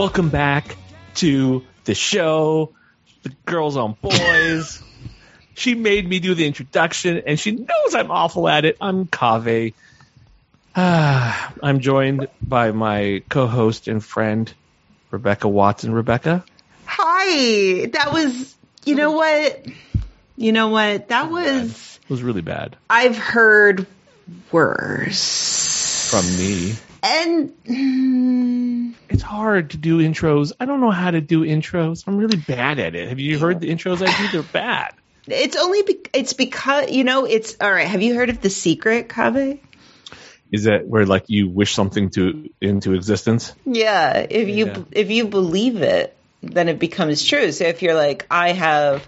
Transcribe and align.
Welcome 0.00 0.30
back 0.30 0.76
to 1.16 1.62
the 1.84 1.94
show, 1.94 2.72
the 3.22 3.32
Girls 3.44 3.76
on 3.76 3.98
Boys. 4.00 4.82
she 5.54 5.74
made 5.74 6.08
me 6.08 6.20
do 6.20 6.32
the 6.34 6.46
introduction, 6.46 7.22
and 7.26 7.38
she 7.38 7.50
knows 7.50 7.94
I'm 7.94 8.10
awful 8.10 8.48
at 8.48 8.64
it. 8.64 8.78
I'm 8.80 9.04
Kaveh. 9.06 9.74
Ah, 10.74 11.52
I'm 11.62 11.80
joined 11.80 12.28
by 12.40 12.72
my 12.72 13.22
co-host 13.28 13.88
and 13.88 14.02
friend, 14.02 14.50
Rebecca 15.10 15.48
Watson. 15.48 15.92
Rebecca, 15.92 16.46
Hi. 16.86 17.84
That 17.84 18.10
was, 18.10 18.56
you 18.86 18.94
know 18.94 19.12
what? 19.12 19.66
You 20.34 20.52
know 20.52 20.68
what? 20.68 21.08
That 21.08 21.30
was, 21.30 22.00
it 22.02 22.08
was 22.08 22.22
really 22.22 22.40
bad 22.40 22.74
I've 22.88 23.18
heard 23.18 23.86
worse. 24.50 26.08
from 26.10 26.24
me. 26.38 26.72
And 27.02 27.52
mm, 27.64 28.49
It's 29.08 29.22
hard 29.22 29.70
to 29.70 29.76
do 29.76 29.98
intros. 29.98 30.52
I 30.60 30.64
don't 30.66 30.80
know 30.80 30.90
how 30.90 31.10
to 31.10 31.20
do 31.20 31.44
intros. 31.44 32.04
I'm 32.06 32.16
really 32.16 32.36
bad 32.38 32.78
at 32.78 32.94
it. 32.94 33.08
Have 33.08 33.18
you 33.20 33.38
heard 33.38 33.60
the 33.60 33.68
intros 33.70 34.06
I 34.06 34.16
do? 34.26 34.28
They're 34.32 34.42
bad. 34.52 34.94
it's 35.26 35.56
only, 35.56 35.82
be- 35.82 36.00
it's 36.12 36.32
because, 36.32 36.90
you 36.90 37.04
know, 37.04 37.24
it's, 37.24 37.56
all 37.60 37.70
right. 37.70 37.86
Have 37.86 38.02
you 38.02 38.14
heard 38.14 38.30
of 38.30 38.40
The 38.40 38.50
Secret, 38.50 39.08
Kaveh? 39.08 39.60
Is 40.52 40.64
that 40.64 40.86
where 40.86 41.06
like 41.06 41.24
you 41.28 41.48
wish 41.48 41.74
something 41.74 42.10
to 42.10 42.50
into 42.60 42.94
existence? 42.94 43.52
Yeah. 43.64 44.26
If 44.28 44.48
you, 44.48 44.66
Yeah. 44.66 44.82
if 44.90 45.10
you 45.10 45.26
believe 45.28 45.80
it, 45.82 46.16
then 46.42 46.68
it 46.68 46.78
becomes 46.78 47.24
true. 47.24 47.52
So 47.52 47.64
if 47.64 47.82
you're 47.82 47.94
like, 47.94 48.26
I 48.30 48.52
have 48.52 49.06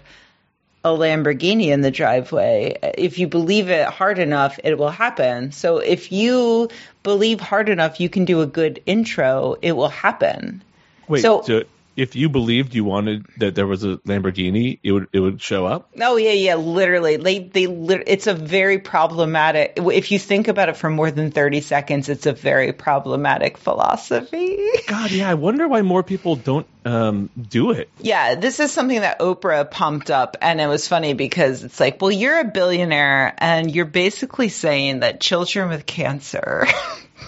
a 0.83 0.89
Lamborghini 0.89 1.67
in 1.67 1.81
the 1.81 1.91
driveway, 1.91 2.77
if 2.97 3.17
you 3.17 3.27
believe 3.27 3.69
it 3.69 3.87
hard 3.87 4.19
enough, 4.19 4.59
it 4.63 4.77
will 4.77 4.89
happen. 4.89 5.51
So 5.51 5.77
if 5.77 6.11
you 6.11 6.69
believe 7.03 7.39
hard 7.39 7.69
enough, 7.69 7.99
you 7.99 8.09
can 8.09 8.25
do 8.25 8.41
a 8.41 8.45
good 8.45 8.81
intro, 8.85 9.55
it 9.61 9.73
will 9.73 9.89
happen. 9.89 10.61
Wait, 11.07 11.21
So- 11.21 11.41
so, 11.41 11.63
if 11.95 12.15
you 12.15 12.29
believed 12.29 12.73
you 12.73 12.83
wanted 12.83 13.25
that 13.37 13.55
there 13.55 13.67
was 13.67 13.83
a 13.83 13.97
Lamborghini, 13.97 14.79
it 14.83 14.91
would 14.91 15.07
it 15.13 15.19
would 15.19 15.41
show 15.41 15.65
up? 15.65 15.89
Oh 15.99 16.17
yeah, 16.17 16.31
yeah, 16.31 16.55
literally. 16.55 17.17
They 17.17 17.39
they 17.39 17.63
it's 17.63 18.27
a 18.27 18.33
very 18.33 18.79
problematic 18.79 19.73
if 19.77 20.11
you 20.11 20.19
think 20.19 20.47
about 20.47 20.69
it 20.69 20.77
for 20.77 20.89
more 20.89 21.11
than 21.11 21.31
30 21.31 21.61
seconds, 21.61 22.09
it's 22.09 22.25
a 22.25 22.33
very 22.33 22.73
problematic 22.73 23.57
philosophy. 23.57 24.59
God, 24.87 25.11
yeah, 25.11 25.29
I 25.29 25.35
wonder 25.35 25.67
why 25.67 25.81
more 25.81 26.03
people 26.03 26.35
don't 26.35 26.67
um, 26.85 27.29
do 27.49 27.71
it. 27.71 27.89
Yeah, 27.99 28.35
this 28.35 28.59
is 28.59 28.71
something 28.71 29.01
that 29.01 29.19
Oprah 29.19 29.69
pumped 29.69 30.11
up 30.11 30.37
and 30.41 30.59
it 30.59 30.67
was 30.67 30.87
funny 30.87 31.13
because 31.13 31.63
it's 31.63 31.79
like, 31.79 32.01
well, 32.01 32.11
you're 32.11 32.39
a 32.39 32.45
billionaire 32.45 33.33
and 33.37 33.73
you're 33.73 33.85
basically 33.85 34.49
saying 34.49 34.99
that 34.99 35.21
children 35.21 35.69
with 35.69 35.85
cancer 35.85 36.65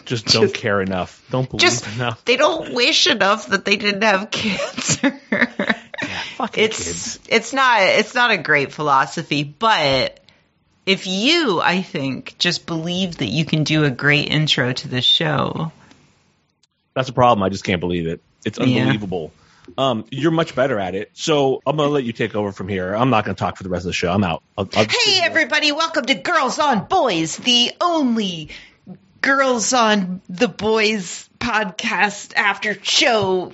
Just 0.06 0.28
don't 0.28 0.54
care 0.54 0.82
enough. 0.82 1.24
Don't 1.30 1.50
believe 1.50 1.62
just 1.62 1.88
enough. 1.96 2.24
they 2.26 2.38
don't 2.38 2.74
wish 2.74 3.08
enough 3.08 3.48
that 3.48 3.66
they 3.66 3.76
didn't 3.78 4.04
have 4.04 4.30
cancer. 4.32 5.20
Yeah, 5.32 6.20
fucking 6.36 6.64
it's 6.64 6.86
kids. 6.86 7.20
it's 7.30 7.54
not 7.54 7.82
it's 7.82 8.14
not 8.14 8.32
a 8.32 8.38
great 8.38 8.74
philosophy, 8.74 9.44
but 9.44 10.20
if 10.86 11.08
you, 11.08 11.62
I 11.62 11.82
think, 11.82 12.36
just 12.38 12.66
believe 12.68 13.18
that 13.18 13.28
you 13.28 13.46
can 13.46 13.64
do 13.64 13.86
a 13.86 13.90
great 13.90 14.30
intro 14.30 14.72
to 14.72 14.88
the 14.88 15.02
show, 15.02 15.72
That's 16.94 17.10
a 17.10 17.14
problem. 17.14 17.44
I 17.44 17.50
just 17.50 17.64
can't 17.64 17.80
believe 17.80 18.08
it. 18.08 18.22
It's 18.46 18.60
Yeah. 18.60 18.82
unbelievable. 18.82 19.32
Um, 19.80 20.06
you're 20.12 20.32
much 20.32 20.54
better 20.54 20.80
at 20.80 20.94
it. 20.94 21.10
So 21.14 21.62
I'm 21.66 21.76
gonna 21.78 21.90
let 21.90 22.04
you 22.04 22.14
take 22.14 22.36
over 22.36 22.52
from 22.52 22.68
here. 22.68 22.94
I'm 22.94 23.10
not 23.10 23.26
gonna 23.26 23.34
talk 23.36 23.58
for 23.58 23.64
the 23.64 23.70
rest 23.70 23.86
of 23.86 23.88
the 23.90 23.94
show. 23.94 24.12
I'm 24.12 24.24
out. 24.24 24.44
I'll, 24.58 24.70
I'll 24.76 24.86
Hey, 24.86 25.22
everybody, 25.24 25.72
welcome 25.72 26.06
to 26.06 26.14
Girls 26.14 26.60
on 26.60 26.86
Boys, 26.86 27.36
the 27.38 27.72
only 27.82 28.50
Girls 29.26 29.74
on 29.74 30.22
the 30.30 30.48
Boys 30.48 31.28
podcast 31.40 32.36
after 32.36 32.76
show 32.84 33.52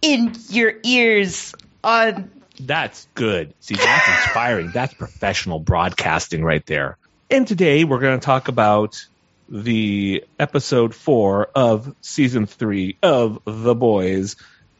in 0.00 0.32
your 0.48 0.72
ears 0.82 1.54
on. 1.84 2.30
That's 2.58 3.06
good. 3.12 3.52
See, 3.60 3.74
that's 3.74 4.08
inspiring. 4.08 4.70
That's 4.72 4.94
professional 4.94 5.58
broadcasting 5.58 6.42
right 6.42 6.64
there. 6.64 6.96
And 7.30 7.46
today 7.46 7.84
we're 7.84 8.00
going 8.00 8.18
to 8.18 8.24
talk 8.24 8.48
about 8.48 9.06
the 9.46 10.24
episode 10.38 10.94
four 10.94 11.50
of 11.54 11.94
season 12.00 12.46
three 12.46 12.96
of 13.02 13.42
The 13.44 13.74
Boys 13.74 14.36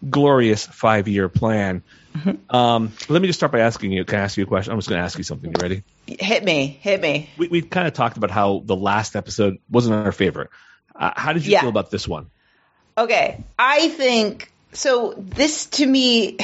glorious 0.09 0.65
five 0.65 1.07
year 1.07 1.29
plan. 1.29 1.83
Um, 2.49 2.93
let 3.09 3.23
me 3.23 3.29
just 3.29 3.39
start 3.39 3.53
by 3.53 3.61
asking 3.61 3.93
you. 3.93 4.05
Can 4.05 4.19
I 4.19 4.23
ask 4.23 4.37
you 4.37 4.45
a 4.45 4.47
question? 4.47 4.73
I'm 4.73 4.79
just 4.79 4.89
going 4.89 4.99
to 4.99 5.05
ask 5.05 5.17
you 5.17 5.25
something. 5.25 5.51
You 5.51 5.57
ready? 5.63 5.83
Hit 6.07 6.45
me, 6.45 6.67
hit 6.67 7.01
me. 7.01 7.31
We, 7.39 7.49
we've 7.49 7.71
kind 7.71 7.87
of 7.87 7.95
talked 7.95 8.17
about 8.17 8.31
how 8.31 8.63
the 8.65 8.77
last 8.77 9.17
episode 9.17 9.59
wasn't 9.71 9.95
our 9.95 10.13
favorite. 10.13 10.51
Uh, 10.95 11.13
how 11.17 11.33
did 11.33 11.47
you 11.47 11.53
Yeah. 11.53 11.61
feel 11.61 11.69
about 11.71 11.91
this 11.91 12.07
one? 12.09 12.31
Okay, 12.99 13.43
I 13.59 13.89
think 13.89 14.53
so. 14.73 15.15
This 15.17 15.67
to 15.67 15.87
me, 15.87 16.37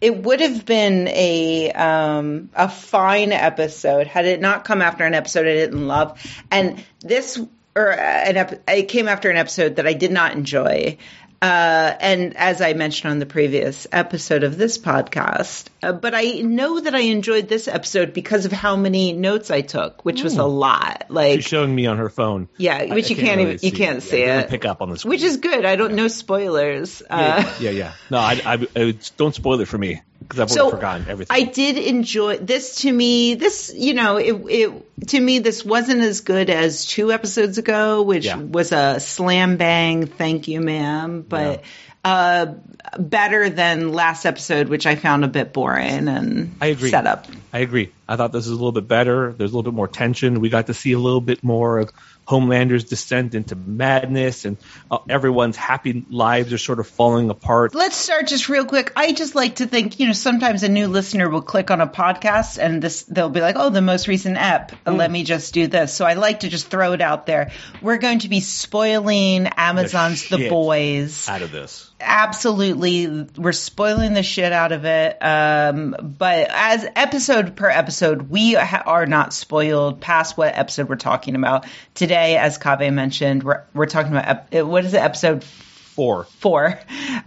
it 0.00 0.16
would 0.22 0.40
have 0.40 0.64
been 0.64 1.08
a 1.08 1.72
um, 1.72 2.50
a 2.54 2.68
fine 2.68 3.32
episode 3.32 4.06
had 4.06 4.26
it 4.26 4.40
not 4.40 4.64
come 4.64 4.82
after 4.82 5.04
an 5.04 5.14
episode 5.14 5.46
I 5.46 5.54
didn't 5.54 5.88
love, 5.88 6.20
and 6.50 6.84
this 7.00 7.40
or 7.74 7.90
an 7.90 8.36
ep- 8.36 8.62
it 8.68 8.88
came 8.88 9.08
after 9.08 9.30
an 9.30 9.36
episode 9.36 9.76
that 9.76 9.86
I 9.86 9.94
did 9.94 10.12
not 10.12 10.32
enjoy. 10.32 10.98
Uh, 11.40 11.94
and 12.00 12.36
as 12.36 12.60
I 12.60 12.72
mentioned 12.72 13.12
on 13.12 13.18
the 13.20 13.26
previous 13.26 13.86
episode 13.92 14.42
of 14.42 14.58
this 14.58 14.76
podcast, 14.76 15.66
uh, 15.84 15.92
but 15.92 16.12
I 16.14 16.40
know 16.42 16.80
that 16.80 16.94
I 16.96 17.00
enjoyed 17.00 17.46
this 17.48 17.68
episode 17.68 18.12
because 18.12 18.44
of 18.44 18.50
how 18.50 18.74
many 18.74 19.12
notes 19.12 19.50
I 19.50 19.60
took, 19.60 20.04
which 20.04 20.22
was 20.24 20.36
a 20.36 20.44
lot. 20.44 21.04
Like, 21.10 21.36
She's 21.36 21.44
showing 21.46 21.72
me 21.72 21.86
on 21.86 21.98
her 21.98 22.08
phone. 22.08 22.48
yeah, 22.56 22.92
which 22.92 23.06
I 23.06 23.08
you 23.10 23.16
can't 23.16 23.38
really 23.38 23.52
even 23.54 23.66
you 23.66 23.72
can't 23.72 23.96
Yeah, 24.02 24.10
see 24.10 24.22
it 24.22 24.44
it, 24.46 24.50
Pick 24.50 24.64
up 24.64 24.82
on 24.82 24.96
screen. 24.96 25.10
which 25.10 25.22
is 25.22 25.36
good. 25.36 25.64
I 25.64 25.76
don't 25.76 25.94
know 25.94 26.08
spoilers. 26.08 27.02
Uh, 27.08 27.44
yeah, 27.60 27.70
yeah, 27.70 27.70
yeah. 27.70 27.92
No, 28.10 28.18
I, 28.18 28.40
I, 28.44 28.66
I 28.74 28.98
don't 29.16 29.34
spoil 29.34 29.60
it 29.60 29.68
for 29.68 29.78
me 29.78 30.02
because 30.28 30.40
I've 30.40 30.50
so 30.50 30.70
forgotten 30.70 31.06
everything. 31.08 31.34
I 31.34 31.44
did 31.44 31.78
enjoy 31.78 32.36
this. 32.38 32.76
To 32.82 32.92
me, 32.92 33.34
this 33.34 33.72
you 33.74 33.94
know, 33.94 34.18
it, 34.18 34.32
it 34.48 35.08
to 35.08 35.20
me 35.20 35.38
this 35.38 35.64
wasn't 35.64 36.00
as 36.02 36.20
good 36.20 36.50
as 36.50 36.84
two 36.84 37.10
episodes 37.12 37.56
ago, 37.58 38.02
which 38.02 38.26
Yeah. 38.26 38.36
was 38.36 38.72
a 38.72 39.00
slam 39.00 39.56
bang, 39.56 40.06
thank 40.06 40.48
you, 40.48 40.60
ma'am, 40.60 41.22
but. 41.28 41.62
Uh, 42.04 42.54
better 42.96 43.50
than 43.50 43.92
last 43.92 44.24
episode, 44.24 44.68
which 44.68 44.86
I 44.86 44.94
found 44.94 45.24
a 45.24 45.28
bit 45.28 45.52
boring 45.52 46.06
and 46.08 46.56
I 46.60 46.66
agree. 46.66 46.90
setup. 46.90 47.26
I 47.52 47.58
agree. 47.58 47.92
I 48.08 48.16
thought 48.16 48.30
this 48.32 48.46
was 48.46 48.50
a 48.52 48.54
little 48.54 48.72
bit 48.72 48.86
better. 48.86 49.32
There's 49.32 49.52
a 49.52 49.56
little 49.56 49.70
bit 49.70 49.76
more 49.76 49.88
tension. 49.88 50.40
We 50.40 50.48
got 50.48 50.68
to 50.68 50.74
see 50.74 50.92
a 50.92 50.98
little 50.98 51.20
bit 51.20 51.42
more 51.42 51.80
of 51.80 51.92
Homelander's 52.28 52.84
descent 52.84 53.34
into 53.34 53.56
madness, 53.56 54.44
and 54.44 54.58
uh, 54.90 54.98
everyone's 55.08 55.56
happy 55.56 56.04
lives 56.10 56.52
are 56.52 56.58
sort 56.58 56.78
of 56.78 56.86
falling 56.86 57.30
apart. 57.30 57.74
Let's 57.74 57.96
start 57.96 58.26
just 58.26 58.50
real 58.50 58.66
quick. 58.66 58.92
I 58.94 59.12
just 59.14 59.34
like 59.34 59.56
to 59.56 59.66
think, 59.66 59.98
you 59.98 60.06
know, 60.06 60.12
sometimes 60.12 60.62
a 60.62 60.68
new 60.68 60.88
listener 60.88 61.30
will 61.30 61.40
click 61.40 61.70
on 61.70 61.80
a 61.80 61.86
podcast 61.86 62.58
and 62.58 62.82
this 62.82 63.04
they'll 63.04 63.30
be 63.30 63.40
like, 63.40 63.56
"Oh, 63.58 63.70
the 63.70 63.80
most 63.80 64.08
recent 64.08 64.36
ep. 64.36 64.72
Let 64.86 65.10
me 65.10 65.24
just 65.24 65.54
do 65.54 65.68
this." 65.68 65.94
So 65.94 66.04
I 66.04 66.14
like 66.14 66.40
to 66.40 66.50
just 66.50 66.66
throw 66.68 66.92
it 66.92 67.00
out 67.00 67.24
there. 67.24 67.50
We're 67.80 67.96
going 67.96 68.18
to 68.18 68.28
be 68.28 68.40
spoiling 68.40 69.46
Amazon's 69.46 70.28
The, 70.28 70.36
shit. 70.36 70.50
Boys. 70.50 71.26
Out 71.30 71.40
of 71.40 71.50
this, 71.50 71.87
Absolutely, 72.00 73.26
we're 73.36 73.52
spoiling 73.52 74.14
the 74.14 74.22
shit 74.22 74.52
out 74.52 74.72
of 74.72 74.84
it. 74.84 75.18
Um, 75.20 75.96
but 76.00 76.46
as 76.50 76.86
episode 76.94 77.56
per 77.56 77.68
episode, 77.68 78.30
we 78.30 78.54
ha- 78.54 78.84
are 78.86 79.06
not 79.06 79.32
spoiled 79.32 80.00
past 80.00 80.36
what 80.36 80.56
episode 80.56 80.88
we're 80.88 80.96
talking 80.96 81.34
about 81.34 81.66
today. 81.94 82.36
As 82.36 82.58
Kaveh 82.58 82.92
mentioned, 82.92 83.42
we're 83.42 83.64
we're 83.74 83.86
talking 83.86 84.12
about 84.12 84.46
ep- 84.52 84.64
what 84.64 84.84
is 84.84 84.94
it? 84.94 84.98
Episode 84.98 85.42
four. 85.42 86.24
four, 86.24 86.78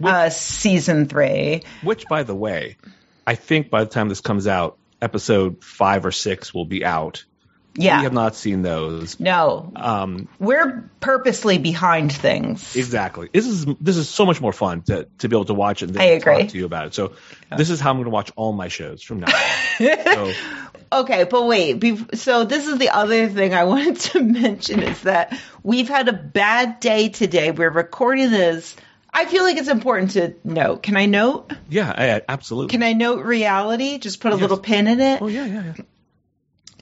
uh, 0.02 0.30
season 0.30 1.06
three. 1.06 1.62
Which, 1.82 2.06
by 2.08 2.22
the 2.22 2.34
way, 2.34 2.78
I 3.26 3.34
think 3.34 3.68
by 3.68 3.84
the 3.84 3.90
time 3.90 4.08
this 4.08 4.22
comes 4.22 4.46
out, 4.46 4.78
episode 5.02 5.62
five 5.62 6.06
or 6.06 6.12
six 6.12 6.54
will 6.54 6.64
be 6.64 6.82
out. 6.84 7.24
Yeah. 7.74 7.98
We 7.98 8.04
have 8.04 8.12
not 8.12 8.34
seen 8.36 8.62
those. 8.62 9.18
no, 9.18 9.72
Um, 9.76 10.28
we're 10.38 10.90
purposely 11.00 11.58
behind 11.58 12.12
things. 12.12 12.76
Exactly. 12.76 13.30
This 13.32 13.46
is 13.46 13.64
this 13.80 13.96
is 13.96 14.08
so 14.08 14.26
much 14.26 14.40
more 14.40 14.52
fun 14.52 14.82
to, 14.82 15.08
to 15.18 15.28
be 15.28 15.34
able 15.36 15.46
to 15.46 15.54
watch 15.54 15.82
it 15.82 15.88
and 15.90 15.98
I 15.98 16.04
agree. 16.04 16.38
talk 16.42 16.48
to 16.50 16.58
you 16.58 16.66
about 16.66 16.86
it. 16.88 16.94
So 16.94 17.12
this 17.56 17.70
is 17.70 17.80
how 17.80 17.90
I'm 17.90 17.96
going 17.96 18.04
to 18.04 18.10
watch 18.10 18.30
all 18.36 18.52
my 18.52 18.68
shows 18.68 19.02
from 19.02 19.20
now 19.20 19.32
on. 19.32 19.96
so 20.04 20.32
Okay, 20.92 21.24
but 21.24 21.46
wait. 21.46 21.74
Be- 21.80 22.04
so 22.14 22.44
this 22.44 22.68
is 22.68 22.76
the 22.78 22.90
other 22.90 23.28
thing 23.28 23.54
I 23.54 23.64
wanted 23.72 23.96
to 24.00 24.22
mention 24.22 24.82
is 24.82 25.00
that 25.02 25.38
we've 25.62 25.88
had 25.88 26.08
a 26.08 26.12
bad 26.12 26.80
day 26.80 27.08
today. 27.08 27.50
We're 27.50 27.70
recording 27.70 28.30
this. 28.30 28.76
I 29.14 29.26
feel 29.26 29.42
like 29.44 29.56
it's 29.56 29.68
important 29.68 30.12
to 30.12 30.34
note. 30.44 30.82
Can 30.82 30.96
I 30.96 31.06
note? 31.06 31.52
yeah, 31.68 31.90
I, 31.96 32.22
absolutely. 32.28 32.70
Can 32.72 32.82
I 32.82 32.92
note 32.92 33.24
reality? 33.24 33.98
Just 33.98 34.20
put 34.20 34.32
a 34.32 34.36
little 34.36 34.58
pin 34.58 34.86
in 34.86 35.00
it. 35.00 35.20
oh 35.22 35.26
yeah, 35.28 35.46
yeah, 35.46 35.72
yeah. 35.76 35.84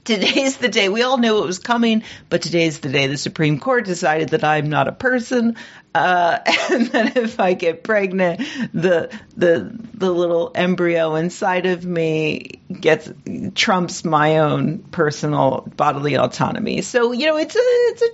Today's 0.03 0.57
the 0.57 0.67
day. 0.67 0.89
We 0.89 1.03
all 1.03 1.17
knew 1.17 1.43
it 1.43 1.45
was 1.45 1.59
coming, 1.59 2.03
but 2.27 2.41
today's 2.41 2.79
the 2.79 2.89
day 2.89 3.05
the 3.05 3.17
Supreme 3.17 3.59
Court 3.59 3.85
decided 3.85 4.29
that 4.29 4.43
I'm 4.43 4.67
not 4.67 4.87
a 4.87 4.91
person, 4.91 5.57
uh, 5.93 6.39
and 6.71 6.87
that 6.87 7.17
if 7.17 7.39
I 7.39 7.53
get 7.53 7.83
pregnant, 7.83 8.39
the 8.73 9.15
the 9.37 9.77
the 9.93 10.09
little 10.09 10.51
embryo 10.55 11.15
inside 11.15 11.67
of 11.67 11.85
me 11.85 12.61
gets 12.71 13.11
trumps 13.53 14.03
my 14.03 14.39
own 14.39 14.79
personal 14.79 15.69
bodily 15.75 16.15
autonomy. 16.15 16.81
So 16.81 17.11
you 17.11 17.27
know, 17.27 17.37
it's 17.37 17.55
a 17.55 17.59
it's 17.61 18.01
a 18.01 18.07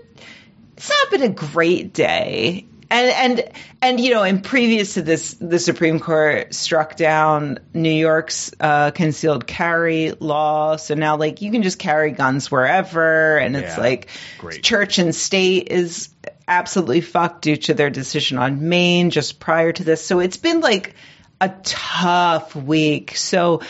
it's 0.75 0.89
not 0.89 1.11
been 1.11 1.23
a 1.23 1.29
great 1.29 1.93
day. 1.93 2.65
And 2.89 3.39
and 3.39 3.51
and 3.81 3.99
you 3.99 4.11
know, 4.11 4.23
and 4.23 4.43
previous 4.43 4.95
to 4.95 5.01
this, 5.01 5.33
the 5.35 5.59
Supreme 5.59 5.99
Court 5.99 6.53
struck 6.53 6.95
down 6.95 7.59
New 7.73 7.91
York's 7.91 8.51
uh, 8.59 8.91
concealed 8.91 9.45
carry 9.45 10.11
law. 10.19 10.75
So 10.77 10.95
now, 10.95 11.17
like, 11.17 11.41
you 11.41 11.51
can 11.51 11.63
just 11.63 11.79
carry 11.79 12.11
guns 12.11 12.49
wherever, 12.51 13.37
and 13.37 13.55
it's 13.55 13.75
Yeah. 13.77 13.81
like 13.83 14.09
Great. 14.37 14.63
church 14.63 14.99
and 14.99 15.13
state 15.13 15.67
is 15.69 16.09
absolutely 16.47 17.01
fucked 17.01 17.41
due 17.41 17.57
to 17.57 17.73
their 17.73 17.89
decision 17.89 18.37
on 18.37 18.69
Maine 18.69 19.09
just 19.09 19.39
prior 19.39 19.71
to 19.73 19.83
this. 19.83 20.05
So 20.05 20.19
it's 20.19 20.37
been 20.37 20.61
like 20.61 20.95
a 21.41 21.49
tough 21.63 22.55
week. 22.55 23.15
So 23.17 23.61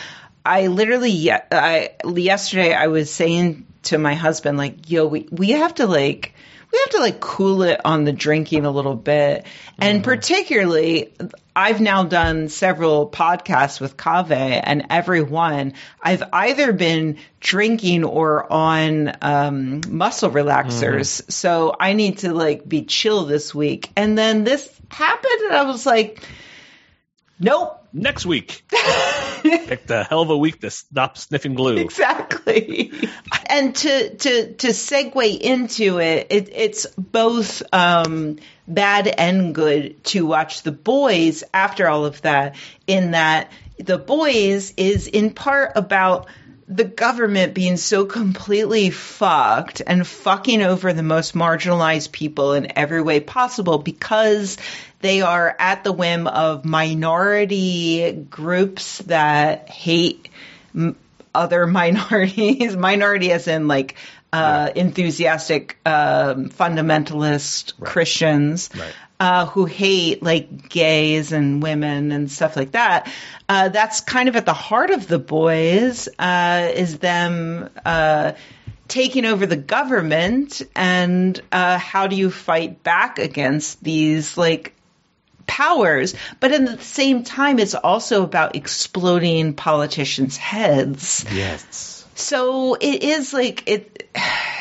I 0.44 0.68
literally, 0.68 1.30
I 1.32 1.90
yesterday 2.04 2.72
I 2.72 2.86
was 2.86 3.10
saying 3.10 3.66
to 3.84 3.98
my 3.98 4.14
husband, 4.14 4.58
like, 4.58 4.90
yo, 4.90 5.06
we 5.06 5.26
we 5.30 5.50
have 5.50 5.74
to 5.76 5.86
like. 5.86 6.34
We 6.70 6.78
have 6.78 6.90
to 6.90 7.00
like 7.00 7.20
cool 7.20 7.62
it 7.62 7.80
on 7.84 8.04
the 8.04 8.12
drinking 8.12 8.66
a 8.66 8.70
little 8.70 8.94
bit. 8.94 9.46
And 9.78 10.04
particularly, 10.04 11.12
I've 11.56 11.80
now 11.80 12.04
done 12.04 12.48
several 12.48 13.08
podcasts 13.08 13.80
with 13.80 13.96
Kaveh, 13.96 14.60
and 14.62 14.86
every 14.90 15.22
one 15.22 15.74
I've 16.02 16.22
either 16.32 16.72
been 16.72 17.18
drinking 17.40 18.04
or 18.04 18.52
on 18.52 19.12
um, 19.22 19.80
muscle 19.88 20.30
relaxers. 20.30 21.30
So 21.30 21.74
I 21.78 21.94
need 21.94 22.18
to 22.18 22.34
like 22.34 22.68
be 22.68 22.84
chill 22.84 23.24
this 23.24 23.54
week. 23.54 23.90
And 23.96 24.18
then 24.18 24.44
this 24.44 24.68
happened, 24.90 25.40
and 25.46 25.54
I 25.54 25.62
was 25.62 25.86
like, 25.86 26.22
nope. 27.40 27.77
Next 27.92 28.26
week, 28.26 28.64
picked 29.42 29.90
a 29.90 30.04
hell 30.04 30.20
of 30.20 30.30
a 30.30 30.36
week 30.36 30.60
to 30.60 30.70
stop 30.70 31.16
sniffing 31.16 31.54
glue. 31.54 31.76
Exactly. 31.78 32.92
and 33.46 33.74
to 33.74 34.14
to 34.14 34.52
to 34.54 34.68
segue 34.68 35.38
into 35.40 35.98
it, 35.98 36.26
it 36.30 36.48
it's 36.52 36.86
both 36.96 37.62
um, 37.72 38.38
bad 38.66 39.08
and 39.08 39.54
good 39.54 40.04
to 40.04 40.26
watch 40.26 40.62
the 40.62 40.72
boys 40.72 41.44
after 41.54 41.88
all 41.88 42.04
of 42.04 42.20
that. 42.22 42.56
In 42.86 43.12
that 43.12 43.50
the 43.78 43.98
boys 43.98 44.74
is 44.76 45.06
in 45.06 45.30
part 45.30 45.72
about 45.76 46.26
the 46.68 46.84
government 46.84 47.54
being 47.54 47.78
so 47.78 48.04
completely 48.04 48.90
fucked 48.90 49.80
and 49.86 50.06
fucking 50.06 50.62
over 50.62 50.92
the 50.92 51.02
most 51.02 51.34
marginalized 51.34 52.12
people 52.12 52.52
in 52.52 52.76
every 52.76 53.00
way 53.00 53.20
possible 53.20 53.78
because 53.78 54.58
they 55.00 55.22
are 55.22 55.56
at 55.58 55.82
the 55.82 55.92
whim 55.92 56.26
of 56.26 56.66
minority 56.66 58.12
groups 58.12 58.98
that 58.98 59.70
hate 59.70 60.28
m- 60.74 60.96
other 61.34 61.66
minorities, 61.66 62.76
minority 62.76 63.32
as 63.32 63.48
in 63.48 63.66
like 63.66 63.94
uh, 64.30 64.70
enthusiastic 64.76 65.78
um, 65.86 66.50
fundamentalist 66.50 67.80
Christians. 67.82 68.68
Right. 68.78 68.92
Uh, 69.20 69.46
who 69.46 69.64
hate 69.64 70.22
like 70.22 70.68
gays 70.68 71.32
and 71.32 71.62
women 71.62 72.12
and 72.12 72.30
stuff 72.30 72.56
like 72.56 72.72
that. 72.72 73.10
Uh, 73.48 73.68
that's 73.68 74.00
kind 74.00 74.28
of 74.28 74.36
at 74.36 74.46
the 74.46 74.52
heart 74.52 74.90
of 74.90 75.08
the 75.08 75.18
boys 75.18 76.08
uh, 76.18 76.70
is 76.74 76.98
them 76.98 77.68
uh, 77.84 78.32
taking 78.86 79.24
over 79.24 79.44
the 79.46 79.56
government 79.56 80.62
and 80.74 81.40
uh, 81.52 81.78
how 81.78 82.06
do 82.06 82.16
you 82.16 82.30
fight 82.30 82.82
back 82.82 83.18
against 83.18 83.82
these 83.82 84.36
like 84.38 84.74
powers 85.46 86.14
but 86.40 86.52
at 86.52 86.64
the 86.64 86.78
same 86.82 87.24
time 87.24 87.58
it's 87.58 87.74
also 87.74 88.22
about 88.22 88.54
exploding 88.54 89.54
politicians 89.54 90.36
heads 90.36 91.24
Yes. 91.32 92.06
so 92.14 92.74
it 92.74 93.02
is 93.02 93.32
like 93.32 93.64
it. 93.66 94.08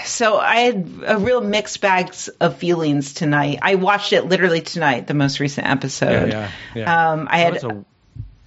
So 0.07 0.37
I 0.37 0.57
had 0.61 0.89
a 1.05 1.17
real 1.17 1.41
mixed 1.41 1.81
bags 1.81 2.27
of 2.27 2.57
feelings 2.57 3.13
tonight. 3.13 3.59
I 3.61 3.75
watched 3.75 4.13
it 4.13 4.23
literally 4.25 4.61
tonight, 4.61 5.07
the 5.07 5.13
most 5.13 5.39
recent 5.39 5.67
episode. 5.67 6.31
Yeah, 6.31 6.49
yeah, 6.75 6.81
yeah. 6.81 7.11
Um, 7.11 7.27
I 7.29 7.37
had 7.39 7.63
a- 7.63 7.85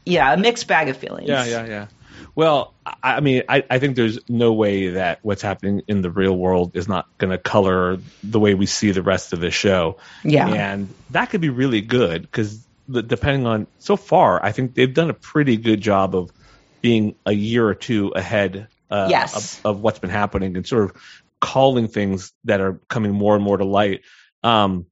yeah 0.04 0.32
a 0.32 0.36
mixed 0.36 0.66
bag 0.66 0.88
of 0.88 0.96
feelings. 0.96 1.28
Yeah, 1.28 1.44
yeah, 1.44 1.66
yeah. 1.66 1.86
Well, 2.34 2.74
I, 2.86 2.96
I 3.02 3.20
mean, 3.20 3.42
I, 3.48 3.64
I 3.68 3.78
think 3.78 3.96
there's 3.96 4.18
no 4.28 4.52
way 4.52 4.90
that 4.90 5.18
what's 5.22 5.42
happening 5.42 5.82
in 5.88 6.00
the 6.02 6.10
real 6.10 6.36
world 6.36 6.76
is 6.76 6.88
not 6.88 7.06
going 7.18 7.30
to 7.30 7.38
color 7.38 7.98
the 8.22 8.40
way 8.40 8.54
we 8.54 8.66
see 8.66 8.92
the 8.92 9.02
rest 9.02 9.32
of 9.32 9.40
the 9.40 9.50
show. 9.50 9.98
Yeah. 10.24 10.48
And 10.48 10.88
that 11.10 11.30
could 11.30 11.40
be 11.40 11.48
really 11.50 11.80
good 11.80 12.22
because 12.22 12.64
depending 12.90 13.46
on 13.46 13.66
so 13.78 13.96
far, 13.96 14.44
I 14.44 14.52
think 14.52 14.74
they've 14.74 14.92
done 14.92 15.10
a 15.10 15.14
pretty 15.14 15.56
good 15.56 15.80
job 15.80 16.14
of 16.14 16.30
being 16.80 17.14
a 17.26 17.32
year 17.32 17.66
or 17.66 17.74
two 17.74 18.08
ahead 18.14 18.68
uh, 18.90 19.08
Yes. 19.10 19.58
of, 19.60 19.66
of 19.66 19.80
what's 19.80 19.98
been 19.98 20.10
happening 20.10 20.56
and 20.56 20.66
sort 20.66 20.84
of 20.84 20.96
calling 21.40 21.88
things 21.88 22.32
that 22.44 22.60
are 22.60 22.80
coming 22.88 23.12
more 23.12 23.34
and 23.34 23.44
more 23.44 23.56
to 23.56 23.64
light. 23.64 24.02
Um, 24.42 24.86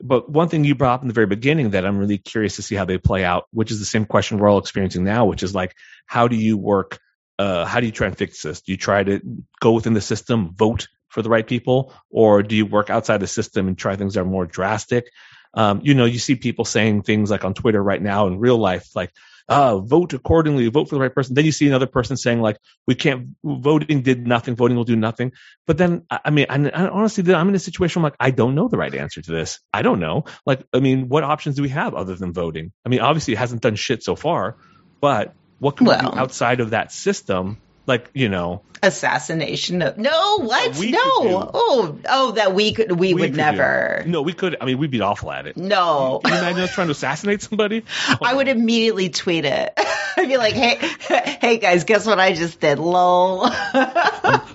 but 0.00 0.30
one 0.30 0.48
thing 0.48 0.64
you 0.64 0.74
brought 0.74 0.96
up 0.96 1.02
in 1.02 1.08
the 1.08 1.14
very 1.14 1.26
beginning 1.26 1.70
that 1.70 1.86
I'm 1.86 1.98
really 1.98 2.18
curious 2.18 2.56
to 2.56 2.62
see 2.62 2.74
how 2.74 2.84
they 2.84 2.98
play 2.98 3.24
out, 3.24 3.46
which 3.50 3.70
is 3.70 3.78
the 3.78 3.86
same 3.86 4.04
question 4.04 4.38
we're 4.38 4.48
all 4.48 4.58
experiencing 4.58 5.04
now, 5.04 5.24
which 5.24 5.42
is 5.42 5.54
like, 5.54 5.74
how 6.04 6.28
do 6.28 6.36
you 6.36 6.58
work? 6.58 6.98
Uh, 7.38 7.64
how 7.64 7.80
do 7.80 7.86
you 7.86 7.92
try 7.92 8.06
and 8.06 8.16
fix 8.16 8.42
this? 8.42 8.60
Do 8.60 8.72
you 8.72 8.78
try 8.78 9.02
to 9.02 9.20
go 9.60 9.72
within 9.72 9.94
the 9.94 10.00
system, 10.00 10.54
vote 10.54 10.88
for 11.08 11.22
the 11.22 11.30
right 11.30 11.46
people, 11.46 11.94
or 12.10 12.42
do 12.42 12.56
you 12.56 12.66
work 12.66 12.90
outside 12.90 13.20
the 13.20 13.26
system 13.26 13.68
and 13.68 13.78
try 13.78 13.96
things 13.96 14.14
that 14.14 14.20
are 14.20 14.24
more 14.24 14.46
drastic? 14.46 15.10
Um, 15.54 15.80
you 15.82 15.94
know, 15.94 16.04
you 16.04 16.18
see 16.18 16.34
people 16.34 16.66
saying 16.66 17.02
things 17.02 17.30
like 17.30 17.44
on 17.44 17.54
Twitter 17.54 17.82
right 17.82 18.02
now 18.02 18.26
in 18.26 18.38
real 18.38 18.58
life, 18.58 18.88
like, 18.94 19.12
uh, 19.48 19.78
vote 19.78 20.12
accordingly, 20.12 20.68
vote 20.68 20.88
for 20.88 20.96
the 20.96 21.00
right 21.00 21.14
person. 21.14 21.34
Then 21.34 21.44
you 21.44 21.52
see 21.52 21.66
another 21.68 21.86
person 21.86 22.16
saying 22.16 22.40
like, 22.40 22.58
we 22.86 22.94
can't, 22.94 23.28
voting 23.44 24.02
did 24.02 24.26
nothing, 24.26 24.56
voting 24.56 24.76
will 24.76 24.84
do 24.84 24.96
nothing. 24.96 25.32
But 25.66 25.78
then, 25.78 26.04
I 26.10 26.30
mean, 26.30 26.46
I, 26.48 26.56
I 26.68 26.88
honestly, 26.88 27.32
I'm 27.32 27.48
in 27.48 27.54
a 27.54 27.60
situation 27.60 28.02
where 28.02 28.08
I'm 28.08 28.12
like, 28.12 28.16
I 28.20 28.30
don't 28.30 28.54
know 28.54 28.68
the 28.68 28.78
right 28.78 28.94
answer 28.94 29.22
to 29.22 29.32
this. 29.32 29.60
I 29.72 29.82
don't 29.82 30.00
know. 30.00 30.24
Like, 30.44 30.64
I 30.72 30.80
mean, 30.80 31.08
what 31.08 31.24
options 31.24 31.56
do 31.56 31.62
we 31.62 31.68
have 31.70 31.94
other 31.94 32.14
than 32.14 32.32
voting? 32.32 32.72
I 32.84 32.88
mean, 32.88 33.00
obviously 33.00 33.34
it 33.34 33.38
hasn't 33.38 33.62
done 33.62 33.76
shit 33.76 34.02
so 34.02 34.16
far, 34.16 34.56
but 35.00 35.34
what 35.58 35.76
can 35.76 35.86
we 35.86 35.96
do 35.96 36.18
outside 36.18 36.60
of 36.60 36.70
that 36.70 36.92
system? 36.92 37.58
Like, 37.86 38.10
you 38.14 38.28
know, 38.28 38.62
Assassination 38.82 39.80
of 39.82 39.96
no 39.96 40.38
what 40.40 40.76
We 40.76 40.90
no 40.90 40.98
oh 41.02 41.98
oh 42.08 42.30
that 42.32 42.54
we 42.54 42.72
could 42.72 42.92
we, 42.92 43.14
would 43.14 43.30
could 43.30 43.36
never 43.36 44.02
No, 44.06 44.22
we 44.22 44.32
could. 44.32 44.56
I 44.60 44.64
mean, 44.66 44.78
we'd 44.78 44.90
be 44.90 45.00
awful 45.00 45.32
at 45.32 45.46
it. 45.46 45.56
no. 45.56 46.20
Can 46.22 46.32
you 46.32 46.38
imagine 46.38 46.62
us 46.62 46.74
trying 46.74 46.88
to 46.88 46.92
assassinate 46.92 47.42
somebody? 47.42 47.84
I 48.22 48.34
would 48.34 48.48
immediately 48.48 49.08
tweet 49.08 49.44
it. 49.44 49.72
I'd 50.18 50.28
be 50.28 50.36
like, 50.36 50.54
"Hey, 50.54 50.76
hey 51.40 51.58
guys, 51.58 51.84
guess 51.84 52.06
what 52.06 52.18
I 52.18 52.34
just 52.34 52.60
did? 52.60 52.78
Lol." 52.78 53.50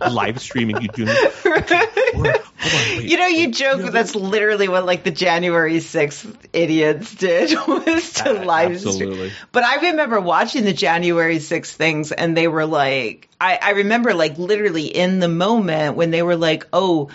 live 0.09 0.39
streaming 0.39 0.81
you 0.81 0.87
do 0.87 1.03
Okay, 1.03 1.85
hold 2.13 2.27
on, 2.27 2.33
wait. 2.63 3.03
You 3.03 3.17
know, 3.17 3.27
you 3.27 3.51
joke, 3.51 3.77
Yeah, 3.77 3.85
but 3.85 3.93
that's 3.93 4.15
literally 4.15 4.67
what 4.67 4.85
like 4.85 5.03
the 5.03 5.11
January 5.11 5.77
6th 5.77 6.35
idiots 6.53 7.13
did 7.15 7.51
was 7.67 8.13
to 8.13 8.41
Uh, 8.41 8.43
live 8.45 8.79
stream. 8.79 9.31
But 9.51 9.63
I 9.63 9.89
remember 9.89 10.19
watching 10.19 10.63
the 10.63 10.73
January 10.73 11.37
6th 11.37 11.73
things 11.73 12.11
and 12.11 12.35
they 12.35 12.47
were 12.47 12.65
like, 12.65 13.20
I, 13.39 13.59
I 13.61 13.69
remember 13.71 14.13
like 14.13 14.37
literally 14.37 14.85
in 14.85 15.19
the 15.19 15.27
moment 15.27 15.95
when 15.95 16.11
they 16.11 16.23
were 16.23 16.35
like, 16.35 16.67
oh, 16.73 17.09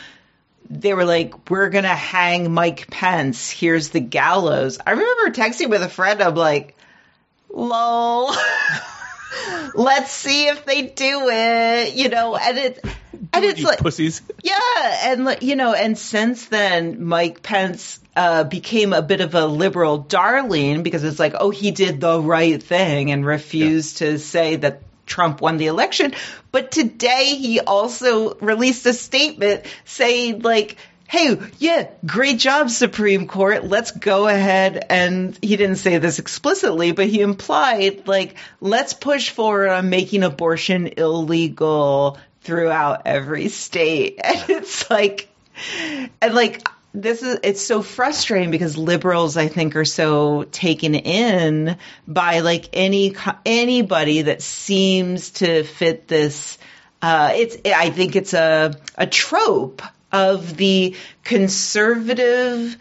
they 0.68 0.94
were 0.94 1.04
like, 1.04 1.50
we're 1.50 1.70
going 1.70 1.84
to 1.84 1.88
hang 1.88 2.52
Mike 2.52 2.90
Pence. 2.90 3.50
Here's 3.50 3.90
the 3.90 4.00
gallows. 4.00 4.78
I 4.84 4.92
remember 4.92 5.30
texting 5.30 5.70
with 5.70 5.82
a 5.82 5.88
friend. 5.88 6.22
I'm 6.22 6.34
like, 6.34 6.76
lol. 7.50 8.34
Let's 9.74 10.10
see 10.10 10.48
if 10.48 10.64
they 10.64 10.82
do 10.82 11.28
it, 11.28 11.94
you 11.94 12.08
know, 12.08 12.36
and 12.36 12.58
it, 12.58 12.84
and 13.32 13.44
it's 13.44 13.60
you 13.60 13.66
like, 13.66 13.78
pussies. 13.78 14.22
yeah, 14.42 15.10
and 15.10 15.24
like, 15.24 15.42
you 15.42 15.56
know, 15.56 15.74
and 15.74 15.96
since 15.96 16.46
then, 16.46 17.04
Mike 17.04 17.42
Pence 17.42 18.00
uh, 18.16 18.44
became 18.44 18.92
a 18.92 19.02
bit 19.02 19.20
of 19.20 19.34
a 19.34 19.46
liberal 19.46 19.98
darling 19.98 20.82
because 20.82 21.04
it's 21.04 21.18
like, 21.18 21.34
oh, 21.38 21.50
he 21.50 21.70
did 21.70 22.00
the 22.00 22.20
right 22.20 22.62
thing 22.62 23.10
and 23.10 23.26
refused 23.26 23.98
to 23.98 24.18
say 24.18 24.56
that 24.56 24.82
Trump 25.06 25.40
won 25.40 25.56
the 25.56 25.66
election. 25.66 26.12
But 26.52 26.70
today, 26.70 27.36
he 27.36 27.60
also 27.60 28.34
released 28.34 28.84
a 28.86 28.92
statement 28.92 29.64
saying, 29.84 30.42
like, 30.42 30.76
hey, 31.08 31.38
yeah, 31.58 31.88
great 32.04 32.38
job, 32.38 32.70
Supreme 32.70 33.28
Court. 33.28 33.64
Let's 33.64 33.92
go 33.92 34.26
ahead. 34.26 34.84
And 34.90 35.38
he 35.40 35.56
didn't 35.56 35.76
say 35.76 35.98
this 35.98 36.18
explicitly, 36.18 36.92
but 36.92 37.06
he 37.06 37.20
implied, 37.20 38.08
like, 38.08 38.36
let's 38.60 38.92
push 38.92 39.30
forward 39.30 39.68
on 39.68 39.86
uh, 39.86 39.88
making 39.88 40.22
abortion 40.22 40.88
illegal 40.96 42.18
throughout 42.42 43.02
every 43.06 43.48
state. 43.48 44.20
And 44.24 44.50
it's 44.50 44.90
like, 44.90 45.28
and 46.20 46.34
like, 46.34 46.66
this 46.96 47.22
is 47.22 47.38
it's 47.42 47.60
so 47.60 47.82
frustrating 47.82 48.50
because 48.50 48.78
liberals 48.78 49.36
I 49.36 49.48
think 49.48 49.76
are 49.76 49.84
so 49.84 50.44
taken 50.44 50.94
in 50.94 51.76
by 52.08 52.40
like 52.40 52.70
any 52.72 53.14
anybody 53.44 54.22
that 54.22 54.40
seems 54.40 55.30
to 55.32 55.62
fit 55.62 56.08
this 56.08 56.56
uh 57.02 57.32
it's 57.34 57.58
I 57.66 57.90
think 57.90 58.16
it's 58.16 58.32
a 58.32 58.74
a 58.96 59.06
trope 59.06 59.82
of 60.10 60.56
the 60.56 60.96
conservative 61.22 62.76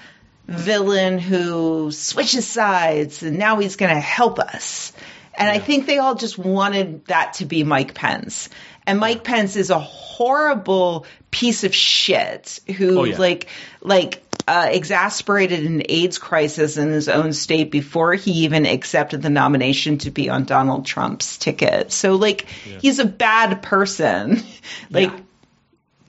villain 0.47 1.17
who 1.19 1.91
switches 1.91 2.47
sides 2.47 3.21
and 3.21 3.37
now 3.37 3.59
he's 3.59 3.75
going 3.75 3.93
to 3.93 3.99
help 3.99 4.39
us. 4.39 4.93
And 5.37 5.49
I 5.49 5.59
think 5.59 5.85
they 5.85 5.97
all 5.97 6.15
just 6.15 6.37
wanted 6.37 7.05
that 7.05 7.33
to 7.35 7.45
be 7.45 7.63
Mike 7.63 7.93
Pence. 7.93 8.49
And 8.87 8.99
Mike 8.99 9.23
Pence 9.23 9.55
is 9.55 9.69
a 9.69 9.79
horrible 9.79 11.05
piece 11.31 11.63
of 11.63 11.73
shit 11.73 12.59
who 12.77 12.99
Oh, 12.99 13.03
yeah. 13.03 13.17
like 13.17 13.47
like 13.81 14.21
uh, 14.47 14.67
exasperated 14.69 15.65
an 15.65 15.81
AIDS 15.89 16.17
crisis 16.19 16.77
in 16.77 16.89
his 16.89 17.09
own 17.09 17.33
state 17.33 17.71
before 17.71 18.13
he 18.13 18.43
even 18.43 18.65
accepted 18.65 19.21
the 19.21 19.29
nomination 19.29 19.97
to 19.99 20.11
be 20.11 20.29
on 20.29 20.45
Donald 20.45 20.85
Trump's 20.85 21.37
ticket. 21.37 21.91
So, 21.91 22.15
like, 22.15 22.45
yeah. 22.65 22.77
he's 22.79 22.99
a 22.99 23.05
bad 23.05 23.63
person. 23.63 24.43
like, 24.91 25.11
yeah. 25.11 25.19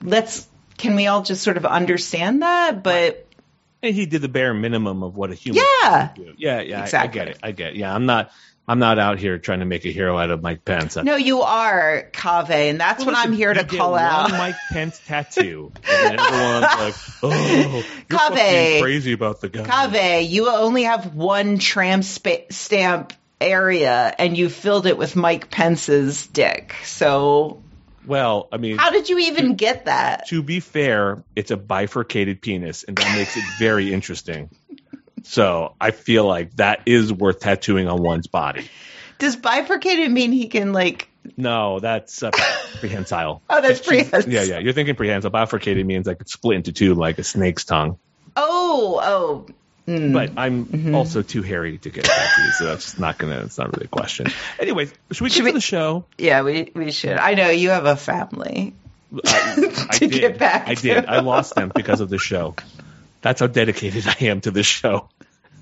let's, 0.03 0.47
can 0.77 0.95
we 0.95 1.07
all 1.07 1.23
just 1.23 1.41
sort 1.41 1.57
of 1.57 1.65
understand 1.65 2.43
that? 2.43 2.83
But, 2.83 3.25
and 3.81 3.95
he 3.95 4.05
did 4.05 4.21
the 4.21 4.29
bare 4.29 4.53
minimum 4.53 5.01
of 5.01 5.15
what 5.15 5.31
a 5.31 5.35
human. 5.35 5.63
Yeah. 5.81 6.09
Yeah. 6.37 6.61
Yeah. 6.61 6.83
Exactly. 6.83 7.19
I, 7.19 7.23
I 7.23 7.25
get 7.25 7.27
it. 7.27 7.39
I 7.41 7.51
get 7.53 7.67
it. 7.69 7.75
Yeah. 7.77 7.93
I'm 7.93 8.05
not, 8.05 8.31
I'm 8.69 8.79
not 8.79 8.99
out 8.99 9.17
here 9.17 9.37
trying 9.37 9.59
to 9.59 9.65
make 9.65 9.85
a 9.85 9.91
hero 9.91 10.17
out 10.17 10.29
of 10.29 10.41
Mike 10.41 10.65
Pence. 10.65 10.97
No, 10.97 11.15
you 11.15 11.41
are, 11.41 12.09
Kaveh, 12.11 12.69
and 12.69 12.79
that's 12.79 12.99
well, 12.99 13.07
what 13.07 13.15
listen, 13.15 13.31
I'm 13.31 13.37
here 13.37 13.53
to 13.53 13.63
call 13.63 13.95
out. 13.95 14.29
Mike 14.31 14.55
Pence 14.69 14.99
tattoo, 15.05 15.71
and 15.89 16.19
everyone's 16.19 16.63
like, 16.63 16.95
"Oh, 17.23 17.83
you're 18.09 18.19
Kaveh, 18.19 18.81
crazy 18.81 19.13
about 19.13 19.39
the 19.39 19.47
guy." 19.47 19.63
Kaveh, 19.63 20.29
you 20.29 20.49
only 20.49 20.83
have 20.83 21.15
one 21.15 21.59
tram 21.59 22.03
spa- 22.03 22.49
stamp 22.49 23.13
area, 23.39 24.13
and 24.19 24.37
you 24.37 24.49
filled 24.49 24.85
it 24.85 24.97
with 24.97 25.15
Mike 25.15 25.49
Pence's 25.49 26.27
dick. 26.27 26.75
So, 26.83 27.63
well, 28.05 28.49
I 28.51 28.57
mean, 28.57 28.77
how 28.77 28.89
did 28.89 29.07
you 29.07 29.17
even 29.19 29.49
to, 29.49 29.53
get 29.53 29.85
that? 29.85 30.27
To 30.27 30.43
be 30.43 30.59
fair, 30.59 31.23
it's 31.37 31.51
a 31.51 31.57
bifurcated 31.57 32.41
penis, 32.41 32.83
and 32.83 32.97
that 32.97 33.15
makes 33.15 33.37
it 33.37 33.45
very 33.59 33.93
interesting. 33.93 34.49
So 35.23 35.75
I 35.79 35.91
feel 35.91 36.25
like 36.25 36.55
that 36.57 36.81
is 36.85 37.11
worth 37.11 37.39
tattooing 37.39 37.87
on 37.87 38.01
one's 38.01 38.27
body. 38.27 38.69
Does 39.19 39.35
bifurcated 39.35 40.11
mean 40.11 40.31
he 40.31 40.47
can 40.47 40.73
like? 40.73 41.09
No, 41.35 41.79
that's 41.79 42.23
uh, 42.23 42.31
prehensile. 42.79 43.41
oh, 43.49 43.61
that's 43.61 43.79
prehensile. 43.79 44.31
Yeah, 44.31 44.43
yeah. 44.43 44.59
You're 44.59 44.73
thinking 44.73 44.95
prehensile. 44.95 45.31
Bifurcated 45.31 45.85
means 45.85 46.07
like 46.07 46.21
it's 46.21 46.33
split 46.33 46.57
into 46.57 46.71
two, 46.71 46.93
like 46.93 47.17
a 47.17 47.23
snake's 47.23 47.65
tongue. 47.65 47.97
Oh, 48.35 48.99
oh. 49.03 49.53
Mm. 49.87 50.13
But 50.13 50.31
I'm 50.35 50.65
mm-hmm. 50.65 50.95
also 50.95 51.21
too 51.21 51.41
hairy 51.41 51.77
to 51.77 51.89
get 51.89 52.03
tattoos, 52.03 52.57
so 52.57 52.65
that's 52.65 52.99
not 52.99 53.17
gonna. 53.17 53.39
It's 53.45 53.57
not 53.57 53.73
really 53.73 53.85
a 53.85 53.87
question. 53.87 54.27
Anyways, 54.59 54.93
should 55.11 55.21
we 55.21 55.29
should 55.29 55.37
get 55.37 55.45
we, 55.45 55.51
to 55.51 55.57
the 55.57 55.61
show? 55.61 56.05
Yeah, 56.17 56.41
we 56.41 56.71
we 56.75 56.91
should. 56.91 57.13
I 57.13 57.35
know 57.35 57.49
you 57.49 57.69
have 57.69 57.85
a 57.85 57.95
family. 57.95 58.73
I, 59.25 59.87
I 59.89 59.97
did. 59.97 60.41
I 60.41 60.73
did. 60.73 61.05
I 61.05 61.21
lost 61.21 61.55
them 61.55 61.71
because 61.73 62.01
of 62.01 62.09
the 62.09 62.17
show. 62.17 62.55
That's 63.21 63.39
how 63.39 63.47
dedicated 63.47 64.07
I 64.19 64.25
am 64.25 64.41
to 64.41 64.51
this 64.51 64.65
show. 64.65 65.09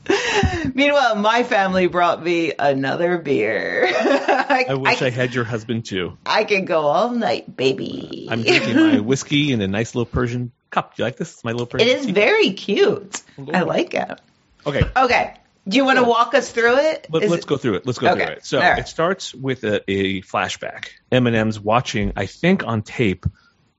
Meanwhile, 0.73 1.15
my 1.15 1.43
family 1.43 1.87
brought 1.87 2.23
me 2.23 2.53
another 2.57 3.17
beer. 3.17 3.87
I, 3.87 4.65
I 4.69 4.73
wish 4.75 5.01
I, 5.01 5.07
I, 5.07 5.09
had 5.09 5.33
your 5.33 5.43
husband 5.43 5.85
too. 5.85 6.17
I 6.25 6.43
can 6.43 6.65
go 6.65 6.81
all 6.81 7.11
night, 7.11 7.55
baby. 7.55 8.27
I'm 8.29 8.43
drinking 8.43 8.75
my 8.75 8.99
whiskey 8.99 9.51
in 9.51 9.61
a 9.61 9.67
nice 9.67 9.95
little 9.95 10.05
Persian 10.05 10.51
cup. 10.69 10.95
Do 10.95 11.01
you 11.01 11.05
like 11.05 11.17
this? 11.17 11.33
It's 11.33 11.43
My 11.43 11.51
little 11.51 11.65
Persian. 11.65 11.87
It 11.87 11.97
is 11.97 12.05
very 12.05 12.51
cute. 12.51 13.21
I 13.51 13.61
like 13.61 13.93
it. 13.93 14.21
Okay. 14.65 14.83
Okay. 14.95 15.33
Do 15.67 15.77
you 15.77 15.85
want 15.85 15.97
to 15.97 16.05
walk 16.05 16.35
us 16.35 16.51
through 16.51 16.77
it? 16.77 17.07
Let, 17.09 17.23
us 17.23 17.45
go 17.45 17.57
through 17.57 17.75
it. 17.75 17.87
Let's 17.87 17.97
go 17.97 18.09
okay. 18.09 18.25
through 18.25 18.33
it. 18.35 18.45
So 18.45 18.59
right. 18.59 18.77
it 18.77 18.87
starts 18.87 19.33
with 19.33 19.63
a, 19.63 19.89
a 19.89 20.21
flashback. 20.21 20.89
Eminem's 21.11 21.59
watching, 21.59 22.13
I 22.15 22.27
think, 22.27 22.63
on 22.63 22.83
tape, 22.83 23.25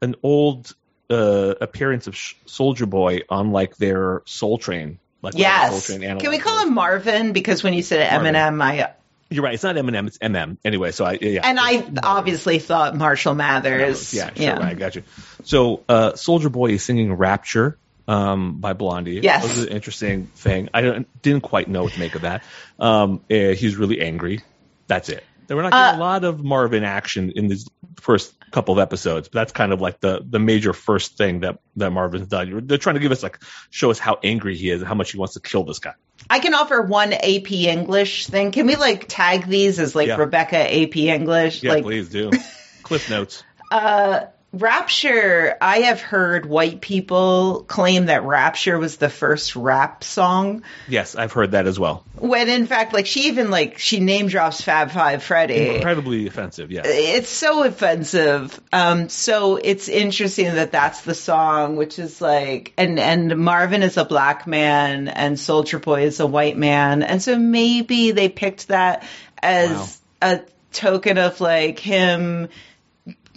an 0.02 0.16
old 0.22 0.74
uh, 1.10 1.54
appearance 1.60 2.06
of 2.06 2.16
Soldier 2.46 2.86
Boy 2.86 3.20
on 3.28 3.52
like 3.52 3.76
their 3.76 4.22
Soul 4.26 4.58
Train. 4.58 4.98
Like 5.22 5.34
yes. 5.36 5.70
Soul 5.70 5.98
Train 5.98 6.18
Can 6.18 6.30
we 6.30 6.38
call 6.38 6.62
him 6.62 6.74
Marvin? 6.74 7.32
Because 7.32 7.62
when 7.62 7.74
you 7.74 7.82
said 7.82 8.08
Eminem, 8.08 8.62
I. 8.62 8.92
You're 9.28 9.42
right. 9.42 9.54
It's 9.54 9.64
not 9.64 9.74
Eminem. 9.74 10.06
It's 10.06 10.18
MM. 10.18 10.56
Anyway, 10.64 10.92
so 10.92 11.04
I 11.04 11.18
yeah. 11.20 11.40
And 11.42 11.58
I 11.60 11.84
obviously 12.02 12.60
thought 12.60 12.96
Marshall 12.96 13.34
Mathers. 13.34 14.14
Yeah, 14.14 14.32
sure. 14.32 14.42
Yeah. 14.42 14.58
Right, 14.58 14.66
I 14.66 14.74
got 14.74 14.94
you. 14.94 15.02
So 15.42 15.82
uh, 15.88 16.14
Soldier 16.14 16.48
Boy 16.48 16.70
is 16.72 16.84
singing 16.84 17.12
Rapture 17.12 17.76
um, 18.06 18.58
by 18.58 18.72
Blondie. 18.72 19.20
Yes. 19.22 19.42
That 19.42 19.48
was 19.48 19.66
an 19.66 19.72
interesting 19.72 20.26
thing. 20.26 20.68
I 20.72 21.04
didn't 21.22 21.42
quite 21.42 21.68
know 21.68 21.82
what 21.84 21.92
to 21.94 21.98
make 21.98 22.14
of 22.14 22.22
that. 22.22 22.44
Um, 22.78 23.20
uh, 23.30 23.34
he's 23.34 23.76
really 23.76 24.00
angry. 24.00 24.42
That's 24.86 25.08
it. 25.08 25.24
We're 25.48 25.62
not 25.62 25.72
getting 25.72 25.94
uh, 25.94 25.98
a 25.98 26.04
lot 26.04 26.24
of 26.24 26.42
Marvin 26.42 26.84
action 26.84 27.32
in 27.36 27.48
these 27.48 27.68
first 27.96 28.34
couple 28.50 28.74
of 28.74 28.80
episodes, 28.80 29.28
but 29.28 29.40
that's 29.40 29.52
kind 29.52 29.72
of 29.72 29.80
like 29.80 30.00
the 30.00 30.24
the 30.28 30.38
major 30.38 30.72
first 30.72 31.16
thing 31.16 31.40
that 31.40 31.58
that 31.76 31.90
Marvin's 31.90 32.28
done. 32.28 32.66
They're 32.66 32.78
trying 32.78 32.94
to 32.96 33.00
give 33.00 33.12
us 33.12 33.22
like 33.22 33.38
show 33.70 33.90
us 33.90 33.98
how 33.98 34.18
angry 34.22 34.56
he 34.56 34.70
is 34.70 34.80
and 34.80 34.88
how 34.88 34.94
much 34.94 35.12
he 35.12 35.18
wants 35.18 35.34
to 35.34 35.40
kill 35.40 35.64
this 35.64 35.78
guy. 35.78 35.94
I 36.28 36.38
can 36.40 36.54
offer 36.54 36.82
one 36.82 37.12
AP 37.12 37.52
English 37.52 38.26
thing. 38.26 38.50
Can 38.52 38.66
we 38.66 38.76
like 38.76 39.06
tag 39.08 39.46
these 39.46 39.78
as 39.78 39.94
like 39.94 40.08
yeah. 40.08 40.16
Rebecca 40.16 40.58
AP 40.58 40.96
English? 40.96 41.62
Yeah, 41.62 41.72
like, 41.72 41.84
please 41.84 42.08
do. 42.08 42.30
Cliff 42.82 43.10
notes. 43.10 43.42
Uh, 43.70 44.26
Rapture, 44.58 45.56
I 45.60 45.80
have 45.80 46.00
heard 46.00 46.46
white 46.46 46.80
people 46.80 47.64
claim 47.68 48.06
that 48.06 48.22
Rapture 48.22 48.78
was 48.78 48.96
the 48.96 49.10
first 49.10 49.54
rap 49.54 50.02
song. 50.02 50.62
Yes, 50.88 51.14
I've 51.14 51.32
heard 51.32 51.50
that 51.50 51.66
as 51.66 51.78
well. 51.78 52.04
When 52.14 52.48
in 52.48 52.66
fact, 52.66 52.94
like 52.94 53.06
she 53.06 53.28
even 53.28 53.50
like 53.50 53.78
she 53.78 54.00
name 54.00 54.28
drops 54.28 54.62
Fab 54.62 54.90
Five 54.92 55.22
Freddy. 55.22 55.76
Incredibly 55.76 56.26
offensive, 56.26 56.70
yeah. 56.70 56.82
It's 56.84 57.28
so 57.28 57.64
offensive. 57.64 58.58
Um, 58.72 59.10
so 59.10 59.56
it's 59.56 59.88
interesting 59.88 60.54
that 60.54 60.72
that's 60.72 61.02
the 61.02 61.14
song, 61.14 61.76
which 61.76 61.98
is 61.98 62.22
like, 62.22 62.72
and 62.78 62.98
and 62.98 63.36
Marvin 63.36 63.82
is 63.82 63.98
a 63.98 64.06
black 64.06 64.46
man 64.46 65.08
and 65.08 65.38
Soldier 65.38 65.78
Boy 65.78 66.04
is 66.04 66.20
a 66.20 66.26
white 66.26 66.56
man, 66.56 67.02
and 67.02 67.22
so 67.22 67.38
maybe 67.38 68.12
they 68.12 68.30
picked 68.30 68.68
that 68.68 69.06
as 69.42 70.00
wow. 70.22 70.30
a 70.32 70.40
token 70.72 71.18
of 71.18 71.40
like 71.40 71.78
him 71.78 72.48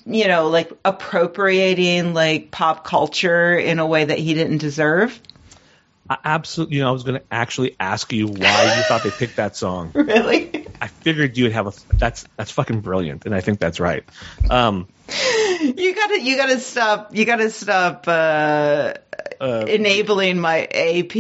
you 0.06 0.28
know, 0.28 0.50
like 0.50 0.72
appropriating 0.86 2.14
like 2.14 2.52
pop 2.52 2.84
culture 2.84 3.58
in 3.58 3.80
a 3.80 3.86
way 3.86 4.06
that 4.06 4.18
he 4.18 4.34
didn't 4.34 4.60
deserve? 4.60 5.20
I 6.10 6.18
absolutely. 6.24 6.78
You 6.78 6.84
know, 6.84 6.90
I 6.90 6.92
was 6.92 7.04
going 7.04 7.20
to 7.20 7.26
actually 7.30 7.76
ask 7.80 8.12
you 8.12 8.28
why 8.28 8.76
you 8.78 8.84
thought 8.84 9.04
they 9.04 9.12
picked 9.12 9.36
that 9.36 9.56
song. 9.56 9.92
Really? 10.10 10.66
I 10.82 10.88
figured 10.88 11.38
you 11.38 11.44
would 11.46 11.54
have 11.54 11.68
a. 11.68 11.74
That's 11.98 12.26
that's 12.36 12.52
fucking 12.52 12.82
brilliant, 12.82 13.26
and 13.26 13.36
I 13.36 13.42
think 13.42 13.60
that's 13.60 13.80
right. 13.80 14.04
Um, 14.50 14.88
you 15.62 15.94
gotta 15.94 16.22
you 16.22 16.38
gotta 16.38 16.60
stop. 16.60 17.16
You 17.16 17.26
gotta 17.26 17.50
stop. 17.50 18.06
Uh, 18.08 18.94
uh, 19.42 19.66
enabling 19.68 20.40
my 20.40 20.66
AP, 20.66 21.16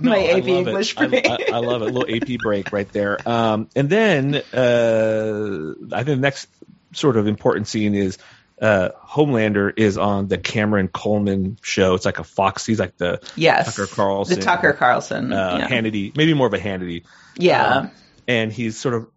my 0.00 0.26
AP 0.26 0.46
English 0.46 0.94
break. 0.94 1.28
I, 1.28 1.34
I, 1.34 1.38
I, 1.54 1.58
love 1.58 1.82
it. 1.82 1.90
A 1.90 1.92
little 1.92 2.14
AP 2.14 2.38
break 2.40 2.72
right 2.72 2.90
there. 2.92 3.18
Um, 3.28 3.68
and 3.76 3.88
then 3.88 4.34
uh, 4.34 5.74
I 5.92 6.04
think 6.04 6.06
the 6.06 6.16
next 6.16 6.48
sort 6.94 7.16
of 7.16 7.26
important 7.26 7.68
scene 7.68 7.94
is 7.94 8.18
uh, 8.60 8.90
Homelander 9.04 9.72
is 9.76 9.98
on 9.98 10.28
the 10.28 10.38
Cameron 10.38 10.88
Coleman 10.88 11.58
show. 11.62 11.94
It's 11.94 12.04
like 12.04 12.18
a 12.18 12.24
Fox. 12.24 12.64
He's 12.64 12.78
like 12.78 12.96
the 12.96 13.20
yes, 13.36 13.66
Tucker 13.66 13.86
Carlson, 13.86 14.38
the 14.38 14.44
Tucker 14.44 14.72
Carlson, 14.72 15.32
uh, 15.32 15.58
yeah. 15.58 15.68
Hannity, 15.68 16.16
maybe 16.16 16.34
more 16.34 16.46
of 16.46 16.54
a 16.54 16.58
Hannity. 16.58 17.04
Yeah, 17.36 17.64
um, 17.64 17.90
and 18.28 18.52
he's 18.52 18.78
sort 18.78 18.94
of 18.94 19.08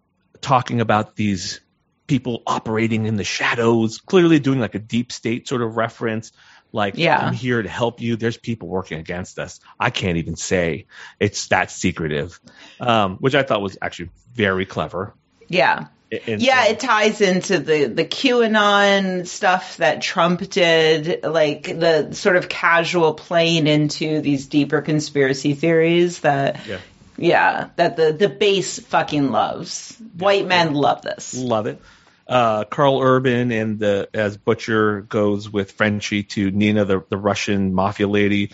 talking 0.41 0.81
about 0.81 1.15
these 1.15 1.61
people 2.07 2.41
operating 2.47 3.05
in 3.05 3.15
the 3.15 3.23
shadows, 3.23 3.99
clearly 3.99 4.39
doing 4.39 4.59
like 4.59 4.75
a 4.75 4.79
deep 4.79 5.11
state 5.11 5.47
sort 5.47 5.61
of 5.61 5.77
reference. 5.77 6.31
Like, 6.73 6.97
yeah. 6.97 7.17
I'm 7.17 7.33
here 7.33 7.61
to 7.61 7.69
help 7.69 8.01
you. 8.01 8.17
There's 8.17 8.37
people 8.37 8.67
working 8.67 8.99
against 8.99 9.39
us. 9.39 9.59
I 9.79 9.89
can't 9.89 10.17
even 10.17 10.35
say 10.35 10.87
it's 11.19 11.47
that 11.47 11.71
secretive, 11.71 12.39
um, 12.79 13.17
which 13.17 13.35
I 13.35 13.43
thought 13.43 13.61
was 13.61 13.77
actually 13.81 14.09
very 14.33 14.65
clever. 14.65 15.13
Yeah. 15.47 15.87
And, 16.09 16.41
yeah, 16.41 16.67
it 16.67 16.79
ties 16.79 17.19
into 17.19 17.59
the 17.59 17.85
the 17.85 18.05
QAnon 18.05 19.27
stuff 19.27 19.77
that 19.77 20.01
Trump 20.01 20.49
did, 20.49 21.23
like 21.23 21.63
the 21.63 22.13
sort 22.13 22.37
of 22.37 22.47
casual 22.47 23.13
playing 23.13 23.67
into 23.67 24.21
these 24.21 24.45
deeper 24.45 24.81
conspiracy 24.81 25.53
theories 25.53 26.21
that 26.21 26.65
yeah, 26.65 26.79
yeah 27.17 27.69
that 27.75 27.97
the 27.97 28.13
the 28.13 28.29
base 28.29 28.79
fucking 28.79 29.31
loves. 29.31 29.97
White 30.17 30.43
yeah. 30.43 30.47
men 30.47 30.73
love 30.73 31.01
this. 31.01 31.33
Love 31.33 31.67
it. 31.67 31.81
Uh, 32.25 32.63
Karl 32.63 33.01
Urban 33.01 33.51
and 33.51 33.77
the 33.77 34.07
as 34.13 34.37
Butcher 34.37 35.01
goes 35.01 35.49
with 35.49 35.71
Frenchie 35.73 36.23
to 36.23 36.51
Nina, 36.51 36.85
the 36.85 37.03
the 37.09 37.17
Russian 37.17 37.73
mafia 37.73 38.07
lady. 38.07 38.51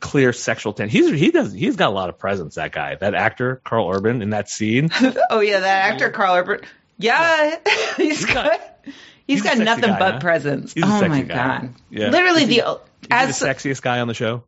Clear 0.00 0.32
sexual 0.32 0.72
tension. 0.72 0.98
He's 0.98 1.20
he 1.20 1.30
does 1.30 1.52
he's 1.52 1.76
got 1.76 1.88
a 1.88 1.94
lot 1.94 2.08
of 2.08 2.18
presence. 2.18 2.54
That 2.54 2.72
guy, 2.72 2.94
that 2.94 3.14
actor, 3.14 3.60
Karl 3.62 3.90
Urban, 3.90 4.22
in 4.22 4.30
that 4.30 4.48
scene. 4.48 4.88
oh 5.30 5.40
yeah, 5.40 5.60
that 5.60 5.92
actor, 5.92 6.08
Karl 6.08 6.36
Urban. 6.36 6.60
Yeah, 6.98 7.58
he's, 7.96 8.18
he's 8.18 8.26
got 8.26 8.60
he's, 8.84 8.94
he's 9.26 9.42
got 9.42 9.58
nothing 9.58 9.90
guy, 9.90 9.98
but 9.98 10.12
huh? 10.14 10.20
presents. 10.20 10.74
oh 10.80 11.08
my 11.08 11.22
guy. 11.22 11.34
god! 11.34 11.74
Yeah. 11.90 12.10
Literally 12.10 12.46
he, 12.46 12.60
the 12.60 12.80
as 13.10 13.38
the 13.38 13.46
sexiest 13.46 13.82
guy 13.82 14.00
on 14.00 14.08
the 14.08 14.14
show. 14.14 14.44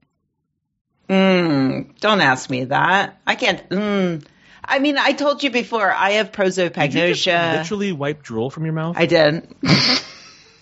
Mm, 1.08 1.98
don't 2.00 2.20
ask 2.20 2.50
me 2.50 2.64
that. 2.64 3.20
I 3.26 3.36
can't. 3.36 3.68
Mm. 3.68 4.26
I 4.64 4.80
mean, 4.80 4.98
I 4.98 5.12
told 5.12 5.42
you 5.44 5.50
before. 5.50 5.92
I 5.92 6.12
have 6.12 6.32
prosopagnosia. 6.32 7.52
You 7.52 7.58
literally 7.58 7.92
wipe 7.92 8.22
drool 8.22 8.50
from 8.50 8.64
your 8.64 8.74
mouth. 8.74 8.96
I 8.98 9.06
did. 9.06 9.46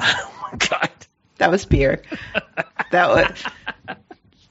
oh 0.00 0.49
my 0.53 0.59
god! 0.59 0.91
That 1.38 1.50
was 1.50 1.64
beer. 1.64 2.03
that 2.91 3.09
was 3.09 3.45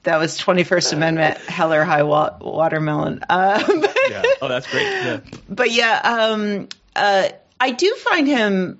that 0.03 0.17
was 0.17 0.37
21st 0.39 0.93
Amendment 0.93 1.37
Hell 1.37 1.73
or 1.73 1.83
High 1.83 2.03
wa- 2.03 2.37
Watermelon. 2.41 3.23
Um, 3.29 3.85
yeah. 4.09 4.23
Oh, 4.41 4.47
that's 4.47 4.69
great. 4.69 4.83
Yeah. 4.83 5.19
But 5.47 5.71
yeah, 5.71 6.01
um, 6.03 6.67
uh, 6.95 7.29
I 7.59 7.71
do 7.71 7.95
find 7.95 8.27
him. 8.27 8.79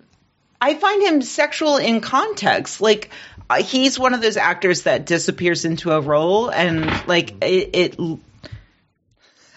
I 0.59 0.75
find 0.75 1.01
him 1.03 1.21
sexual 1.21 1.77
in 1.77 1.99
context. 2.01 2.79
Like 2.81 3.09
uh, 3.49 3.61
he's 3.63 3.99
one 3.99 4.13
of 4.13 4.21
those 4.21 4.37
actors 4.37 4.83
that 4.83 5.05
disappears 5.05 5.65
into 5.65 5.91
a 5.91 5.99
role 5.99 6.49
and 6.49 6.85
like 7.07 7.43
it, 7.43 7.69
it 7.99 8.19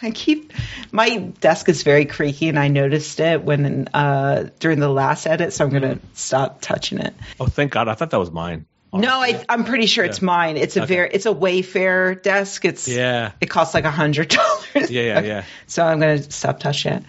I 0.02 0.10
keep 0.10 0.52
my 0.92 1.16
desk 1.40 1.68
is 1.68 1.82
very 1.82 2.04
creaky, 2.04 2.48
and 2.48 2.58
I 2.58 2.68
noticed 2.68 3.18
it 3.18 3.42
when 3.42 3.88
uh, 3.94 4.50
during 4.60 4.78
the 4.78 4.90
last 4.90 5.26
edit, 5.26 5.52
so 5.54 5.64
I'm 5.64 5.70
gonna 5.70 5.98
stop 6.14 6.60
touching 6.60 6.98
it. 6.98 7.14
Oh, 7.40 7.46
thank 7.46 7.72
God! 7.72 7.88
I 7.88 7.94
thought 7.94 8.10
that 8.10 8.18
was 8.20 8.30
mine. 8.30 8.66
No, 8.92 9.20
I, 9.20 9.44
I'm 9.48 9.64
pretty 9.64 9.86
sure 9.86 10.04
it's 10.04 10.22
mine. 10.22 10.56
It's 10.56 10.76
a 10.76 10.82
Okay. 10.82 10.94
very, 10.94 11.10
it's 11.12 11.26
a 11.26 11.34
Wayfair 11.34 12.22
desk. 12.22 12.64
It's 12.64 12.88
Yeah. 12.88 13.32
it 13.40 13.46
costs 13.46 13.74
like 13.74 13.84
a 13.84 13.90
hundred 13.90 14.28
dollars. 14.28 14.90
Yeah, 14.90 15.02
yeah, 15.02 15.20
yeah. 15.20 15.44
So 15.66 15.84
I'm 15.84 15.98
gonna 15.98 16.22
stop 16.22 16.60
touching 16.60 16.92
it. 16.94 17.02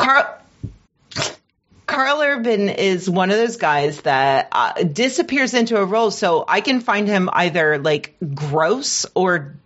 Stop 0.00 0.44
touching 0.44 0.70
it. 0.70 0.72
Karl 1.16 1.38
Karl 1.86 2.20
Urban 2.20 2.68
is 2.68 3.08
one 3.08 3.30
of 3.30 3.38
those 3.38 3.56
guys 3.56 4.02
that 4.02 4.48
uh, 4.52 4.82
disappears 4.82 5.54
into 5.54 5.76
a 5.76 5.84
role, 5.84 6.10
so 6.10 6.44
I 6.46 6.60
can 6.60 6.80
find 6.80 7.08
him 7.08 7.30
either 7.32 7.78
like 7.78 8.14
gross 8.34 9.06
or 9.14 9.56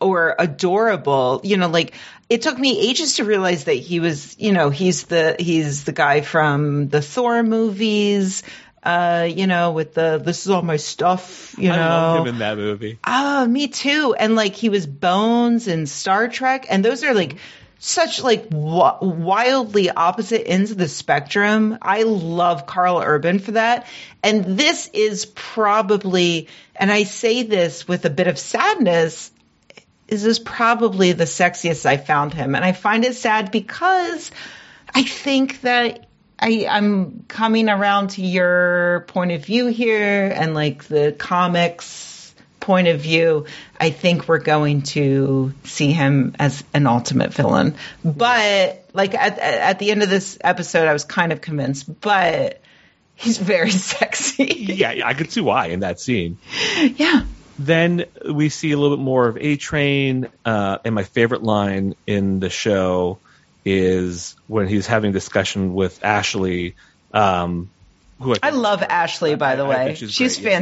or 0.00 0.36
adorable. 0.38 1.40
You 1.42 1.56
know, 1.56 1.68
like 1.68 1.94
it 2.28 2.42
took 2.42 2.58
me 2.58 2.90
ages 2.90 3.16
to 3.16 3.24
realize 3.24 3.64
that 3.64 3.74
he 3.74 4.00
was. 4.00 4.36
You 4.38 4.52
know, 4.52 4.70
he's 4.70 5.04
the 5.04 5.36
he's 5.38 5.84
the 5.84 5.92
guy 5.92 6.20
from 6.20 6.88
the 6.88 7.00
Thor 7.00 7.42
movies. 7.42 8.42
Uh, 8.82 9.28
you 9.30 9.46
know, 9.46 9.70
with 9.72 9.94
the 9.94 10.20
this 10.22 10.44
is 10.44 10.50
all 10.50 10.62
my 10.62 10.76
stuff. 10.76 11.54
You 11.56 11.68
know, 11.68 11.74
I 11.74 11.88
love 11.88 12.26
him 12.26 12.34
in 12.34 12.38
that 12.40 12.56
movie. 12.58 12.98
Oh, 13.06 13.46
me 13.46 13.68
too. 13.68 14.14
And 14.18 14.34
like 14.34 14.56
he 14.56 14.68
was 14.68 14.86
Bones 14.86 15.68
in 15.68 15.86
Star 15.86 16.28
Trek, 16.28 16.66
and 16.68 16.84
those 16.84 17.04
are 17.04 17.14
like 17.14 17.36
such 17.84 18.22
like 18.22 18.48
w- 18.48 18.98
wildly 19.00 19.90
opposite 19.90 20.46
ends 20.46 20.70
of 20.70 20.78
the 20.78 20.86
spectrum. 20.86 21.76
I 21.82 22.04
love 22.04 22.64
Karl 22.64 23.02
Urban 23.04 23.40
for 23.40 23.52
that. 23.52 23.88
And 24.22 24.56
this 24.56 24.88
is 24.92 25.26
probably, 25.26 26.46
and 26.76 26.92
I 26.92 27.02
say 27.02 27.42
this 27.42 27.88
with 27.88 28.04
a 28.04 28.10
bit 28.10 28.28
of 28.28 28.38
sadness, 28.38 29.32
is 30.06 30.22
this 30.22 30.38
probably 30.38 31.10
the 31.10 31.24
sexiest 31.24 31.84
I 31.84 31.96
found 31.96 32.32
him. 32.32 32.54
And 32.54 32.64
I 32.64 32.70
find 32.70 33.04
it 33.04 33.16
sad 33.16 33.50
because 33.50 34.30
I 34.94 35.02
think 35.02 35.62
that 35.62 36.06
I, 36.38 36.68
I'm 36.70 37.24
coming 37.26 37.68
around 37.68 38.10
to 38.10 38.22
your 38.22 39.06
point 39.08 39.32
of 39.32 39.44
view 39.44 39.66
here 39.66 40.32
and 40.32 40.54
like 40.54 40.84
the 40.84 41.16
comics 41.18 42.11
point 42.62 42.88
of 42.88 43.00
view. 43.00 43.46
I 43.78 43.90
think 43.90 44.26
we're 44.26 44.38
going 44.38 44.82
to 44.82 45.52
see 45.64 45.92
him 45.92 46.34
as 46.38 46.64
an 46.72 46.86
ultimate 46.86 47.34
villain. 47.34 47.74
But 48.02 48.84
like 48.94 49.14
at, 49.14 49.38
at 49.38 49.78
the 49.78 49.90
end 49.90 50.02
of 50.02 50.08
this 50.08 50.38
episode, 50.40 50.88
I 50.88 50.92
was 50.94 51.04
kind 51.04 51.32
of 51.32 51.40
convinced, 51.42 52.00
but 52.00 52.60
he's 53.14 53.36
very 53.38 53.70
sexy. 53.94 54.44
Yeah, 54.44 55.02
I 55.04 55.14
could 55.14 55.30
see 55.30 55.42
why 55.42 55.66
in 55.66 55.80
that 55.80 56.00
scene. 56.00 56.38
yeah. 56.96 57.24
Then 57.58 58.06
we 58.28 58.48
see 58.48 58.72
a 58.72 58.78
little 58.78 58.96
bit 58.96 59.02
more 59.02 59.28
of 59.28 59.36
A 59.36 59.56
Train, 59.56 60.28
uh, 60.44 60.78
and 60.84 60.94
my 60.94 61.04
favorite 61.04 61.42
line 61.42 61.94
in 62.06 62.40
the 62.40 62.48
show 62.48 63.18
is 63.64 64.34
when 64.46 64.68
he's 64.68 64.86
having 64.86 65.10
a 65.10 65.12
discussion 65.12 65.74
with 65.74 66.02
Ashley. 66.02 66.74
Um, 67.12 67.70
who 68.20 68.34
I 68.42 68.50
love 68.50 68.82
Ashley, 68.82 69.34
by 69.34 69.56
the 69.56 69.64
I 69.64 69.68
way. 69.68 69.84
think 69.86 69.98
she's 69.98 70.12
she's 70.12 70.36
great, 70.38 70.44
yeah. 70.52 70.58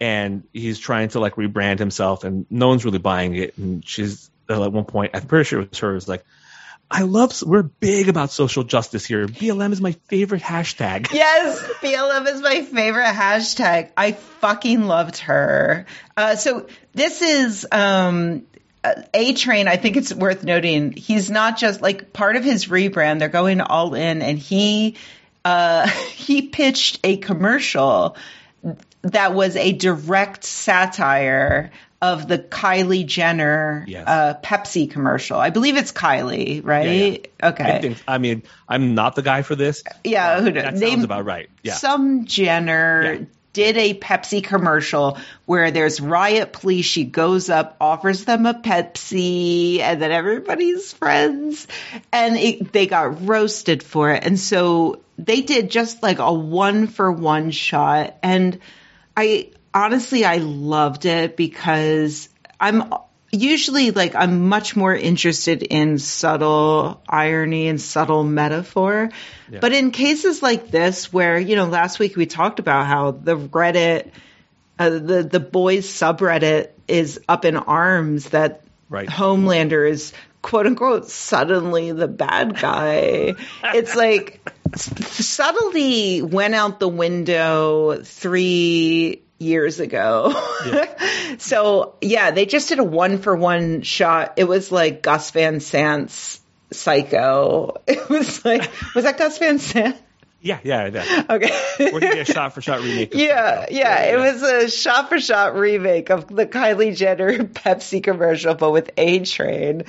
And 0.00 0.44
he's 0.52 0.78
trying 0.78 1.08
to 1.08 1.20
like 1.20 1.36
rebrand 1.36 1.78
himself, 1.78 2.24
and 2.24 2.46
no 2.50 2.68
one's 2.68 2.84
really 2.84 2.98
buying 2.98 3.34
it. 3.34 3.56
And 3.58 3.86
she's 3.86 4.30
uh, 4.48 4.64
at 4.64 4.72
one 4.72 4.84
point, 4.84 5.12
I'm 5.14 5.26
pretty 5.26 5.44
sure 5.44 5.60
it 5.60 5.70
was 5.70 5.78
her, 5.80 5.94
was 5.94 6.08
like, 6.08 6.24
"I 6.90 7.02
love. 7.02 7.42
We're 7.42 7.62
big 7.62 8.08
about 8.08 8.30
social 8.30 8.64
justice 8.64 9.04
here. 9.04 9.26
BLM 9.26 9.72
is 9.72 9.80
my 9.80 9.92
favorite 10.08 10.42
hashtag." 10.42 11.08
Yes, 11.12 11.60
BLM 11.82 12.26
is 12.28 12.40
my 12.40 12.62
favorite 12.62 13.06
hashtag. 13.06 13.90
I 13.96 14.12
fucking 14.12 14.86
loved 14.86 15.18
her. 15.18 15.86
Uh, 16.16 16.36
so 16.36 16.66
this 16.92 17.22
is 17.22 17.66
um, 17.72 18.46
A 19.14 19.32
Train. 19.34 19.68
I 19.68 19.76
think 19.76 19.96
it's 19.96 20.12
worth 20.12 20.44
noting. 20.44 20.92
He's 20.92 21.30
not 21.30 21.58
just 21.58 21.80
like 21.80 22.12
part 22.12 22.36
of 22.36 22.44
his 22.44 22.66
rebrand. 22.66 23.18
They're 23.18 23.28
going 23.28 23.60
all 23.60 23.94
in, 23.94 24.22
and 24.22 24.38
he 24.38 24.96
uh, 25.46 25.88
he 26.12 26.42
pitched 26.42 27.00
a 27.04 27.16
commercial 27.16 28.16
that 29.12 29.34
was 29.34 29.56
a 29.56 29.72
direct 29.72 30.44
satire 30.44 31.70
of 32.02 32.28
the 32.28 32.38
Kylie 32.38 33.06
Jenner 33.06 33.84
Yes. 33.88 34.06
uh, 34.06 34.34
Pepsi 34.42 34.90
commercial. 34.90 35.38
I 35.38 35.50
believe 35.50 35.76
it's 35.76 35.92
Kylie, 35.92 36.60
right? 36.64 37.30
Okay. 37.42 37.64
I 37.64 37.80
think. 37.80 38.02
I 38.06 38.18
mean, 38.18 38.42
I'm 38.68 38.94
not 38.94 39.14
the 39.14 39.22
guy 39.22 39.42
for 39.42 39.54
this. 39.56 39.82
Yeah, 40.04 40.40
who 40.40 40.50
knows? 40.50 40.62
That 40.64 40.78
sounds 40.78 41.04
about 41.04 41.24
right. 41.24 41.48
Yeah. 41.62 41.74
Some 41.74 42.26
Jenner 42.26 43.02
Yeah. 43.20 43.24
did 43.54 43.76
a 43.78 43.94
Pepsi 43.94 44.44
commercial 44.44 45.16
where 45.46 45.70
there's 45.70 45.98
riot 45.98 46.52
police. 46.52 46.84
She 46.84 47.04
goes 47.04 47.48
up, 47.48 47.76
offers 47.80 48.26
them 48.26 48.44
a 48.44 48.52
Pepsi, 48.52 49.80
and 49.80 50.00
then 50.00 50.12
everybody's 50.12 50.92
friends. 50.92 51.66
And 52.12 52.36
it, 52.36 52.72
they 52.72 52.86
got 52.86 53.26
roasted 53.26 53.82
for 53.82 54.10
it. 54.12 54.22
And 54.24 54.38
so 54.38 55.00
they 55.18 55.40
did 55.40 55.70
just 55.70 56.02
like 56.02 56.18
a 56.18 56.30
one 56.30 56.86
for 56.88 57.10
one 57.10 57.50
shot. 57.52 58.16
And 58.22 58.58
I 59.16 59.50
honestly, 59.72 60.24
I 60.24 60.36
loved 60.36 61.06
it 61.06 61.36
because 61.36 62.28
I'm 62.60 62.92
usually 63.32 63.90
like 63.90 64.14
I'm 64.14 64.48
much 64.48 64.76
more 64.76 64.94
interested 64.94 65.62
in 65.62 65.98
subtle 65.98 67.02
irony 67.08 67.68
and 67.68 67.80
subtle 67.80 68.24
metaphor. 68.24 69.10
But 69.60 69.72
in 69.72 69.90
cases 69.90 70.42
like 70.42 70.70
this, 70.70 71.12
where 71.12 71.38
you 71.38 71.56
know, 71.56 71.66
last 71.66 71.98
week 71.98 72.16
we 72.16 72.26
talked 72.26 72.58
about 72.58 72.86
how 72.86 73.12
the 73.12 73.36
Reddit, 73.36 74.10
uh, 74.78 74.90
the 74.90 75.22
the 75.22 75.40
boys 75.40 75.86
subreddit 75.86 76.70
is 76.88 77.20
up 77.28 77.44
in 77.44 77.56
arms 77.56 78.30
that 78.30 78.62
Right. 78.88 79.08
Homelander 79.08 79.88
is 79.88 80.12
quote 80.42 80.66
unquote 80.66 81.08
suddenly 81.08 81.92
the 81.92 82.08
bad 82.08 82.58
guy. 82.60 83.34
it's 83.64 83.96
like 83.96 84.40
subtlety 84.74 86.22
went 86.22 86.54
out 86.54 86.80
the 86.80 86.88
window 86.88 88.02
three 88.02 89.22
years 89.38 89.80
ago. 89.80 90.34
so 91.38 91.96
yeah, 92.00 92.30
they 92.30 92.46
just 92.46 92.68
did 92.68 92.78
a 92.78 92.84
one 92.84 93.18
for 93.18 93.34
one 93.36 93.82
shot. 93.82 94.34
It 94.36 94.44
was 94.44 94.72
like 94.72 95.02
Gus 95.02 95.30
Van 95.30 95.60
Sant's 95.60 96.40
Psycho. 96.70 97.76
It 97.86 98.08
was 98.08 98.44
like, 98.44 98.70
was 98.94 99.04
that 99.04 99.18
Gus 99.18 99.38
Van 99.38 99.58
Sant? 99.58 99.96
Yeah, 100.40 100.60
yeah, 100.62 100.86
yeah. 100.86 101.22
Okay. 101.30 101.50
We're 101.80 102.00
gonna 102.00 102.14
get 102.14 102.28
a 102.28 102.32
shot 102.32 102.54
for 102.54 102.60
shot 102.60 102.80
remake. 102.80 103.14
of 103.14 103.20
Yeah, 103.20 103.60
Psycho. 103.62 103.74
yeah, 103.74 104.02
it 104.04 104.18
was 104.18 104.42
a 104.42 104.70
shot 104.70 105.08
for 105.08 105.18
shot 105.18 105.54
remake 105.56 106.10
of 106.10 106.28
the 106.28 106.46
Kylie 106.46 106.96
Jenner 106.96 107.38
Pepsi 107.44 108.02
commercial, 108.02 108.54
but 108.54 108.70
with 108.70 108.90
A 108.96 109.20
Train, 109.24 109.84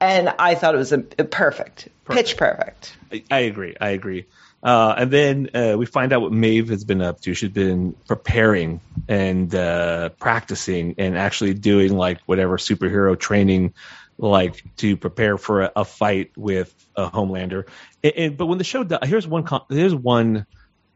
and 0.00 0.28
I 0.28 0.54
thought 0.54 0.74
it 0.74 0.78
was 0.78 0.92
a, 0.92 1.04
a 1.18 1.24
perfect, 1.24 1.88
pitch 2.10 2.36
perfect. 2.36 2.96
I, 3.12 3.24
I 3.30 3.38
agree. 3.40 3.76
I 3.80 3.90
agree. 3.90 4.26
Uh, 4.62 4.94
and 4.96 5.10
then 5.10 5.50
uh, 5.54 5.74
we 5.76 5.86
find 5.86 6.12
out 6.12 6.20
what 6.22 6.30
Maeve 6.32 6.68
has 6.68 6.84
been 6.84 7.02
up 7.02 7.20
to. 7.22 7.34
She's 7.34 7.50
been 7.50 7.94
preparing 8.06 8.80
and 9.08 9.52
uh, 9.52 10.10
practicing 10.10 10.94
and 10.98 11.18
actually 11.18 11.54
doing 11.54 11.96
like 11.96 12.20
whatever 12.26 12.58
superhero 12.58 13.18
training, 13.18 13.74
like 14.18 14.62
to 14.76 14.96
prepare 14.96 15.36
for 15.38 15.62
a, 15.62 15.72
a 15.76 15.84
fight 15.84 16.32
with 16.36 16.72
a 16.96 17.10
Homelander. 17.10 17.66
And, 18.04 18.12
and- 18.16 18.36
but 18.36 18.46
when 18.46 18.58
the 18.58 18.64
show, 18.64 18.84
do, 18.84 18.98
here's 19.02 19.26
one, 19.26 19.44
here's 19.68 19.94
one 19.94 20.46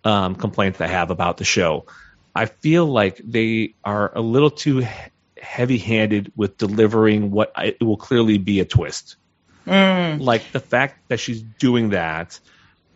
um, 0.04 0.34
complaint 0.36 0.78
that 0.78 0.84
I 0.88 0.92
have 0.92 1.10
about 1.10 1.36
the 1.38 1.44
show. 1.44 1.86
I 2.34 2.46
feel 2.46 2.86
like 2.86 3.16
they 3.24 3.74
are 3.82 4.12
a 4.14 4.20
little 4.20 4.50
too 4.50 4.86
heavy-handed 5.40 6.32
with 6.36 6.58
delivering 6.58 7.30
what 7.30 7.52
I, 7.56 7.76
it 7.80 7.82
will 7.82 7.96
clearly 7.96 8.38
be 8.38 8.60
a 8.60 8.64
twist. 8.64 9.16
Like 9.66 10.52
the 10.52 10.60
fact 10.60 11.08
that 11.08 11.18
she's 11.18 11.40
doing 11.42 11.90
that 11.90 12.38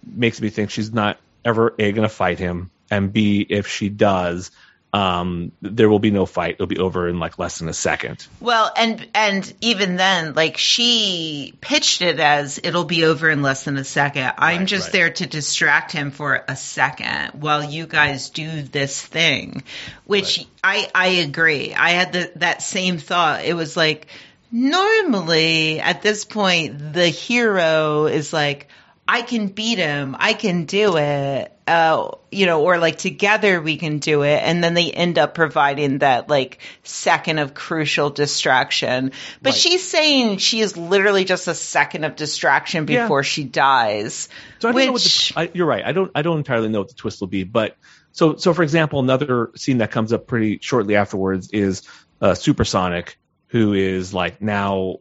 makes 0.07 0.41
me 0.41 0.51
think 0.51 0.71
she's 0.71 0.93
not 0.93 1.19
ever 1.45 1.75
a 1.79 1.93
going 1.93 2.09
to 2.09 2.15
fight 2.15 2.39
him, 2.39 2.71
and 2.91 3.13
b 3.13 3.45
if 3.49 3.67
she 3.67 3.89
does, 3.89 4.51
um, 4.93 5.53
there 5.63 5.89
will 5.89 6.01
be 6.01 6.11
no 6.11 6.27
fight. 6.27 6.55
It'll 6.55 6.67
be 6.67 6.79
over 6.79 7.09
in 7.09 7.21
like 7.21 7.39
less 7.39 7.59
than 7.61 7.69
a 7.69 7.73
second. 7.73 8.27
Well, 8.41 8.73
and 8.77 9.07
and 9.15 9.53
even 9.61 9.97
then, 9.97 10.35
like 10.35 10.59
she 10.59 11.55
pitched 11.61 12.03
it 12.03 12.19
as 12.19 12.59
it'll 12.63 12.85
be 12.85 13.05
over 13.05 13.31
in 13.31 13.41
less 13.43 13.65
than 13.65 13.77
a 13.77 13.85
second. 13.85 14.33
I'm 14.37 14.59
Right, 14.61 14.67
just 14.67 14.87
right. 14.87 14.93
there 14.93 15.11
to 15.11 15.27
distract 15.27 15.93
him 15.93 16.11
for 16.11 16.45
a 16.49 16.57
second 16.57 17.41
while 17.41 17.63
you 17.63 17.87
guys 17.87 18.31
do 18.31 18.63
this 18.63 19.01
thing, 19.01 19.63
which 20.07 20.45
I 20.65 20.89
I 20.93 21.07
agree. 21.09 21.73
I 21.73 21.91
had 21.91 22.13
the, 22.13 22.33
that 22.37 22.63
same 22.63 22.99
thought. 22.99 23.45
It 23.45 23.55
was 23.55 23.77
like 23.77 24.09
normally 24.51 25.81
at 25.81 26.03
this 26.03 26.25
point 26.25 26.93
the 26.95 27.07
hero 27.07 28.07
is 28.07 28.33
like 28.33 28.67
I 29.07 29.23
can 29.23 29.49
beat 29.49 29.79
him. 29.79 30.17
I 30.19 30.35
can 30.35 30.65
do 30.67 30.97
it. 30.97 31.53
Uh, 31.71 32.17
you 32.33 32.47
know, 32.47 32.63
or 32.65 32.79
like 32.79 32.99
together 32.99 33.61
we 33.61 33.77
can 33.77 33.99
do 33.99 34.23
it. 34.23 34.43
And 34.43 34.63
then 34.63 34.75
they 34.75 34.91
end 34.91 35.19
up 35.19 35.35
providing 35.35 35.99
that 35.99 36.29
like 36.29 36.59
second 36.83 37.39
of 37.39 37.55
crucial 37.55 38.11
distraction. 38.11 39.13
But 39.41 39.51
Right. 39.51 39.61
she's 39.61 39.89
saying 39.89 40.39
she 40.39 40.61
is 40.61 40.77
literally 40.77 41.25
just 41.25 41.47
a 41.47 41.55
second 41.55 42.03
of 42.03 42.17
distraction 42.17 42.87
Yeah. 42.89 43.05
before 43.05 43.23
she 43.23 43.45
dies. 43.45 44.29
So 44.59 44.69
I 44.69 44.73
don't 44.73 44.81
know 44.81 44.87
what 44.87 44.95
which, 44.95 45.29
the, 45.29 45.41
I, 45.41 45.51
you're 45.55 45.67
right. 45.67 45.85
I 45.85 45.93
don't 45.93 46.11
I 46.15 46.23
don't 46.23 46.39
entirely 46.39 46.69
know 46.69 46.81
what 46.81 46.89
the 46.89 46.95
twist 46.95 47.21
will 47.21 47.29
be, 47.29 47.45
but 47.45 47.77
so 48.11 48.35
so 48.37 48.53
for 48.53 48.65
example, 48.65 48.99
another 48.99 49.51
scene 49.55 49.79
that 49.79 49.93
comes 49.93 50.13
up 50.13 50.27
pretty 50.27 50.59
shortly 50.61 50.97
afterwards 50.97 51.51
is 51.53 51.83
uh, 52.21 52.35
Supersonic, 52.35 53.17
who 53.47 53.75
is 53.75 54.13
like 54.13 54.43
now 54.43 54.97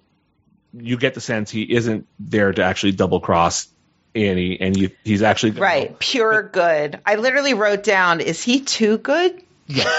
you 0.71 0.97
get 0.97 1.15
the 1.15 1.21
sense 1.21 1.49
he 1.49 1.63
isn't 1.63 2.05
there 2.19 2.51
to 2.51 2.63
actually 2.63 2.91
double 2.91 3.19
cross 3.19 3.67
Annie, 4.15 4.59
and 4.59 4.75
you, 4.75 4.89
he's 5.03 5.21
actually 5.21 5.51
right 5.51 5.97
pure 5.99 6.43
but, 6.43 6.53
good. 6.53 6.99
I 7.05 7.15
literally 7.15 7.53
wrote 7.53 7.83
down, 7.83 8.21
is 8.21 8.43
he 8.43 8.61
too 8.61 8.97
good? 8.97 9.41
Yeah, 9.67 9.91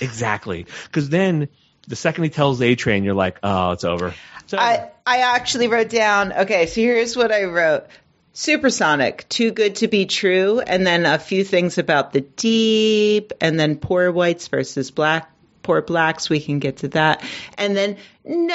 exactly. 0.00 0.66
Because 0.84 1.08
then 1.08 1.48
the 1.88 1.96
second 1.96 2.24
he 2.24 2.30
tells 2.30 2.60
A 2.60 2.74
Train, 2.74 3.04
you're 3.04 3.14
like, 3.14 3.38
oh, 3.42 3.72
it's 3.72 3.84
over. 3.84 4.14
So, 4.46 4.58
I 4.58 4.90
I 5.06 5.20
actually 5.34 5.68
wrote 5.68 5.88
down. 5.88 6.32
Okay, 6.32 6.66
so 6.66 6.80
here's 6.80 7.16
what 7.16 7.32
I 7.32 7.44
wrote. 7.44 7.86
Supersonic, 8.32 9.26
too 9.30 9.50
good 9.50 9.76
to 9.76 9.88
be 9.88 10.04
true, 10.04 10.60
and 10.60 10.86
then 10.86 11.06
a 11.06 11.18
few 11.18 11.42
things 11.42 11.78
about 11.78 12.12
the 12.12 12.20
deep, 12.20 13.32
and 13.40 13.58
then 13.58 13.76
poor 13.76 14.12
whites 14.12 14.48
versus 14.48 14.90
black 14.90 15.30
poor 15.66 15.82
blacks. 15.82 16.30
We 16.30 16.40
can 16.40 16.60
get 16.60 16.76
to 16.78 16.88
that. 16.88 17.24
And 17.58 17.76
then, 17.76 17.96
no, 18.24 18.46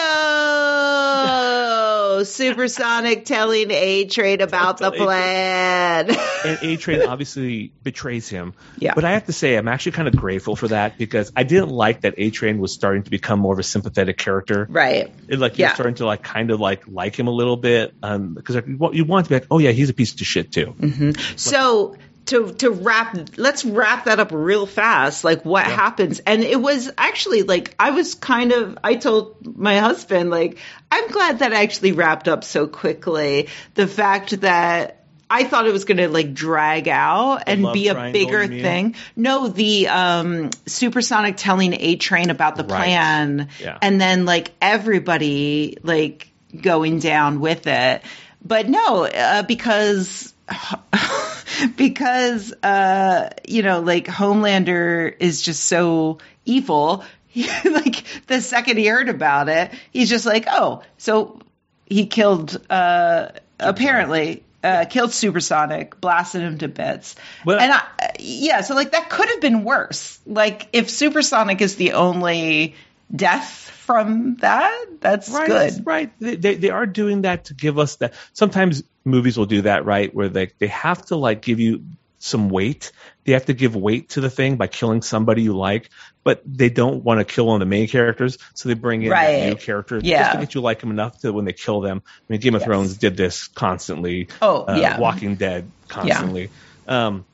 Supersonic 2.26 3.26
telling 3.26 3.70
A 3.70 4.06
Train 4.06 4.40
about 4.40 4.78
the 4.78 4.92
plan. 4.92 6.10
and 6.46 6.60
A 6.62 6.78
Train 6.78 7.02
obviously 7.08 7.74
betrays 7.84 8.30
him. 8.30 8.54
Yeah. 8.78 8.94
But 8.96 9.04
I 9.04 9.12
have 9.12 9.26
to 9.26 9.34
say, 9.34 9.58
I'm 9.58 9.68
actually 9.68 9.92
kind 9.92 10.08
of 10.08 10.16
grateful 10.16 10.56
for 10.56 10.70
that 10.70 10.98
because 10.98 11.34
I 11.36 11.44
didn't 11.44 11.70
like 11.70 12.02
that 12.02 12.16
A 12.18 12.30
Train 12.32 12.60
was 12.60 12.74
starting 12.74 13.04
to 13.04 13.12
become 13.12 13.40
more 13.40 13.52
of 13.54 13.60
a 13.60 13.64
sympathetic 13.64 14.18
character. 14.18 14.66
Right. 14.70 15.14
It, 15.28 15.38
like 15.38 15.58
you're 15.58 15.68
yeah. 15.68 15.74
starting 15.74 15.96
to 15.96 16.06
like 16.06 16.24
kind 16.24 16.50
of 16.50 16.62
like 16.62 16.88
like 16.88 17.20
him 17.20 17.28
a 17.28 17.32
little 17.32 17.58
bit 17.58 17.94
um, 18.02 18.36
because 18.36 18.56
like, 18.56 18.68
you 18.68 19.04
want 19.04 19.26
to 19.26 19.30
be 19.30 19.36
like, 19.36 19.48
oh 19.52 19.60
yeah, 19.60 19.72
he's 19.72 19.90
a 19.90 19.94
piece 19.94 20.14
of 20.14 20.20
shit 20.26 20.54
too. 20.54 20.74
Mm-hmm. 20.80 21.12
So 21.36 21.98
to 22.26 22.54
to 22.54 22.70
wrap 22.70 23.18
let's 23.38 23.66
wrap 23.66 24.06
that 24.06 24.20
up 24.20 24.30
real 24.32 24.66
fast 24.66 25.24
like 25.24 25.44
what 25.44 25.66
yeah. 25.66 25.76
happens 25.76 26.20
and 26.20 26.44
it 26.44 26.60
was 26.60 26.92
actually 26.98 27.44
like 27.44 27.76
i 27.80 27.92
was 27.92 28.16
kind 28.16 28.52
of 28.52 28.78
i 28.84 28.96
told 28.96 29.58
my 29.58 29.80
husband 29.80 30.30
like 30.30 30.58
i'm 30.92 31.08
glad 31.10 31.40
that 31.40 31.54
actually 31.54 31.92
wrapped 31.92 32.28
up 32.28 32.44
so 32.44 32.68
quickly 32.68 33.50
the 33.74 33.88
fact 33.88 34.42
that 34.42 34.98
I 35.34 35.46
thought 35.46 35.66
it 35.66 35.72
was 35.72 35.86
going 35.86 36.00
to 36.00 36.10
like 36.10 36.34
drag 36.34 36.90
out 36.90 37.44
and 37.48 37.72
be 37.72 37.88
a 37.88 38.12
bigger 38.12 38.46
thing. 38.46 38.96
No, 39.16 39.48
the 39.48 39.88
um, 39.88 40.50
supersonic 40.66 41.38
telling 41.38 41.74
A 41.74 41.96
Train 41.96 42.30
about 42.30 42.58
the 42.58 42.66
right. 42.66 42.84
plan, 42.84 43.48
yeah. 43.58 43.78
and 43.82 44.00
then 44.02 44.26
like 44.26 44.52
everybody 44.62 45.78
like 45.84 46.28
going 46.60 47.00
down 47.00 47.40
with 47.40 47.66
it. 47.66 48.02
But 48.44 48.68
no, 48.68 49.06
uh, 49.06 49.44
because 49.44 50.34
because 51.78 52.54
uh, 52.64 53.30
you 53.48 53.64
know, 53.64 53.80
like 53.82 54.06
Homelander 54.08 55.14
is 55.20 55.42
just 55.42 55.66
so 55.66 56.20
evil. 56.46 57.04
like 57.36 58.04
the 58.28 58.42
second 58.42 58.78
he 58.78 58.88
heard 58.88 59.10
about 59.10 59.48
it, 59.50 59.72
he's 59.92 60.10
just 60.10 60.26
like, 60.26 60.46
oh, 60.50 60.84
so 60.98 61.40
he 61.86 62.06
killed 62.06 62.60
uh, 62.70 63.30
apparently 63.60 64.44
uh, 64.64 64.86
killed 64.86 65.12
Supersonic, 65.12 66.00
blasted 66.00 66.42
him 66.42 66.58
to 66.60 66.68
bits. 66.68 67.16
Well, 67.46 67.60
and 67.60 67.72
I, 67.72 67.84
yeah, 68.20 68.62
so 68.62 68.76
like 68.76 68.92
that 68.92 69.10
could 69.10 69.30
have 69.30 69.42
been 69.42 69.64
worse. 69.64 70.20
Like 70.26 70.68
if 70.74 70.90
Supersonic 70.90 71.62
is 71.62 71.76
the 71.76 71.94
only 71.94 72.76
death 73.16 73.70
from 73.70 74.36
that, 74.38 74.86
that's 75.00 75.30
right, 75.30 75.48
good. 75.48 75.86
Right. 75.86 76.12
They, 76.20 76.56
they 76.56 76.70
are 76.70 76.86
doing 76.86 77.24
that 77.24 77.46
to 77.46 77.54
give 77.54 77.78
us 77.78 77.98
that. 77.98 78.14
Sometimes 78.34 78.84
movies 79.04 79.38
will 79.38 79.46
do 79.46 79.64
that, 79.64 79.86
right? 79.86 80.14
Where 80.14 80.30
they, 80.30 80.52
they 80.60 80.68
have 80.68 81.06
to 81.08 81.16
like 81.16 81.42
give 81.42 81.60
you 81.60 81.84
some 82.20 82.50
weight. 82.50 82.92
They 83.24 83.34
have 83.34 83.46
to 83.46 83.54
give 83.54 83.76
weight 83.76 84.10
to 84.10 84.22
the 84.22 84.30
thing 84.30 84.56
by 84.56 84.68
killing 84.68 85.02
somebody 85.02 85.42
you 85.42 85.58
like, 85.58 85.90
but 86.24 86.42
they 86.46 86.70
don't 86.70 87.04
want 87.04 87.20
to 87.20 87.26
kill 87.26 87.48
one 87.48 87.56
of 87.56 87.60
the 87.60 87.70
main 87.70 87.88
characters, 87.88 88.38
so 88.54 88.70
they 88.70 88.76
bring 88.76 89.02
in 89.02 89.10
right. 89.10 89.50
new 89.50 89.56
characters 89.56 90.04
yeah. 90.04 90.24
just 90.24 90.34
to 90.34 90.40
get 90.40 90.56
you 90.56 90.62
like 90.62 90.80
them 90.80 90.92
enough 90.92 91.20
to 91.22 91.34
when 91.34 91.46
they 91.46 91.54
kill 91.54 91.82
them. 91.82 92.04
I 92.06 92.12
mean, 92.30 92.40
Game 92.40 92.56
of 92.56 92.62
yes. 92.62 92.68
Thrones 92.68 92.98
did 92.98 93.18
this 93.18 93.48
constantly. 93.48 94.28
Oh, 94.42 94.66
uh, 94.66 94.78
yeah. 94.80 95.00
Walking 95.00 95.36
Dead 95.36 95.70
constantly. 95.88 96.50
Yeah. 96.88 97.08
Um, 97.08 97.26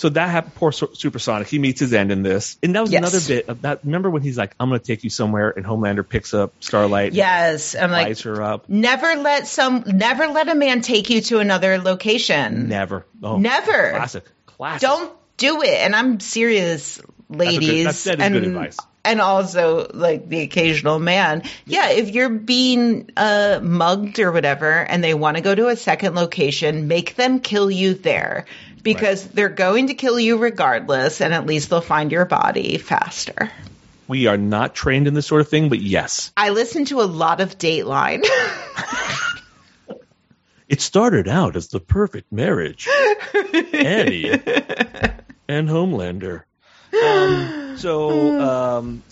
so 0.00 0.08
that 0.08 0.30
happened. 0.30 0.54
Poor 0.54 0.72
Supersonic. 0.72 1.46
He 1.46 1.58
meets 1.58 1.78
his 1.78 1.92
end 1.92 2.10
in 2.10 2.22
this, 2.22 2.56
and 2.62 2.74
that 2.74 2.80
was 2.80 2.90
yes. 2.90 3.02
another 3.02 3.20
bit 3.28 3.50
of 3.50 3.60
that. 3.60 3.84
Remember 3.84 4.08
when 4.08 4.22
he's 4.22 4.38
like, 4.38 4.54
"I'm 4.58 4.70
going 4.70 4.80
to 4.80 4.86
take 4.86 5.04
you 5.04 5.10
somewhere," 5.10 5.50
and 5.54 5.62
Homelander 5.62 6.08
picks 6.08 6.32
up 6.32 6.54
Starlight. 6.60 7.12
Yes, 7.12 7.74
I'm 7.74 7.90
like, 7.90 8.18
her 8.20 8.42
up. 8.42 8.66
Never 8.66 9.16
let 9.16 9.46
some, 9.46 9.84
never 9.86 10.28
let 10.28 10.48
a 10.48 10.54
man 10.54 10.80
take 10.80 11.10
you 11.10 11.20
to 11.20 11.40
another 11.40 11.76
location. 11.76 12.70
Never. 12.70 13.04
Oh, 13.22 13.36
never. 13.36 13.90
Classic. 13.90 14.24
Classic. 14.46 14.88
Don't 14.88 15.12
do 15.36 15.60
it. 15.60 15.68
And 15.68 15.94
I'm 15.94 16.18
serious, 16.18 17.02
ladies. 17.28 17.84
That's, 17.84 18.04
good, 18.04 18.12
that's 18.12 18.22
and, 18.22 18.32
good 18.32 18.44
advice 18.44 18.78
and 19.04 19.20
also 19.20 19.90
like 19.94 20.28
the 20.28 20.40
occasional 20.40 20.98
man. 20.98 21.42
Yeah, 21.66 21.90
if 21.90 22.10
you're 22.10 22.28
being 22.28 23.10
uh, 23.16 23.60
mugged 23.62 24.18
or 24.18 24.32
whatever 24.32 24.70
and 24.70 25.02
they 25.02 25.14
want 25.14 25.36
to 25.36 25.42
go 25.42 25.54
to 25.54 25.68
a 25.68 25.76
second 25.76 26.14
location, 26.14 26.88
make 26.88 27.16
them 27.16 27.40
kill 27.40 27.70
you 27.70 27.94
there 27.94 28.46
because 28.82 29.24
right. 29.24 29.34
they're 29.34 29.48
going 29.48 29.88
to 29.88 29.94
kill 29.94 30.18
you 30.18 30.38
regardless, 30.38 31.20
and 31.20 31.34
at 31.34 31.46
least 31.46 31.70
they'll 31.70 31.80
find 31.80 32.12
your 32.12 32.24
body 32.24 32.78
faster. 32.78 33.50
We 34.08 34.26
are 34.26 34.36
not 34.36 34.74
trained 34.74 35.06
in 35.06 35.14
this 35.14 35.26
sort 35.26 35.40
of 35.40 35.48
thing, 35.48 35.68
but 35.68 35.80
yes. 35.80 36.32
I 36.36 36.50
listen 36.50 36.84
to 36.86 37.00
a 37.00 37.04
lot 37.04 37.40
of 37.40 37.58
Dateline. 37.58 38.24
it 40.68 40.80
started 40.80 41.28
out 41.28 41.56
as 41.56 41.68
the 41.68 41.80
perfect 41.80 42.32
marriage 42.32 42.88
Annie 43.72 44.30
and 45.48 45.68
Homelander. 45.68 46.42
Um, 46.92 47.76
so, 47.78 48.40
um, 48.40 49.02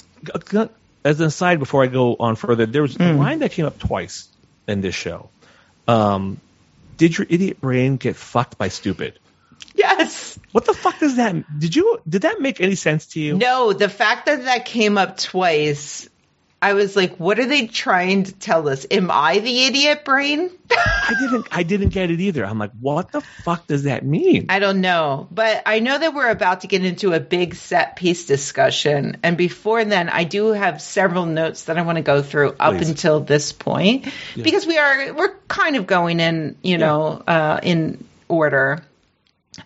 as 1.05 1.21
an 1.21 1.27
aside, 1.27 1.61
before 1.61 1.85
I 1.85 1.87
go 1.87 2.17
on 2.19 2.37
further, 2.37 2.67
there 2.67 2.83
was 2.83 2.97
mm. 2.97 3.15
a 3.15 3.17
line 3.17 3.39
that 3.39 3.53
came 3.53 3.67
up 3.67 3.79
twice 3.79 4.29
in 4.67 4.81
this 4.81 4.95
show. 4.95 5.31
Um, 5.87 6.41
did 6.97 7.17
your 7.17 7.27
idiot 7.31 7.61
brain 7.61 7.97
get 7.97 8.17
fucked 8.17 8.59
by 8.59 8.69
stupid? 8.69 9.19
Yes. 9.79 10.39
What 10.53 10.65
the 10.65 10.75
fuck 10.75 10.99
does 10.99 11.17
that? 11.17 11.37
Did 11.59 11.77
you? 11.77 12.01
Did 12.09 12.23
that 12.23 12.41
make 12.41 12.61
any 12.61 12.75
sense 12.75 13.07
to 13.09 13.21
you? 13.21 13.37
No. 13.37 13.73
The 13.73 13.89
fact 13.89 14.27
that 14.27 14.45
that 14.45 14.65
came 14.65 14.99
up 14.99 15.17
twice, 15.17 16.09
I 16.61 16.73
was 16.73 16.97
like, 16.97 17.17
"What 17.19 17.39
are 17.39 17.47
they 17.47 17.69
trying 17.69 18.25
to 18.25 18.33
tell 18.33 18.69
us? 18.69 18.85
Am 18.91 19.11
I 19.13 19.39
the 19.39 19.67
idiot 19.67 20.05
brain?" 20.05 20.51
I 20.71 21.15
didn't. 21.21 21.49
I 21.53 21.63
didn't 21.63 21.91
get 21.91 22.11
it 22.11 22.21
either. 22.21 22.45
I'm 22.45 22.59
like, 22.59 22.73
"What 22.81 23.13
the 23.13 23.21
fuck 23.21 23.69
does 23.69 23.85
that 23.85 24.05
mean?" 24.05 24.47
I 24.49 24.59
don't 24.59 24.81
know, 24.81 25.29
but 25.31 25.63
I 25.65 25.79
know 25.79 25.97
that 25.97 26.13
we're 26.13 26.31
about 26.31 26.63
to 26.63 26.67
get 26.67 26.85
into 26.85 27.13
a 27.13 27.21
big 27.21 27.55
set 27.55 27.95
piece 27.95 28.27
discussion, 28.27 29.19
and 29.23 29.37
before 29.37 29.85
then, 29.85 30.09
I 30.09 30.25
do 30.25 30.49
have 30.49 30.83
several 30.83 31.27
notes 31.27 31.65
that 31.65 31.79
I 31.79 31.83
want 31.83 31.97
to 31.97 32.03
go 32.03 32.23
through 32.23 32.57
up 32.59 32.75
Please. 32.77 32.89
until 32.89 33.21
this 33.21 33.53
point 33.53 34.07
yeah. 34.35 34.43
because 34.43 34.67
we 34.67 34.77
are 34.77 35.13
we're 35.15 35.37
kind 35.47 35.77
of 35.77 35.87
going 35.87 36.19
in, 36.19 36.57
you 36.63 36.79
know, 36.79 37.23
uh, 37.27 37.61
in 37.63 38.05
order. 38.29 38.83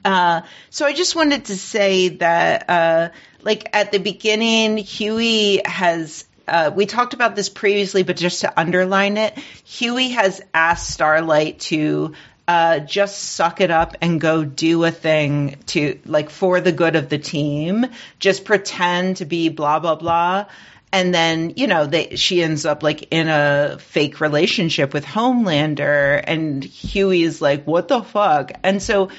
Uh, 0.05 0.43
so 0.71 0.87
I 0.87 0.93
just 0.93 1.15
wanted 1.15 1.47
to 1.47 1.57
say 1.57 2.09
that, 2.09 2.69
uh, 2.69 3.09
like 3.43 3.69
at 3.73 3.93
the 3.93 3.99
beginning, 3.99 4.77
Hughie 4.79 5.61
has. 5.65 6.27
Uh, 6.49 6.73
we 6.75 6.87
talked 6.87 7.15
about 7.15 7.37
this 7.37 7.49
previously, 7.49 8.03
but 8.03 8.17
just 8.17 8.41
to 8.41 8.61
underline 8.61 9.17
it, 9.17 9.39
Hughie 9.65 10.11
has 10.11 10.41
asked 10.53 10.91
Starlight 10.91 11.61
to 11.61 12.15
uh, 12.49 12.81
just 12.81 13.19
suck 13.19 13.61
it 13.61 13.71
up 13.71 13.97
and 14.01 14.21
go 14.21 14.45
do 14.45 14.85
a 14.85 14.91
thing 14.91 15.57
to 15.67 15.99
like 16.05 16.31
for 16.31 16.61
the 16.61 16.73
good 16.73 16.97
of 16.97 17.09
the 17.09 17.19
team. 17.19 17.87
Just 18.19 18.45
pretend 18.45 19.19
to 19.19 19.25
be 19.25 19.49
blah 19.49 19.79
blah 19.79 19.95
blah, 19.95 20.47
and 20.93 21.15
then 21.15 21.55
you 21.57 21.67
know 21.69 21.87
they, 21.87 22.17
she 22.17 22.43
ends 22.43 22.67
up 22.67 22.83
like 22.83 23.09
in 23.13 23.29
a 23.29 23.79
fake 23.79 24.21
relationship 24.21 24.93
with 24.93 25.05
Homelander, 25.05 26.23
and 26.23 26.65
Hughie 26.65 27.23
is 27.23 27.41
like, 27.41 27.65
"What 27.65 27.89
the 27.89 28.03
fuck?" 28.03 28.53
And 28.63 28.83
so 28.83 29.11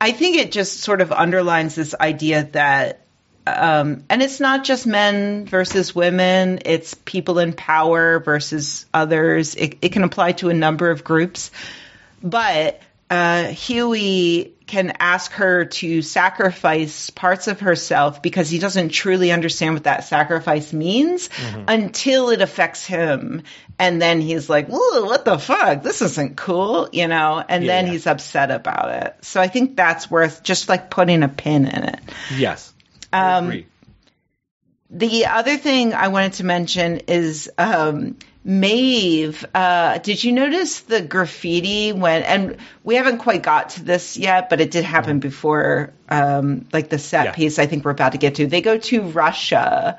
I 0.00 0.12
think 0.12 0.36
it 0.36 0.52
just 0.52 0.80
sort 0.80 1.00
of 1.00 1.12
underlines 1.12 1.74
this 1.74 1.94
idea 2.00 2.44
that, 2.52 3.00
um, 3.46 4.04
and 4.08 4.22
it's 4.22 4.40
not 4.40 4.64
just 4.64 4.86
men 4.86 5.44
versus 5.46 5.94
women, 5.94 6.60
it's 6.64 6.94
people 6.94 7.38
in 7.38 7.52
power 7.52 8.18
versus 8.20 8.86
others. 8.94 9.54
It, 9.56 9.76
it 9.82 9.92
can 9.92 10.04
apply 10.04 10.32
to 10.32 10.48
a 10.48 10.54
number 10.54 10.90
of 10.90 11.04
groups. 11.04 11.50
But 12.22 12.80
uh, 13.10 13.48
Hughie 13.48 14.54
can 14.66 14.92
ask 15.00 15.32
her 15.32 15.64
to 15.64 16.00
sacrifice 16.00 17.10
parts 17.10 17.48
of 17.48 17.58
herself 17.60 18.22
because 18.22 18.48
he 18.48 18.60
doesn't 18.60 18.90
truly 18.90 19.32
understand 19.32 19.74
what 19.74 19.84
that 19.84 20.04
sacrifice 20.04 20.72
means 20.72 21.28
mm-hmm. 21.28 21.64
until 21.66 22.30
it 22.30 22.40
affects 22.40 22.86
him. 22.86 23.42
And 23.80 24.00
then 24.00 24.20
he's 24.20 24.48
like, 24.48 24.68
what 24.68 25.24
the 25.24 25.38
fuck? 25.38 25.82
This 25.82 26.02
isn't 26.02 26.36
cool, 26.36 26.88
you 26.92 27.08
know? 27.08 27.42
And 27.46 27.64
yeah, 27.64 27.72
then 27.72 27.86
yeah. 27.86 27.92
he's 27.92 28.06
upset 28.06 28.52
about 28.52 28.90
it. 29.06 29.16
So 29.22 29.40
I 29.40 29.48
think 29.48 29.76
that's 29.76 30.08
worth 30.08 30.44
just 30.44 30.68
like 30.68 30.88
putting 30.88 31.24
a 31.24 31.28
pin 31.28 31.66
in 31.66 31.84
it. 31.84 32.00
Yes. 32.36 32.72
Um, 33.12 33.64
The 34.90 35.26
other 35.26 35.56
thing 35.56 35.94
I 35.94 36.08
wanted 36.08 36.32
to 36.34 36.44
mention 36.44 36.98
is 37.06 37.48
um, 37.56 38.16
Maeve. 38.44 39.44
Uh, 39.54 39.98
did 39.98 40.22
you 40.24 40.32
notice 40.32 40.80
the 40.80 41.02
graffiti 41.02 41.92
when? 41.92 42.22
And 42.22 42.56
we 42.82 42.94
haven't 42.96 43.18
quite 43.18 43.42
got 43.42 43.70
to 43.70 43.84
this 43.84 44.16
yet, 44.16 44.48
but 44.48 44.60
it 44.60 44.70
did 44.70 44.84
happen 44.84 45.18
before, 45.20 45.92
um, 46.08 46.66
like 46.72 46.88
the 46.88 46.98
set 46.98 47.24
Yeah. 47.26 47.32
piece. 47.32 47.58
I 47.58 47.66
think 47.66 47.84
we're 47.84 47.90
about 47.90 48.12
to 48.12 48.18
get 48.18 48.36
to. 48.36 48.46
They 48.46 48.62
go 48.62 48.78
to 48.78 49.02
Russia, 49.02 49.98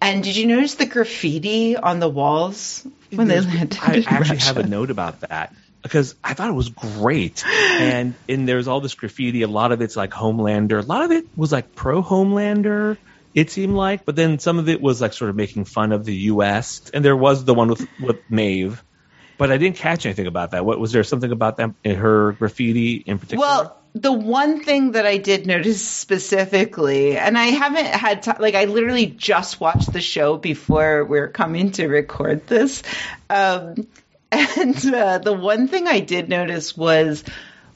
and 0.00 0.22
did 0.22 0.36
you 0.36 0.46
notice 0.46 0.74
the 0.74 0.86
graffiti 0.86 1.76
on 1.76 1.98
the 2.00 2.08
walls 2.08 2.86
when 3.10 3.28
they 3.28 3.40
There's- 3.40 3.46
landed 3.54 3.78
I 3.80 4.04
actually 4.06 4.38
have 4.38 4.58
a 4.58 4.66
note 4.66 4.90
about 4.90 5.20
that 5.20 5.54
because 5.82 6.14
I 6.22 6.34
thought 6.34 6.50
it 6.50 6.54
was 6.54 6.68
great. 6.68 7.42
And 7.46 8.14
and 8.28 8.46
there's 8.46 8.68
all 8.68 8.80
this 8.80 8.94
graffiti. 8.94 9.42
A 9.42 9.48
lot 9.48 9.72
of 9.72 9.80
it's 9.80 9.96
like 9.96 10.10
Homelander. 10.10 10.78
A 10.82 10.86
lot 10.86 11.04
of 11.04 11.10
it 11.10 11.24
was 11.36 11.52
like 11.52 11.74
pro 11.74 12.02
Homelander. 12.02 12.98
It 13.34 13.50
seemed 13.50 13.74
like, 13.74 14.04
but 14.04 14.16
then 14.16 14.38
some 14.38 14.58
of 14.58 14.68
it 14.68 14.80
was 14.80 15.00
like 15.00 15.12
sort 15.12 15.30
of 15.30 15.36
making 15.36 15.64
fun 15.64 15.92
of 15.92 16.04
the 16.04 16.14
U.S. 16.14 16.90
And 16.92 17.04
there 17.04 17.16
was 17.16 17.44
the 17.44 17.54
one 17.54 17.68
with 17.68 17.86
with 18.00 18.18
Maeve, 18.28 18.82
but 19.38 19.50
I 19.50 19.56
didn't 19.56 19.76
catch 19.76 20.04
anything 20.06 20.26
about 20.26 20.50
that. 20.50 20.64
What 20.64 20.78
was 20.78 20.92
there 20.92 21.04
something 21.04 21.32
about 21.32 21.56
them 21.56 21.74
in 21.82 21.96
her 21.96 22.32
graffiti 22.32 22.96
in 22.96 23.18
particular? 23.18 23.46
Well, 23.46 23.82
the 23.94 24.12
one 24.12 24.62
thing 24.62 24.92
that 24.92 25.06
I 25.06 25.18
did 25.18 25.46
notice 25.46 25.86
specifically, 25.86 27.16
and 27.16 27.36
I 27.36 27.46
haven't 27.46 27.86
had 27.86 28.22
time, 28.22 28.36
like 28.38 28.54
I 28.54 28.64
literally 28.64 29.06
just 29.06 29.60
watched 29.60 29.92
the 29.92 30.00
show 30.00 30.36
before 30.36 31.04
we 31.04 31.18
are 31.18 31.28
coming 31.28 31.72
to 31.72 31.88
record 31.88 32.46
this. 32.46 32.82
Um, 33.28 33.86
and 34.32 34.94
uh, 34.94 35.18
the 35.18 35.34
one 35.34 35.68
thing 35.68 35.86
I 35.86 36.00
did 36.00 36.28
notice 36.28 36.76
was 36.76 37.22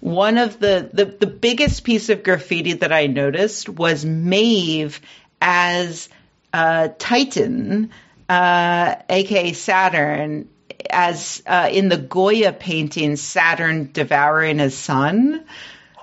one 0.01 0.39
of 0.39 0.59
the, 0.59 0.89
the, 0.93 1.05
the 1.05 1.27
biggest 1.27 1.85
piece 1.85 2.09
of 2.09 2.23
graffiti 2.23 2.75
that 2.75 2.93
I 2.93 3.09
noticed 3.09 3.69
was 3.69 4.05
Maeve 4.05 5.01
as 5.41 6.09
uh, 6.53 6.89
Titan, 6.99 7.91
uh, 8.29 8.97
aka 9.09 9.53
Saturn, 9.53 10.49
as 10.91 11.43
uh, 11.47 11.69
in 11.71 11.89
the 11.89 11.99
Goya 11.99 12.53
painting, 12.53 13.17
Saturn 13.17 13.91
devouring 13.93 14.59
his 14.59 14.77
son 14.77 15.45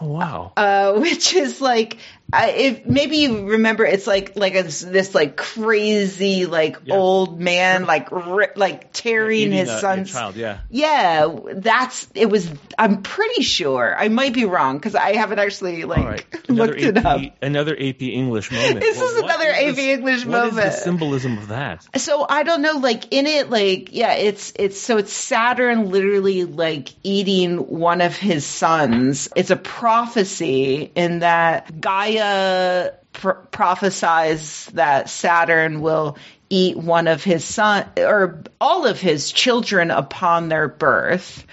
oh 0.04 0.08
wow. 0.08 0.54
uh, 0.58 0.94
which 1.00 1.34
is 1.34 1.62
like 1.62 1.98
I 2.34 2.50
if 2.50 2.86
maybe 2.86 3.18
you 3.18 3.50
remember 3.50 3.86
it's 3.86 4.08
like 4.08 4.36
like 4.36 4.56
a, 4.56 4.64
this 4.64 5.14
like 5.14 5.36
crazy 5.38 6.46
like 6.48 6.78
Yeah. 6.86 6.96
old 6.96 7.40
man 7.40 7.86
like 7.86 8.12
ri- 8.12 8.48
like 8.56 8.92
tearing 8.92 9.52
his 9.52 9.70
a- 9.70 9.80
son's 9.80 10.12
child. 10.12 10.36
Yeah. 10.36 10.60
yeah 10.70 11.28
that's 11.54 12.08
it 12.16 12.26
was 12.30 12.50
i'm 12.78 13.04
pretty 13.04 13.44
sure 13.44 13.96
i 13.98 14.08
might 14.08 14.34
be 14.34 14.46
wrong 14.46 14.78
because 14.78 14.96
i 14.96 15.16
haven't 15.16 15.40
actually 15.40 15.84
like 15.84 16.06
right. 16.06 16.26
Looked 16.50 16.80
it 16.82 16.98
up 17.06 17.22
another 17.42 17.74
AP 17.74 18.02
English 18.02 18.52
moment. 18.52 18.80
This 18.80 18.98
is 19.00 19.14
what 19.22 19.26
another 19.26 19.50
AP 19.50 19.76
this- 19.76 19.80
English 19.80 20.26
What 20.26 20.48
is 20.48 20.54
moment. 20.54 20.72
the 20.72 20.72
symbolism 20.72 21.38
of 21.38 21.48
that? 21.50 21.86
so 22.00 22.26
I 22.28 22.44
don't 22.44 22.62
know, 22.62 22.78
like 22.78 23.14
in 23.14 23.26
it, 23.28 23.50
like 23.50 23.94
yeah, 23.94 24.14
it's 24.14 24.54
it's 24.58 24.80
so 24.80 24.98
it's 24.98 25.12
Saturn 25.14 25.90
literally 25.90 26.44
like 26.46 26.90
eating 27.04 27.58
one 27.58 28.02
of 28.02 28.16
his 28.18 28.46
sons. 28.46 29.30
It's 29.36 29.52
a 29.52 29.56
prophecy 29.56 30.92
in 30.96 31.20
that 31.20 31.80
Gaia 31.82 32.23
Uh, 32.24 32.90
pr- 33.12 33.32
prophesies 33.52 34.68
that 34.74 35.10
Saturn 35.10 35.82
will 35.82 36.18
eat 36.50 36.78
one 36.78 37.08
of 37.08 37.24
his 37.24 37.44
son 37.44 37.86
or 37.98 38.44
all 38.62 38.86
of 38.86 39.00
his 39.00 39.32
children 39.32 39.92
upon 39.92 40.48
their 40.48 40.68
birth. 40.70 41.46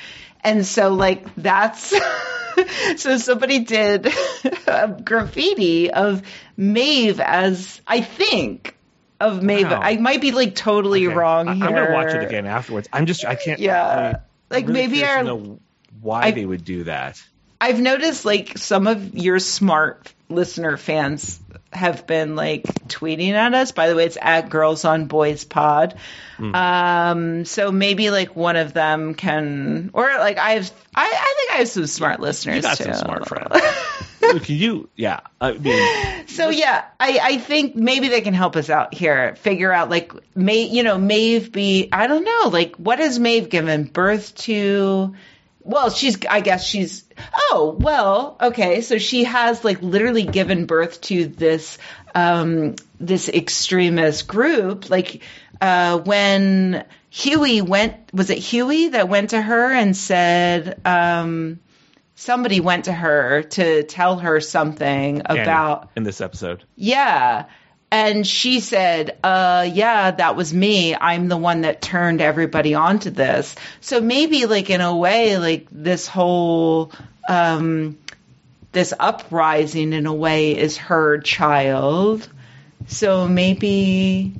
And 0.44 0.64
so 0.64 0.94
like 0.94 1.34
that's 1.34 1.92
so 2.96 3.18
somebody 3.18 3.60
did 3.60 4.06
a 4.68 4.88
graffiti 5.04 5.90
of 5.90 6.22
Maeve 6.56 7.18
as 7.20 7.80
I 7.86 8.00
think 8.00 8.76
of 9.18 9.42
Maeve. 9.42 9.70
Wow. 9.70 9.80
I 9.82 9.96
might 9.96 10.20
be 10.20 10.30
like 10.32 10.54
totally 10.54 11.06
Okay. 11.06 11.14
wrong 11.16 11.48
I- 11.48 11.54
here. 11.56 11.64
I'm 11.66 11.74
gonna 11.74 11.92
watch 11.92 12.14
it 12.14 12.22
again 12.24 12.46
afterwards. 12.46 12.88
I'm 12.92 13.06
just 13.06 13.24
I 13.24 13.34
can't. 13.34 13.58
Yeah. 13.60 13.84
I, 13.84 14.20
Like, 14.54 14.66
really 14.68 14.80
maybe 14.80 14.96
curious 14.98 15.12
to 15.14 15.18
our- 15.18 15.24
know 15.24 15.60
why 16.00 16.22
I- 16.26 16.30
they 16.30 16.46
would 16.46 16.64
do 16.64 16.84
that. 16.84 17.20
I've 17.60 17.80
noticed 17.80 18.24
like 18.24 18.56
some 18.58 18.86
of 18.86 19.14
your 19.14 19.38
smart 19.38 20.12
listener 20.28 20.76
fans 20.76 21.40
have 21.72 22.06
been 22.06 22.34
like 22.34 22.64
tweeting 22.88 23.32
at 23.32 23.54
us. 23.54 23.72
By 23.72 23.88
the 23.88 23.94
way, 23.94 24.06
it's 24.06 24.18
at 24.20 24.48
Girls 24.48 24.84
on 24.84 25.06
Boys 25.06 25.44
Pod. 25.44 25.96
Hmm. 26.36 26.54
Um, 26.54 27.44
so 27.44 27.70
maybe 27.70 28.10
like 28.10 28.34
one 28.34 28.56
of 28.56 28.72
them 28.72 29.14
can, 29.14 29.90
or 29.92 30.06
like 30.18 30.38
I 30.38 30.52
have, 30.52 30.70
I, 30.94 31.04
I 31.06 31.34
think 31.36 31.50
I 31.52 31.54
have 31.58 31.68
some 31.68 31.86
smart 31.86 32.18
listeners 32.20 32.56
You 32.56 32.62
got 32.62 32.76
too. 32.78 32.84
some 32.84 32.94
smart 32.94 33.28
friends. 33.28 33.54
Look, 34.22 34.48
you, 34.48 34.88
yeah. 34.96 35.20
I 35.40 35.52
mean, 35.52 36.26
So 36.28 36.50
yeah, 36.50 36.84
I, 36.98 37.18
I 37.22 37.38
think 37.38 37.74
maybe 37.76 38.08
they 38.08 38.20
can 38.20 38.34
help 38.34 38.56
us 38.56 38.68
out 38.70 38.92
here. 38.94 39.34
Figure 39.36 39.72
out 39.72 39.90
like 39.90 40.12
may 40.36 40.62
you 40.62 40.82
know 40.82 40.98
Maeve 40.98 41.52
be 41.52 41.88
I 41.92 42.06
don't 42.06 42.24
know 42.24 42.50
like 42.50 42.76
what 42.76 42.98
has 42.98 43.18
Maeve 43.18 43.48
given 43.48 43.84
birth 43.84 44.34
to? 44.38 45.14
Well, 45.62 45.90
she's 45.90 46.18
I 46.28 46.40
guess 46.40 46.64
she's 46.64 47.04
oh 47.52 47.76
well 47.78 48.36
okay 48.40 48.80
so 48.80 48.98
she 48.98 49.24
has 49.24 49.64
like 49.64 49.82
literally 49.82 50.24
given 50.24 50.66
birth 50.66 51.00
to 51.02 51.26
this 51.26 51.78
um 52.14 52.76
this 52.98 53.28
extremist 53.28 54.26
group 54.26 54.88
like 54.90 55.22
uh 55.60 55.98
when 55.98 56.84
Hughie 57.10 57.60
went 57.62 57.94
was 58.12 58.30
it 58.30 58.38
Hughie 58.38 58.88
that 58.88 59.08
went 59.08 59.30
to 59.30 59.40
her 59.40 59.72
and 59.72 59.96
said 59.96 60.80
um 60.84 61.60
somebody 62.14 62.60
went 62.60 62.84
to 62.84 62.92
her 62.92 63.42
to 63.42 63.82
tell 63.84 64.18
her 64.18 64.40
something 64.40 65.22
about 65.24 65.90
in 65.96 66.02
this 66.02 66.20
episode. 66.20 66.64
yeah. 66.76 67.46
And 67.92 68.24
she 68.24 68.60
said, 68.60 69.18
uh, 69.24 69.68
yeah, 69.72 70.12
that 70.12 70.36
was 70.36 70.54
me. 70.54 70.94
I'm 70.94 71.28
the 71.28 71.36
one 71.36 71.62
that 71.62 71.82
turned 71.82 72.20
everybody 72.20 72.74
onto 72.74 73.10
this. 73.10 73.54
So 73.80 74.00
maybe 74.00 74.46
like 74.46 74.70
in 74.70 74.80
a 74.80 74.96
way, 74.96 75.38
like 75.38 75.66
this 75.72 76.06
whole, 76.06 76.92
um, 77.28 77.98
this 78.70 78.94
uprising 78.98 79.92
in 79.92 80.06
a 80.06 80.14
way 80.14 80.56
is 80.56 80.76
her 80.76 81.18
child. 81.18 82.28
So 82.86 83.26
maybe 83.26 84.34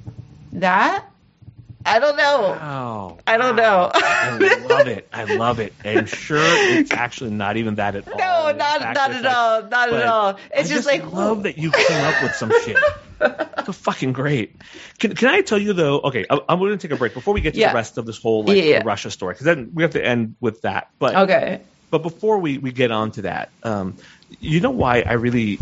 that? 0.52 1.09
I 1.84 1.98
don't 1.98 2.16
know. 2.16 2.40
Wow. 2.50 3.18
I 3.26 3.36
don't 3.38 3.56
know. 3.56 3.90
I 3.94 4.64
love 4.68 4.86
it. 4.86 5.08
I 5.12 5.24
love 5.24 5.60
it. 5.60 5.72
I'm 5.84 6.06
sure 6.06 6.38
it's 6.42 6.90
actually 6.92 7.30
not 7.30 7.56
even 7.56 7.76
that 7.76 7.96
at 7.96 8.06
all. 8.06 8.18
No, 8.18 8.52
not 8.56 8.80
fact, 8.80 8.94
not 8.96 9.10
at 9.12 9.22
like- 9.24 9.36
all. 9.36 9.62
Not 9.62 9.92
at 9.92 10.06
all. 10.06 10.30
It's 10.30 10.40
I 10.52 10.58
just, 10.62 10.70
just 10.72 10.86
like 10.86 11.10
love 11.12 11.44
that 11.44 11.56
you 11.58 11.70
came 11.70 12.04
up 12.04 12.22
with 12.22 12.34
some 12.34 12.52
shit. 12.64 12.76
It's 13.22 13.76
fucking 13.76 14.14
great. 14.14 14.56
Can, 14.98 15.14
can 15.14 15.28
I 15.28 15.42
tell 15.42 15.58
you 15.58 15.74
though? 15.74 16.00
Okay, 16.00 16.24
I, 16.30 16.40
I'm 16.48 16.58
going 16.58 16.70
to 16.72 16.78
take 16.78 16.90
a 16.90 16.96
break 16.98 17.12
before 17.12 17.34
we 17.34 17.42
get 17.42 17.52
to 17.52 17.60
Yeah. 17.60 17.68
the 17.68 17.74
rest 17.74 17.98
of 17.98 18.06
this 18.06 18.16
whole 18.16 18.44
like 18.44 18.56
Yeah, 18.56 18.62
yeah. 18.62 18.82
Russia 18.82 19.10
story 19.10 19.34
because 19.34 19.44
then 19.44 19.72
we 19.74 19.82
have 19.82 19.92
to 19.92 20.02
end 20.04 20.36
with 20.40 20.62
that. 20.62 20.88
But 20.98 21.14
Okay. 21.14 21.60
but 21.90 21.98
before 22.02 22.38
we, 22.38 22.56
we 22.56 22.72
get 22.72 22.90
on 22.90 23.10
to 23.12 23.22
that, 23.22 23.50
um, 23.62 23.96
you 24.40 24.60
know 24.60 24.70
why 24.70 25.02
I 25.02 25.12
really 25.14 25.58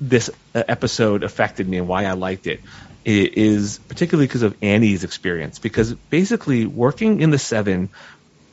this 0.00 0.30
uh, 0.52 0.64
episode 0.66 1.22
affected 1.22 1.68
me 1.68 1.76
and 1.78 1.86
why 1.86 2.06
I 2.06 2.12
liked 2.14 2.48
it 2.48 2.60
is 3.04 3.78
particularly 3.88 4.26
because 4.26 4.42
of 4.42 4.56
Annie's 4.62 5.04
experience. 5.04 5.58
Because 5.58 5.94
basically, 5.94 6.66
working 6.66 7.20
in 7.20 7.30
the 7.30 7.38
Seven 7.38 7.88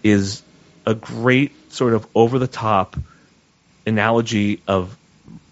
is 0.03 0.41
a 0.85 0.95
great 0.95 1.51
sort 1.71 1.93
of 1.93 2.07
over 2.15 2.39
the 2.39 2.47
top 2.47 2.95
analogy 3.85 4.61
of 4.67 4.97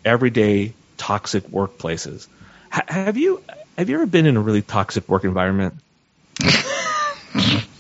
everyday 0.04 0.74
toxic 0.98 1.44
workplaces. 1.48 2.28
Ha- 2.72 2.86
have 2.88 3.18
you 3.18 3.44
have 3.78 3.90
you 3.90 3.96
ever 3.96 4.06
been 4.06 4.26
in 4.26 4.38
a 4.38 4.42
really 4.42 4.62
toxic 4.62 5.08
work 5.10 5.24
environment? 5.24 5.76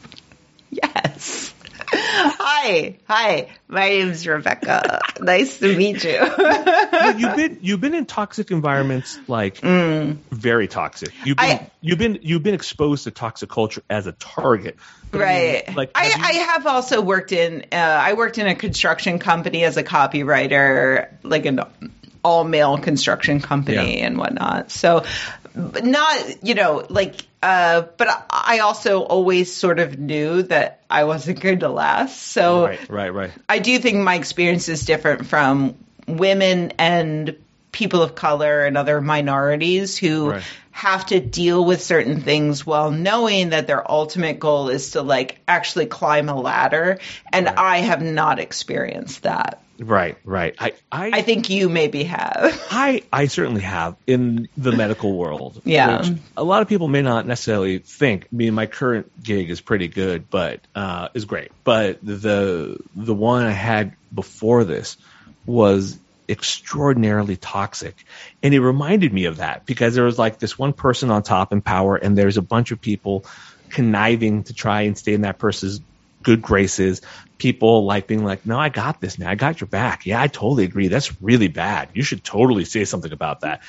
Hi. 2.65 2.97
Hi. 3.08 3.49
My 3.67 3.89
name's 3.89 4.25
Rebecca. 4.25 4.99
nice 5.21 5.60
to 5.60 5.78
meet 5.78 6.04
you. 6.04 6.19
You've 7.15 7.36
been 7.36 7.60
you've 7.62 7.80
been 7.80 7.93
in 7.93 8.08
toxic 8.08 8.49
environments 8.49 9.19
like 9.28 9.60
very 9.60 10.67
toxic. 10.67 11.12
You've 11.23 11.38
been 11.38 11.45
Mm. 11.45 11.62
I- 11.62 11.69
you've 11.82 11.99
been 11.99 12.19
you've 12.23 12.41
been 12.41 12.56
exposed 12.56 13.04
to 13.04 13.12
toxic 13.12 13.49
culture 13.51 13.84
as 13.88 14.08
a 14.08 14.13
target. 14.13 14.78
But 15.12 15.21
I 15.21 15.25
mean, 15.25 15.54
right. 15.54 15.75
like 15.75 15.91
I, 15.93 16.06
have 16.06 16.34
you- 16.34 16.41
I 16.41 16.43
have 16.45 16.65
also 16.65 17.01
worked 17.01 17.32
in, 17.32 17.65
uh, 17.71 17.75
I 17.75 18.13
worked 18.13 18.39
in 18.39 18.47
a 18.47 18.56
construction 18.56 19.19
company 19.19 19.63
as 19.63 19.78
a 19.78 19.84
copywriter, 19.84 21.10
like 21.21 21.45
an 21.45 21.60
all 22.25 22.43
male 22.43 22.77
construction 22.79 23.39
company 23.39 23.99
Yeah. 23.99 24.05
and 24.07 24.17
whatnot. 24.17 24.71
So, 24.71 25.03
not, 25.55 26.43
you 26.43 26.55
know, 26.55 26.85
like, 26.89 27.21
uh, 27.43 27.83
but 27.97 28.07
I 28.29 28.59
also 28.59 29.01
always 29.03 29.53
sort 29.55 29.79
of 29.79 29.99
knew 29.99 30.41
that 30.43 30.81
I 30.89 31.03
wasn't 31.03 31.39
going 31.39 31.59
to 31.59 31.69
last. 31.69 32.19
So 32.19 32.65
right, 32.65 32.89
right, 32.89 33.13
right. 33.13 33.31
I 33.47 33.59
do 33.59 33.77
think 33.79 33.97
my 33.97 34.15
experience 34.15 34.67
is 34.69 34.85
different 34.85 35.27
from 35.27 35.75
women 36.07 36.73
and 36.79 37.35
people 37.71 38.01
of 38.01 38.15
color 38.15 38.65
and 38.65 38.77
other 38.77 39.01
minorities 39.01 39.97
who 39.97 40.31
Right. 40.31 40.43
have 40.71 41.05
to 41.07 41.19
deal 41.19 41.63
with 41.63 41.81
certain 41.81 42.21
things 42.21 42.65
while 42.65 42.89
knowing 42.89 43.49
that 43.49 43.67
their 43.67 43.89
ultimate 43.89 44.39
goal 44.39 44.69
is 44.69 44.91
to 44.91 45.01
like 45.01 45.39
actually 45.47 45.85
climb 45.85 46.29
a 46.29 46.35
ladder 46.39 46.99
and 47.31 47.45
Right. 47.45 47.57
I 47.57 47.77
have 47.79 48.01
not 48.01 48.39
experienced 48.39 49.23
that. 49.23 49.61
Right, 49.79 50.17
right. 50.23 50.55
I, 50.57 50.73
I, 50.91 51.11
I 51.13 51.21
think 51.21 51.49
you 51.49 51.67
maybe 51.67 52.03
have. 52.03 52.65
I, 52.71 53.03
I 53.11 53.27
certainly 53.27 53.61
have 53.61 53.95
in 54.07 54.47
the 54.55 54.71
medical 54.71 55.15
world. 55.15 55.61
Yeah. 55.65 55.99
which 55.99 56.19
a 56.38 56.43
lot 56.43 56.61
of 56.61 56.69
people 56.69 56.88
may 56.88 57.01
not 57.01 57.27
necessarily 57.27 57.79
think. 57.79 58.25
I 58.31 58.35
mean, 58.35 58.53
my 58.53 58.67
current 58.67 59.11
gig 59.21 59.49
is 59.49 59.61
pretty 59.61 59.88
good, 59.88 60.29
but 60.29 60.61
uh, 60.75 61.09
is 61.13 61.25
great. 61.25 61.51
But 61.63 61.99
the 62.01 62.79
the 62.95 63.13
one 63.13 63.43
I 63.43 63.51
had 63.51 63.95
before 64.13 64.63
this 64.63 64.97
was 65.45 65.99
extraordinarily 66.29 67.35
toxic, 67.35 67.95
and 68.41 68.53
it 68.53 68.61
reminded 68.61 69.13
me 69.13 69.25
of 69.25 69.38
that 69.38 69.65
because 69.65 69.93
there 69.93 70.05
was 70.05 70.17
like 70.17 70.39
this 70.39 70.57
one 70.57 70.73
person 70.73 71.11
on 71.11 71.21
top 71.23 71.51
in 71.51 71.61
power, 71.61 71.95
and 71.95 72.17
there's 72.17 72.38
a 72.38 72.41
bunch 72.41 72.71
of 72.71 72.79
people 72.79 73.25
conniving 73.69 74.43
to 74.43 74.53
try 74.53 74.83
and 74.83 74.97
stay 74.97 75.13
in 75.13 75.21
that 75.21 75.38
person's 75.38 75.81
good 76.23 76.41
graces. 76.41 77.01
People 77.37 77.85
like 77.85 78.07
being 78.07 78.23
like, 78.23 78.45
"No, 78.45 78.57
I 78.57 78.69
got 78.69 79.01
this, 79.01 79.19
man. 79.19 79.27
I 79.27 79.35
got 79.35 79.59
your 79.59 79.67
back." 79.67 80.05
Yeah, 80.05 80.21
I 80.21 80.27
totally 80.27 80.63
agree. 80.63 80.87
That's 80.87 81.21
really 81.21 81.49
bad. 81.49 81.89
You 81.93 82.01
should 82.03 82.23
totally 82.23 82.65
say 82.65 82.85
something 82.85 83.11
about 83.11 83.41
that. 83.41 83.61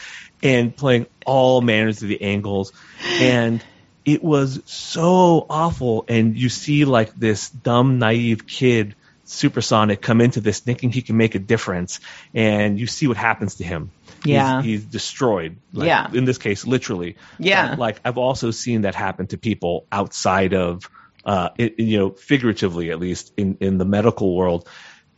And 0.42 0.76
playing 0.76 1.06
all 1.24 1.60
manners 1.60 2.02
of 2.02 2.08
the 2.08 2.22
angles, 2.22 2.72
and 3.04 3.62
it 4.04 4.22
was 4.22 4.62
so 4.66 5.46
awful. 5.50 6.04
And 6.08 6.36
you 6.36 6.48
see 6.48 6.84
like 6.84 7.14
this 7.14 7.50
dumb, 7.50 7.98
naive 7.98 8.46
kid, 8.46 8.94
Supersonic, 9.24 10.00
come 10.00 10.20
into 10.20 10.40
this 10.40 10.60
thinking 10.60 10.92
he 10.92 11.02
can 11.02 11.16
make 11.16 11.34
a 11.34 11.40
difference, 11.40 11.98
and 12.34 12.78
you 12.78 12.86
see 12.86 13.08
what 13.08 13.16
happens 13.16 13.56
to 13.56 13.64
him. 13.64 13.90
Yeah. 14.24 14.62
he's, 14.62 14.82
he's 14.82 14.84
destroyed. 14.84 15.56
Like, 15.72 15.88
Yeah. 15.88 16.10
in 16.12 16.24
this 16.24 16.38
case, 16.38 16.66
literally. 16.66 17.16
Yeah. 17.38 17.70
But, 17.70 17.78
like 17.78 18.00
I've 18.04 18.18
also 18.18 18.50
seen 18.52 18.82
that 18.82 18.94
happen 18.94 19.26
to 19.28 19.38
people 19.38 19.86
outside 19.90 20.54
of, 20.54 20.88
uh, 21.26 21.50
it, 21.58 21.78
you 21.78 21.98
know, 21.98 22.10
figuratively 22.10 22.90
at 22.92 23.00
least 23.00 23.32
in 23.36 23.58
in 23.60 23.78
the 23.78 23.84
medical 23.84 24.34
world. 24.34 24.66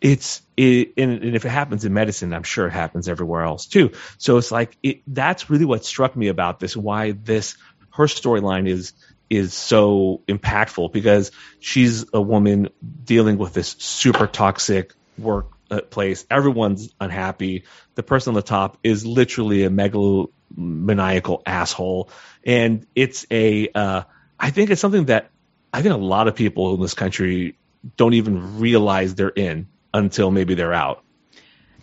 It's 0.00 0.42
it, 0.56 0.94
and, 0.96 1.22
if 1.36 1.44
it 1.44 1.48
happens 1.48 1.84
in 1.84 1.92
medicine, 1.92 2.32
I'm 2.32 2.44
sure 2.44 2.66
it 2.66 2.72
happens 2.72 3.08
everywhere 3.08 3.42
else 3.42 3.66
too. 3.66 3.92
So 4.16 4.38
it's 4.38 4.50
like 4.50 4.76
it, 4.82 5.02
that's 5.06 5.50
really 5.50 5.64
what 5.64 5.84
struck 5.84 6.16
me 6.16 6.28
about 6.28 6.60
this. 6.60 6.76
Why 6.76 7.12
this 7.12 7.56
her 7.92 8.04
storyline 8.04 8.68
is 8.68 8.94
is 9.28 9.52
so 9.52 10.22
impactful 10.26 10.92
because 10.92 11.30
she's 11.60 12.06
a 12.14 12.20
woman 12.20 12.70
dealing 13.04 13.36
with 13.36 13.52
this 13.52 13.76
super 13.78 14.26
toxic 14.26 14.94
work 15.18 15.48
uh, 15.70 15.82
place. 15.82 16.24
Everyone's 16.30 16.94
unhappy. 16.98 17.64
The 17.96 18.02
person 18.02 18.30
on 18.30 18.34
the 18.34 18.42
top 18.42 18.78
is 18.82 19.04
literally 19.04 19.64
a 19.64 19.70
megalomaniacal 19.70 21.42
asshole, 21.44 22.08
and 22.44 22.86
it's 22.94 23.26
a. 23.30 23.68
Uh, 23.74 24.02
I 24.40 24.50
think 24.50 24.70
it's 24.70 24.80
something 24.80 25.06
that 25.06 25.30
I 25.72 25.82
think 25.82 25.94
a 25.94 25.98
lot 25.98 26.28
of 26.28 26.34
people 26.34 26.74
in 26.74 26.80
this 26.80 26.94
country 26.94 27.56
don't 27.96 28.14
even 28.14 28.58
realize 28.58 29.14
they're 29.14 29.28
in 29.28 29.66
until 29.92 30.30
maybe 30.30 30.54
they're 30.54 30.74
out. 30.74 31.02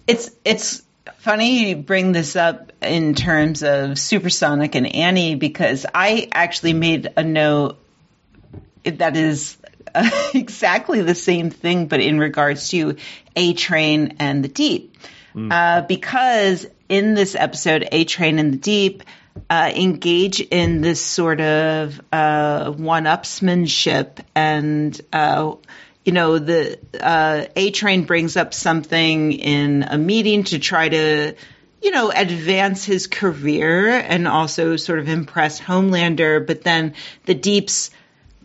It's 0.08 0.32
it's 0.44 0.84
funny 1.20 1.70
you 1.70 1.76
bring 1.76 2.12
this 2.12 2.36
up 2.36 2.72
in 2.82 3.16
terms 3.16 3.64
of 3.64 3.98
Supersonic 3.98 4.76
and 4.76 4.88
Annie 4.88 5.36
because 5.36 5.86
I 5.94 6.30
actually 6.32 6.74
made 6.74 7.12
a 7.16 7.24
note 7.24 7.80
that 8.84 9.18
is 9.18 9.58
uh, 9.94 10.10
exactly 10.34 11.02
the 11.02 11.16
same 11.16 11.50
thing, 11.50 11.88
but 11.88 12.00
in 12.00 12.20
regards 12.20 12.70
to 12.70 12.98
A 13.36 13.54
Train 13.54 14.18
and 14.20 14.44
the 14.44 14.48
Deep. 14.48 14.96
Uh, 15.38 15.82
because 15.82 16.66
in 16.88 17.14
this 17.14 17.36
episode, 17.36 17.90
A 17.92 18.06
Train 18.06 18.40
and 18.40 18.54
the 18.54 18.58
Deep 18.58 19.04
uh, 19.50 19.72
engage 19.76 20.42
in 20.42 20.82
this 20.82 21.02
sort 21.02 21.42
of 21.42 22.00
uh, 22.12 22.72
one-upsmanship 22.72 24.20
and 24.34 25.00
uh, 25.14 25.56
you 26.04 26.12
know 26.14 26.40
the 26.40 26.80
uh, 27.00 27.46
A 27.56 27.72
Train 27.72 28.06
brings 28.06 28.38
up 28.38 28.54
something 28.54 29.34
in 29.34 29.84
a 29.84 29.98
meeting 29.98 30.44
to 30.46 30.60
try 30.60 30.90
to 30.90 31.36
you 31.82 31.92
know 31.92 32.12
advance 32.12 32.86
his 32.86 33.08
career 33.08 33.90
and 33.90 34.28
also 34.28 34.76
sort 34.76 35.00
of 35.00 35.10
impress 35.10 35.60
Homelander, 35.60 36.46
but 36.46 36.64
then 36.64 36.94
the 37.26 37.36
Deep's 37.36 37.92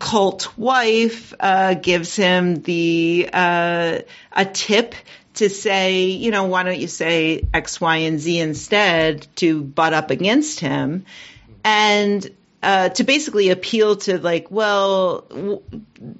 cult 0.01 0.57
wife 0.57 1.33
uh, 1.39 1.75
gives 1.75 2.15
him 2.15 2.55
the 2.55 3.29
uh, 3.31 3.99
a 4.31 4.45
tip 4.45 4.95
to 5.35 5.49
say, 5.49 6.03
you 6.05 6.31
know, 6.31 6.45
why 6.45 6.63
don't 6.63 6.79
you 6.79 6.87
say 6.87 7.43
X, 7.53 7.79
Y, 7.79 7.97
and 7.97 8.19
Z 8.19 8.39
instead 8.39 9.27
to 9.37 9.61
butt 9.63 9.93
up 9.93 10.09
against 10.11 10.59
him, 10.59 11.05
and 11.63 12.29
uh, 12.63 12.89
to 12.89 13.03
basically 13.03 13.49
appeal 13.49 13.95
to 13.95 14.19
like, 14.19 14.51
well, 14.51 15.21
w- 15.29 15.61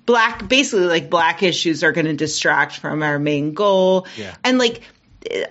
black, 0.06 0.47
basically 0.47 0.86
like 0.88 1.10
black 1.10 1.43
issues 1.43 1.84
are 1.84 1.91
going 1.91 2.06
to 2.08 2.13
distract 2.15 2.78
from 2.78 3.04
our 3.04 3.19
main 3.19 3.54
goal, 3.54 4.08
Yeah. 4.17 4.36
and 4.43 4.58
like 4.58 4.82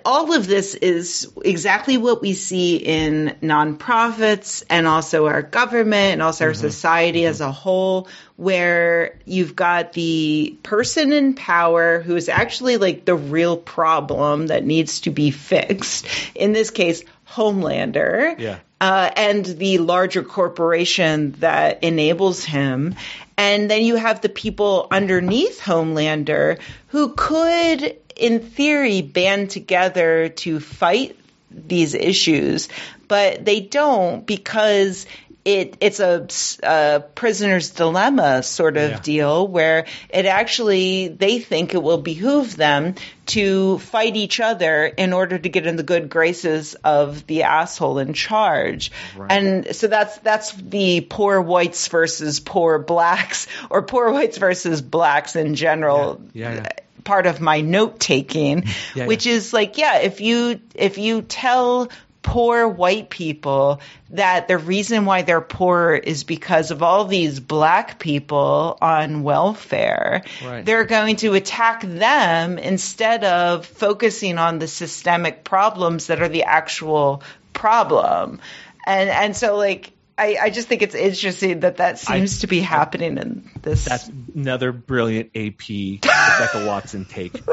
all 0.04 0.32
of 0.32 0.46
this 0.46 0.74
is 0.74 1.30
exactly 1.44 1.96
what 1.96 2.20
we 2.20 2.32
see 2.34 2.76
in 2.76 3.36
nonprofits 3.40 4.64
and 4.68 4.86
also 4.86 5.26
our 5.26 5.42
government 5.42 6.14
and 6.14 6.22
also 6.22 6.46
our 6.46 6.50
mm-hmm. 6.50 6.60
society 6.60 7.24
as 7.24 7.40
mm-hmm. 7.40 7.50
a 7.50 7.52
whole, 7.52 8.08
where 8.36 9.18
you've 9.26 9.54
got 9.54 9.92
the 9.92 10.58
person 10.62 11.12
in 11.12 11.34
power 11.34 12.00
who 12.00 12.16
is 12.16 12.28
actually 12.28 12.78
like 12.78 13.04
the 13.04 13.14
real 13.14 13.56
problem 13.56 14.48
that 14.48 14.64
needs 14.64 15.00
to 15.02 15.10
be 15.10 15.30
fixed. 15.30 16.06
In 16.34 16.52
this 16.52 16.70
case, 16.70 17.04
Homelander. 17.30 18.38
Yeah. 18.38 18.58
Uh, 18.80 19.10
and 19.14 19.44
the 19.44 19.78
larger 19.78 20.22
corporation 20.22 21.32
that 21.40 21.84
enables 21.84 22.44
him. 22.44 22.94
And 23.36 23.70
then 23.70 23.82
you 23.84 23.96
have 23.96 24.22
the 24.22 24.28
people 24.28 24.88
underneath 24.90 25.60
Homelander 25.60 26.58
who 26.88 27.12
could, 27.14 27.96
in 28.16 28.40
theory, 28.40 29.02
band 29.02 29.50
together 29.50 30.30
to 30.30 30.60
fight 30.60 31.16
these 31.50 31.94
issues, 31.94 32.68
but 33.08 33.44
they 33.44 33.60
don't 33.60 34.26
because 34.26 35.06
it 35.44 35.76
it's 35.80 36.00
a, 36.00 36.26
a 36.62 37.00
prisoner's 37.14 37.70
dilemma 37.70 38.42
sort 38.42 38.76
of 38.76 38.90
Yeah. 38.90 39.00
deal 39.00 39.48
where 39.48 39.86
it 40.10 40.26
actually 40.26 41.08
they 41.08 41.38
think 41.38 41.72
it 41.74 41.82
will 41.82 41.98
behoove 42.02 42.56
them 42.56 42.94
to 43.26 43.78
fight 43.78 44.16
each 44.16 44.40
other 44.40 44.84
in 44.86 45.12
order 45.12 45.38
to 45.38 45.48
get 45.48 45.66
in 45.66 45.76
the 45.76 45.82
good 45.82 46.10
graces 46.10 46.74
of 46.84 47.26
the 47.26 47.44
asshole 47.44 47.98
in 47.98 48.12
charge. 48.12 48.90
Right. 49.16 49.30
And 49.32 49.76
so 49.76 49.86
that's 49.86 50.18
that's 50.18 50.52
the 50.52 51.00
poor 51.02 51.40
whites 51.40 51.88
versus 51.88 52.40
poor 52.40 52.78
blacks 52.78 53.46
or 53.70 53.82
poor 53.82 54.12
whites 54.12 54.36
versus 54.36 54.82
blacks 54.82 55.36
in 55.36 55.54
general 55.54 56.20
Yeah, 56.34 56.54
yeah, 56.54 56.68
part 57.04 57.26
of 57.26 57.40
my 57.40 57.62
note 57.62 57.98
taking, 57.98 58.66
which 58.94 59.26
is 59.26 59.52
like, 59.54 59.78
yeah, 59.78 60.00
if 60.00 60.20
you 60.20 60.60
if 60.74 60.98
you 60.98 61.22
tell 61.22 61.88
poor 62.22 62.68
white 62.68 63.08
people 63.10 63.80
that 64.10 64.46
the 64.48 64.58
reason 64.58 65.04
why 65.04 65.22
they're 65.22 65.40
poor 65.40 65.94
is 65.94 66.24
because 66.24 66.70
of 66.70 66.82
all 66.82 67.06
these 67.06 67.40
black 67.40 67.98
people 67.98 68.76
on 68.80 69.22
welfare, 69.22 70.22
Right. 70.44 70.64
they're 70.64 70.84
going 70.84 71.16
to 71.16 71.34
attack 71.34 71.82
them 71.82 72.58
instead 72.58 73.24
of 73.24 73.64
focusing 73.66 74.38
on 74.38 74.58
the 74.58 74.68
systemic 74.68 75.44
problems 75.44 76.08
that 76.08 76.20
are 76.20 76.28
the 76.28 76.44
actual 76.44 77.22
problem. 77.52 78.40
And 78.86 79.08
and 79.10 79.36
so 79.36 79.56
like 79.56 79.92
I, 80.18 80.36
I 80.40 80.50
just 80.50 80.68
think 80.68 80.82
it's 80.82 80.94
interesting 80.94 81.60
that 81.60 81.78
that 81.78 81.98
seems 81.98 82.40
to 82.40 82.46
be 82.46 82.60
happening 82.60 83.16
in 83.16 83.50
this. 83.62 83.86
That's 83.86 84.10
another 84.34 84.72
brilliant 84.72 85.30
AP 85.34 85.68
Rebecca 85.68 86.66
Watson 86.66 87.06
take. 87.06 87.40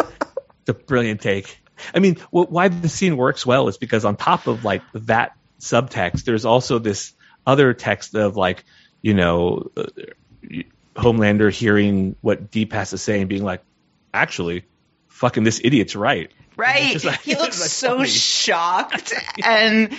It's 0.69 0.77
a 0.77 0.83
brilliant 0.83 1.21
take. 1.21 1.61
I 1.93 1.99
mean, 1.99 2.15
wh- 2.31 2.51
why 2.51 2.67
the 2.67 2.89
scene 2.89 3.17
works 3.17 3.45
well 3.45 3.67
is 3.67 3.77
because 3.77 4.05
on 4.05 4.15
top 4.15 4.47
of 4.47 4.63
like 4.65 4.81
that 4.93 5.33
subtext, 5.59 6.23
there's 6.23 6.45
also 6.45 6.79
this 6.79 7.13
other 7.45 7.73
text 7.73 8.15
of 8.15 8.35
like, 8.37 8.63
you 9.01 9.13
know, 9.13 9.71
uh, 9.77 9.83
Homelander 10.95 11.51
hearing 11.51 12.15
what 12.21 12.49
Deep 12.51 12.73
has 12.73 12.89
to 12.91 12.97
say 12.97 13.19
and 13.19 13.29
being 13.29 13.43
like, 13.43 13.61
actually, 14.13 14.65
fucking 15.09 15.43
this 15.43 15.61
idiot's 15.63 15.95
right. 15.95 16.31
Right. 16.55 17.03
Like- 17.03 17.21
he 17.21 17.35
looks 17.35 17.61
it's 17.63 17.71
so 17.71 17.97
funny. 17.97 18.09
shocked 18.09 19.13
and 19.45 19.95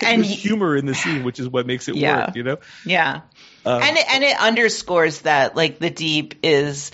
and 0.00 0.24
humor 0.24 0.76
in 0.76 0.86
the 0.86 0.94
scene, 0.94 1.24
which 1.24 1.38
is 1.40 1.48
what 1.48 1.66
makes 1.66 1.88
it 1.88 1.96
Yeah. 1.96 2.26
work, 2.26 2.36
you 2.36 2.42
know? 2.42 2.58
yeah. 2.84 3.22
Um, 3.64 3.80
and 3.82 3.96
it, 3.96 4.04
and 4.12 4.24
it 4.24 4.36
underscores 4.40 5.20
that 5.20 5.54
like 5.54 5.78
the 5.78 5.90
deep 5.90 6.34
is 6.42 6.90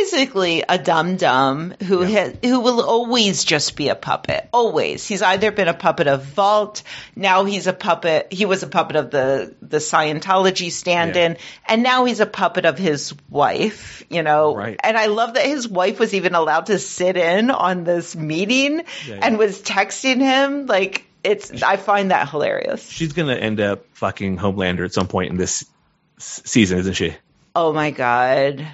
basically 0.00 0.64
a 0.68 0.78
dum 0.78 1.16
dum 1.16 1.74
who 1.82 2.02
Yeah. 2.04 2.08
has, 2.20 2.36
who 2.42 2.60
will 2.60 2.80
always 2.82 3.44
just 3.44 3.76
be 3.76 3.88
a 3.88 3.94
puppet. 3.94 4.48
Always. 4.52 5.06
He's 5.06 5.22
either 5.22 5.50
been 5.52 5.68
a 5.68 5.74
puppet 5.74 6.06
of 6.06 6.24
Vought, 6.24 6.82
now 7.14 7.44
he's 7.44 7.66
a 7.66 7.72
puppet. 7.72 8.32
He 8.32 8.46
was 8.46 8.62
a 8.62 8.66
puppet 8.66 8.96
of 8.96 9.10
the 9.10 9.54
the 9.60 9.78
Scientology 9.78 10.70
stand-in, 10.70 11.36
and 11.66 11.82
now 11.82 12.04
he's 12.06 12.20
a 12.20 12.26
puppet 12.26 12.64
of 12.64 12.78
his 12.78 13.14
wife. 13.28 14.02
You 14.08 14.22
know, 14.22 14.54
Right. 14.54 14.78
and 14.82 14.96
I 14.96 15.06
love 15.06 15.34
that 15.34 15.44
his 15.46 15.68
wife 15.68 15.98
was 15.98 16.14
even 16.14 16.34
allowed 16.34 16.66
to 16.66 16.78
sit 16.78 17.16
in 17.16 17.50
on 17.50 17.84
this 17.84 18.16
meeting 18.16 18.78
Yeah, 18.78 19.14
yeah. 19.14 19.18
and 19.22 19.38
was 19.38 19.60
texting 19.62 20.20
him 20.20 20.66
like. 20.66 21.04
It's. 21.24 21.62
I 21.62 21.76
find 21.76 22.10
that 22.10 22.28
hilarious. 22.30 22.88
She's 22.90 23.12
going 23.12 23.28
to 23.28 23.40
end 23.40 23.60
up 23.60 23.84
fucking 23.92 24.38
Homelander 24.38 24.84
at 24.84 24.92
some 24.92 25.06
point 25.06 25.30
in 25.30 25.36
this 25.36 25.64
s- 26.18 26.42
season, 26.44 26.80
isn't 26.80 26.94
she? 26.94 27.14
Oh 27.54 27.72
my 27.72 27.92
god. 27.92 28.66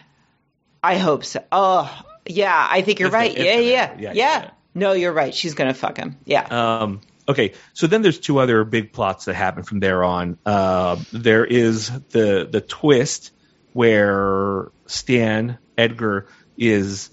I 0.89 0.97
hope 0.97 1.22
so. 1.26 1.45
Oh, 1.53 2.03
yeah, 2.26 2.66
I 2.70 2.80
think 2.80 2.99
you're 2.99 3.11
right. 3.11 3.36
Yeah, 3.36 3.59
yeah, 3.59 3.95
yeah. 3.99 4.12
Yeah, 4.14 4.51
No, 4.74 4.93
you're 4.93 5.12
right. 5.12 5.34
She's 5.34 5.53
gonna 5.53 5.74
fuck 5.74 5.99
him. 5.99 6.16
Yeah. 6.24 6.47
Um, 6.51 7.03
okay, 7.28 7.53
so 7.74 7.86
then 7.86 8.01
there's 8.01 8.18
two 8.18 8.39
other 8.39 8.64
big 8.64 8.95
plots 8.95 9.26
that 9.26 9.34
happen 9.34 9.64
from 9.64 9.80
there 9.80 10.03
on. 10.03 10.39
Uh, 10.47 10.97
there 11.12 11.45
is 11.45 11.91
the 12.09 12.49
the 12.51 12.62
twist 12.62 13.32
where 13.74 14.68
Stan 14.86 15.59
Edgar 15.76 16.26
is 16.57 17.11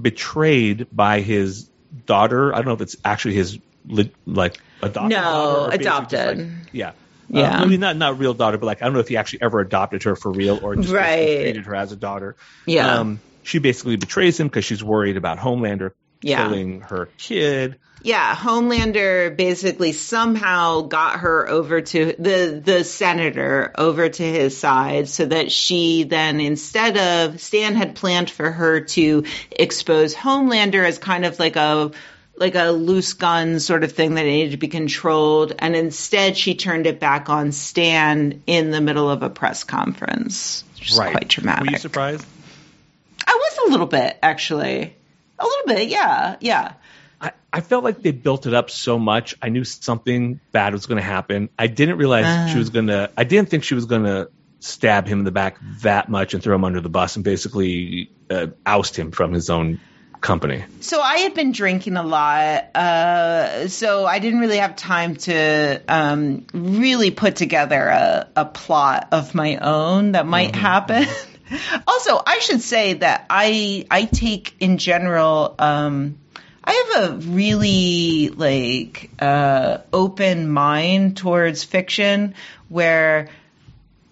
betrayed 0.00 0.86
by 0.90 1.20
his 1.20 1.68
daughter. 2.06 2.54
I 2.54 2.56
don't 2.56 2.66
know 2.68 2.72
if 2.72 2.80
it's 2.80 2.96
actually 3.04 3.34
his 3.34 3.58
like 4.24 4.58
adopted. 4.82 5.10
No, 5.10 5.20
daughter 5.20 5.60
or 5.60 5.68
basically 5.68 5.84
just, 5.84 6.12
adopted. 6.14 6.38
like- 6.38 6.48
yeah. 6.72 6.92
Yeah. 7.32 7.60
Uh, 7.62 7.66
mean, 7.66 7.80
not 7.80 7.96
not 7.96 8.18
real 8.18 8.34
daughter, 8.34 8.58
but 8.58 8.66
like 8.66 8.82
I 8.82 8.86
don't 8.86 8.94
know 8.94 9.00
if 9.00 9.08
he 9.08 9.16
actually 9.16 9.42
ever 9.42 9.60
adopted 9.60 10.02
her 10.02 10.16
for 10.16 10.30
real 10.32 10.58
or 10.62 10.76
just 10.76 10.92
Right. 10.92 11.40
treated 11.42 11.66
her 11.66 11.74
as 11.76 11.92
a 11.92 11.96
daughter. 11.96 12.36
Yeah. 12.66 12.98
Um, 12.98 13.20
she 13.42 13.58
basically 13.58 13.96
betrays 13.96 14.38
him 14.38 14.48
because 14.48 14.64
she's 14.64 14.82
worried 14.84 15.16
about 15.16 15.38
Homelander 15.38 15.92
Yeah. 16.22 16.42
killing 16.44 16.80
her 16.82 17.08
kid. 17.18 17.76
Yeah, 18.02 18.34
Homelander 18.34 19.36
basically 19.36 19.92
somehow 19.92 20.80
got 20.82 21.20
her 21.20 21.46
over 21.48 21.82
to 21.82 22.14
the 22.18 22.60
the 22.64 22.82
senator 22.82 23.72
over 23.76 24.08
to 24.08 24.22
his 24.22 24.56
side 24.56 25.08
so 25.08 25.26
that 25.26 25.52
she 25.52 26.04
then 26.04 26.40
instead 26.40 26.96
of 26.96 27.40
Stan 27.40 27.74
had 27.76 27.94
planned 27.94 28.30
for 28.30 28.50
her 28.50 28.80
to 28.80 29.24
expose 29.50 30.14
Homelander 30.14 30.82
as 30.86 30.98
kind 30.98 31.26
of 31.26 31.38
like 31.38 31.56
a 31.56 31.90
like 32.40 32.54
a 32.54 32.70
loose 32.70 33.12
gun 33.12 33.60
sort 33.60 33.84
of 33.84 33.92
thing 33.92 34.14
that 34.14 34.24
needed 34.24 34.52
to 34.52 34.56
be 34.56 34.68
controlled 34.68 35.52
and 35.58 35.76
instead 35.76 36.38
she 36.38 36.54
turned 36.54 36.86
it 36.86 36.98
back 36.98 37.28
on 37.28 37.52
Stan 37.52 38.42
in 38.46 38.70
the 38.70 38.80
middle 38.80 39.10
of 39.10 39.22
a 39.22 39.28
press 39.28 39.62
conference. 39.62 40.64
Which 40.78 40.92
is 40.92 40.96
quite 40.98 41.28
dramatic. 41.28 41.66
Were 41.66 41.72
you 41.72 41.78
surprised? 41.78 42.26
I 43.26 43.34
was 43.34 43.68
a 43.68 43.70
little 43.70 43.86
bit 43.86 44.18
actually. 44.22 44.96
A 45.38 45.44
little 45.44 45.66
bit, 45.66 45.88
yeah. 45.88 46.36
Yeah. 46.40 46.72
I, 47.20 47.32
I 47.52 47.60
felt 47.60 47.84
like 47.84 48.00
they 48.00 48.12
built 48.12 48.46
it 48.46 48.54
up 48.54 48.70
so 48.70 48.98
much. 48.98 49.34
I 49.42 49.50
knew 49.50 49.64
something 49.64 50.40
bad 50.50 50.72
was 50.72 50.86
going 50.86 50.96
to 50.96 51.06
happen. 51.06 51.50
I 51.58 51.66
didn't 51.66 51.98
realize 51.98 52.52
she 52.52 52.58
was 52.58 52.70
going 52.70 52.86
to. 52.86 53.10
I 53.16 53.24
didn't 53.24 53.50
think 53.50 53.64
she 53.64 53.74
was 53.74 53.84
going 53.84 54.04
to 54.04 54.30
stab 54.60 55.06
him 55.06 55.20
in 55.20 55.24
the 55.24 55.30
back 55.30 55.58
that 55.80 56.08
much 56.08 56.32
and 56.34 56.42
throw 56.42 56.54
him 56.54 56.64
under 56.64 56.80
the 56.80 56.88
bus 56.88 57.16
and 57.16 57.24
basically 57.24 58.10
uh, 58.30 58.48
oust 58.64 58.98
him 58.98 59.10
from 59.10 59.32
his 59.32 59.50
own 59.50 59.80
company. 60.20 60.64
So 60.80 61.00
I 61.00 61.18
had 61.18 61.34
been 61.34 61.52
drinking 61.52 61.96
a 61.96 62.02
lot, 62.02 62.76
uh, 62.76 63.68
so 63.68 64.06
I 64.06 64.18
didn't 64.18 64.40
really 64.40 64.58
have 64.58 64.76
time 64.76 65.16
to 65.16 65.82
um, 65.88 66.46
really 66.52 67.10
put 67.10 67.36
together 67.36 67.88
a, 67.88 68.28
a 68.36 68.44
plot 68.44 69.08
of 69.12 69.34
my 69.34 69.56
own 69.56 70.12
that 70.12 70.26
might 70.26 70.54
happen. 70.54 71.06
also, 71.86 72.20
I 72.24 72.38
should 72.40 72.60
say 72.60 72.94
that 72.94 73.26
I 73.30 73.86
I 73.90 74.04
take 74.04 74.54
in 74.60 74.78
general. 74.78 75.54
Um, 75.58 76.18
I 76.62 76.90
have 76.94 77.10
a 77.10 77.16
really 77.16 78.28
like 78.28 79.10
uh, 79.18 79.78
open 79.92 80.48
mind 80.48 81.16
towards 81.16 81.64
fiction 81.64 82.34
where 82.68 83.28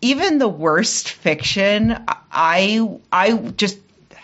even 0.00 0.38
the 0.38 0.48
worst 0.48 1.10
fiction, 1.10 2.04
I 2.32 2.98
I 3.12 3.36
just 3.36 3.78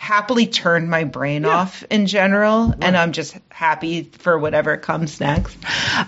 happily 0.05 0.45
turn 0.45 0.87
my 0.87 1.03
brain 1.03 1.45
off 1.45 1.83
in 1.89 2.05
general, 2.05 2.75
and 2.79 2.95
I'm 2.95 3.11
just 3.11 3.35
happy 3.49 4.03
for 4.03 4.37
whatever 4.37 4.77
comes 4.77 5.19
next. 5.19 5.57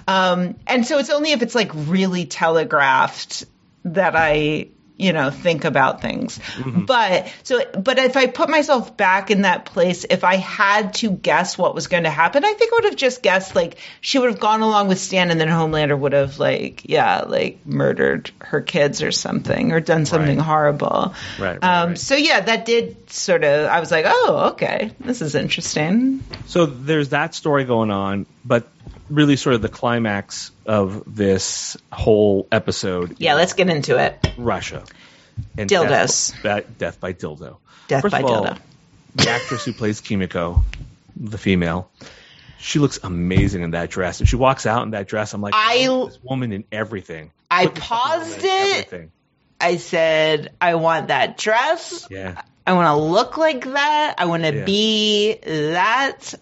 Um, 0.08 0.56
and 0.68 0.86
so 0.86 1.00
it's 1.00 1.10
only 1.10 1.32
if 1.32 1.42
it's 1.42 1.56
like 1.56 1.72
really 1.74 2.26
telegraphed 2.26 3.46
that 3.86 4.16
I 4.16 4.68
you 4.98 5.14
know 5.14 5.30
think 5.30 5.64
about 5.64 6.02
things 6.02 6.40
but 6.88 7.32
so 7.44 7.62
but 7.80 8.00
if 8.00 8.18
i 8.18 8.26
put 8.28 8.50
myself 8.50 8.98
back 8.98 9.30
in 9.32 9.44
that 9.44 9.66
place 9.66 10.06
if 10.10 10.24
i 10.24 10.36
had 10.38 10.94
to 10.96 11.12
guess 11.12 11.58
what 11.58 11.76
was 11.76 11.88
going 11.88 12.04
to 12.04 12.10
happen 12.10 12.44
i 12.44 12.54
think 12.54 12.74
i 12.74 12.76
would 12.78 12.86
have 12.86 12.96
just 12.96 13.22
guessed 13.22 13.56
like 13.56 13.78
she 14.02 14.18
would 14.18 14.30
have 14.30 14.40
gone 14.40 14.62
along 14.62 14.88
with 14.88 15.00
stan 15.00 15.30
and 15.30 15.40
then 15.40 15.48
homelander 15.48 15.98
would 15.98 16.14
have 16.14 16.40
like 16.40 16.82
yeah 16.90 17.22
like 17.28 17.66
murdered 17.66 18.32
her 18.40 18.60
kids 18.62 19.04
or 19.04 19.12
something 19.12 19.72
or 19.72 19.80
done 19.80 20.06
something 20.06 20.38
Right. 20.38 20.46
horrible 20.46 21.14
Right, 21.40 21.62
right, 21.62 21.64
um 21.64 21.90
right. 21.90 21.98
so 22.00 22.16
yeah 22.16 22.40
that 22.42 22.66
did 22.66 23.10
sort 23.12 23.44
of 23.44 23.68
i 23.70 23.80
was 23.80 23.92
like 23.92 24.06
oh 24.08 24.50
okay 24.54 24.92
this 25.00 25.22
is 25.22 25.36
interesting 25.36 26.24
So 26.48 26.66
there's 26.66 27.10
that 27.10 27.36
story 27.36 27.66
going 27.66 27.92
on, 27.92 28.26
but 28.46 28.68
really 29.10 29.36
sort 29.38 29.56
of 29.56 29.62
the 29.62 29.70
climax 29.70 30.52
of 30.66 31.04
this 31.16 31.78
whole 31.92 32.48
episode 32.52 33.16
yeah 33.20 33.36
let's 33.36 33.54
get 33.54 33.70
into 33.70 33.98
it 33.98 34.34
Russia. 34.38 34.84
And 35.56 35.70
Dildos. 35.70 36.34
Death 36.42 36.44
by, 36.44 36.62
death 36.80 37.00
by 37.00 37.14
dildo. 37.14 37.58
Death 37.88 38.02
First 38.02 38.12
by 38.12 38.22
all, 38.22 38.44
dildo. 38.46 38.58
The 39.16 39.30
actress 39.30 39.66
who 39.66 39.74
plays 39.74 40.02
Kimiko, 40.02 40.64
the 41.16 41.38
female, 41.38 41.90
she 42.60 42.80
looks 42.80 43.00
amazing 43.04 43.62
in 43.64 43.72
that 43.72 43.90
dress. 43.92 44.20
And 44.20 44.28
she 44.28 44.36
walks 44.36 44.66
out 44.66 44.82
in 44.84 44.92
that 44.92 45.08
dress. 45.08 45.34
I'm 45.36 45.42
like, 45.42 45.54
I- 45.56 45.86
"Oh, 45.88 46.08
this 46.08 46.18
woman 46.24 46.52
in 46.54 46.64
everything. 46.72 47.32
I 47.52 47.68
Put 47.68 47.76
paused 47.76 48.40
it. 48.44 48.46
Everything. 48.88 49.12
i 49.62 49.78
said 49.78 50.52
i 50.62 50.76
want 50.76 51.08
that 51.10 51.38
dress 51.38 52.08
Yeah. 52.12 52.42
I 52.66 52.74
want 52.74 52.88
to 52.88 52.96
look 53.02 53.38
like 53.38 53.64
that. 53.64 54.16
I 54.18 54.26
want 54.26 54.44
to 54.44 54.54
Yeah. 54.54 54.66
be 54.66 55.36
that. 55.46 56.34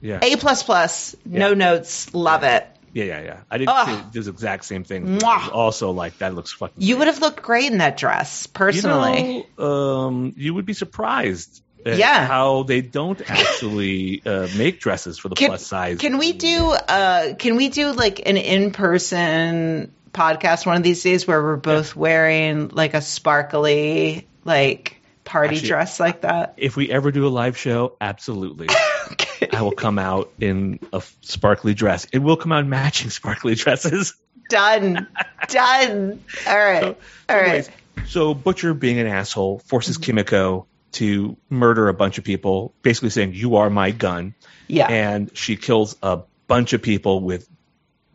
Yeah. 0.00 0.20
A 0.22 0.36
plus 0.36 0.62
plus. 0.62 1.16
No 1.24 1.48
Yeah. 1.48 1.54
notes. 1.54 2.12
Love 2.14 2.42
it. 2.44 2.66
yeah, 2.92 3.04
yeah, 3.04 3.20
yeah. 3.22 3.36
I 3.50 3.58
didn't 3.58 3.70
Ugh. 3.70 4.04
exact 4.14 4.64
same 4.64 4.84
things. 4.84 5.22
Mwah. 5.22 5.28
I 5.28 5.36
was 5.46 5.50
Also, 5.50 5.90
like 5.90 6.18
that 6.18 6.34
looks 6.34 6.52
fucking. 6.52 6.82
You 6.82 6.94
great. 6.94 6.98
would 7.00 7.06
have 7.08 7.20
looked 7.20 7.42
great 7.42 7.70
in 7.70 7.78
that 7.78 7.96
dress, 7.96 8.46
personally. 8.46 9.36
You 9.38 9.44
know, 9.58 9.66
um, 9.66 10.34
you 10.36 10.54
would 10.54 10.66
be 10.66 10.72
surprised. 10.74 11.62
At 11.86 11.96
Yeah. 11.96 12.26
How 12.26 12.64
they 12.64 12.80
don't 12.80 13.20
actually 13.30 14.20
uh, 14.26 14.48
make 14.56 14.80
dresses 14.80 15.18
for 15.18 15.28
the 15.28 15.36
can, 15.36 15.48
plus 15.48 15.64
size. 15.64 15.98
can 15.98 16.18
we 16.18 16.32
do? 16.32 16.70
Uh, 16.72 17.34
can 17.34 17.54
we 17.56 17.68
do 17.68 17.92
like 17.92 18.26
an 18.28 18.36
in 18.36 18.72
person 18.72 19.92
podcast 20.12 20.66
one 20.66 20.76
of 20.76 20.82
these 20.82 21.02
days 21.02 21.26
where 21.26 21.40
we're 21.40 21.56
both 21.56 21.94
wearing 21.94 22.68
like 22.68 22.94
a 22.94 23.00
sparkly 23.00 24.26
like 24.44 24.96
party 25.24 25.56
Actually, 25.56 25.68
dress 25.68 26.00
like 26.00 26.22
that? 26.22 26.54
If 26.56 26.74
we 26.76 26.90
ever 26.90 27.12
do 27.12 27.26
a 27.26 27.30
live 27.30 27.56
show, 27.56 27.96
absolutely. 28.00 28.68
Okay. 29.12 29.27
I 29.52 29.62
will 29.62 29.72
come 29.72 29.98
out 29.98 30.32
in 30.40 30.80
a 30.92 31.02
sparkly 31.20 31.74
dress. 31.74 32.06
It 32.12 32.18
will 32.18 32.36
come 32.36 32.52
out 32.52 32.60
in 32.64 32.68
matching 32.68 33.10
sparkly 33.10 33.54
dresses. 33.54 34.14
Done. 34.48 35.06
Done. 35.48 36.20
All 36.46 36.56
right. 36.56 36.84
All 36.84 37.36
right. 37.36 37.44
Anyways, 37.46 37.70
so 38.06 38.34
Butcher, 38.34 38.74
being 38.74 38.98
an 38.98 39.06
asshole, 39.06 39.58
forces 39.60 39.96
Mm-hmm. 39.96 40.04
Kimiko 40.04 40.66
to 40.92 41.36
murder 41.50 41.88
a 41.88 41.94
bunch 41.94 42.18
of 42.18 42.24
people, 42.24 42.72
basically 42.82 43.10
saying, 43.10 43.34
You 43.34 43.56
are 43.56 43.68
my 43.70 43.90
gun. 43.90 44.34
Yeah. 44.66 44.88
And 44.88 45.36
she 45.36 45.56
kills 45.56 45.96
a 46.02 46.20
bunch 46.46 46.72
of 46.72 46.82
people 46.82 47.20
with 47.20 47.48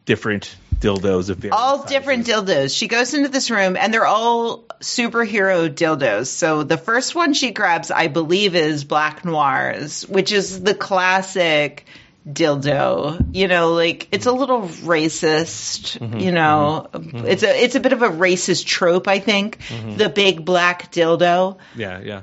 different 0.06 0.56
dildos 0.76 1.30
of 1.30 1.38
various 1.38 1.56
all 1.58 1.78
sizes. 1.80 1.90
different 1.92 2.28
dildos. 2.28 2.78
She 2.78 2.88
goes 2.88 3.14
into 3.14 3.30
this 3.30 3.50
room 3.50 3.78
and 3.78 3.94
they're 3.94 4.06
all 4.06 4.60
superhero 4.82 5.70
dildos. 5.74 6.28
So 6.28 6.64
the 6.64 6.78
first 6.78 7.16
one 7.16 7.34
she 7.34 7.52
grabs, 7.52 7.90
I 7.92 8.08
believe, 8.08 8.56
is 8.56 8.84
Black 8.84 9.24
Noirs, 9.24 10.08
which 10.08 10.32
is 10.34 10.62
the 10.62 10.74
classic 10.76 11.86
dildo. 12.28 13.26
You 13.34 13.48
know, 13.48 13.74
like 13.74 14.08
it's 14.12 14.26
a 14.26 14.32
little 14.32 14.62
racist, 14.64 16.00
Mm-hmm. 16.00 16.20
you 16.20 16.32
know. 16.32 16.90
It's 16.94 17.44
a 17.44 17.64
it's 17.64 17.76
a 17.76 17.80
bit 17.80 17.94
of 17.94 18.02
a 18.02 18.10
racist 18.10 18.66
trope, 18.66 19.08
I 19.08 19.20
think. 19.20 19.60
Mm-hmm. 19.68 19.98
The 19.98 20.10
big 20.10 20.44
black 20.46 20.92
dildo. 20.92 21.58
Yeah, 21.76 22.00
yeah. 22.02 22.22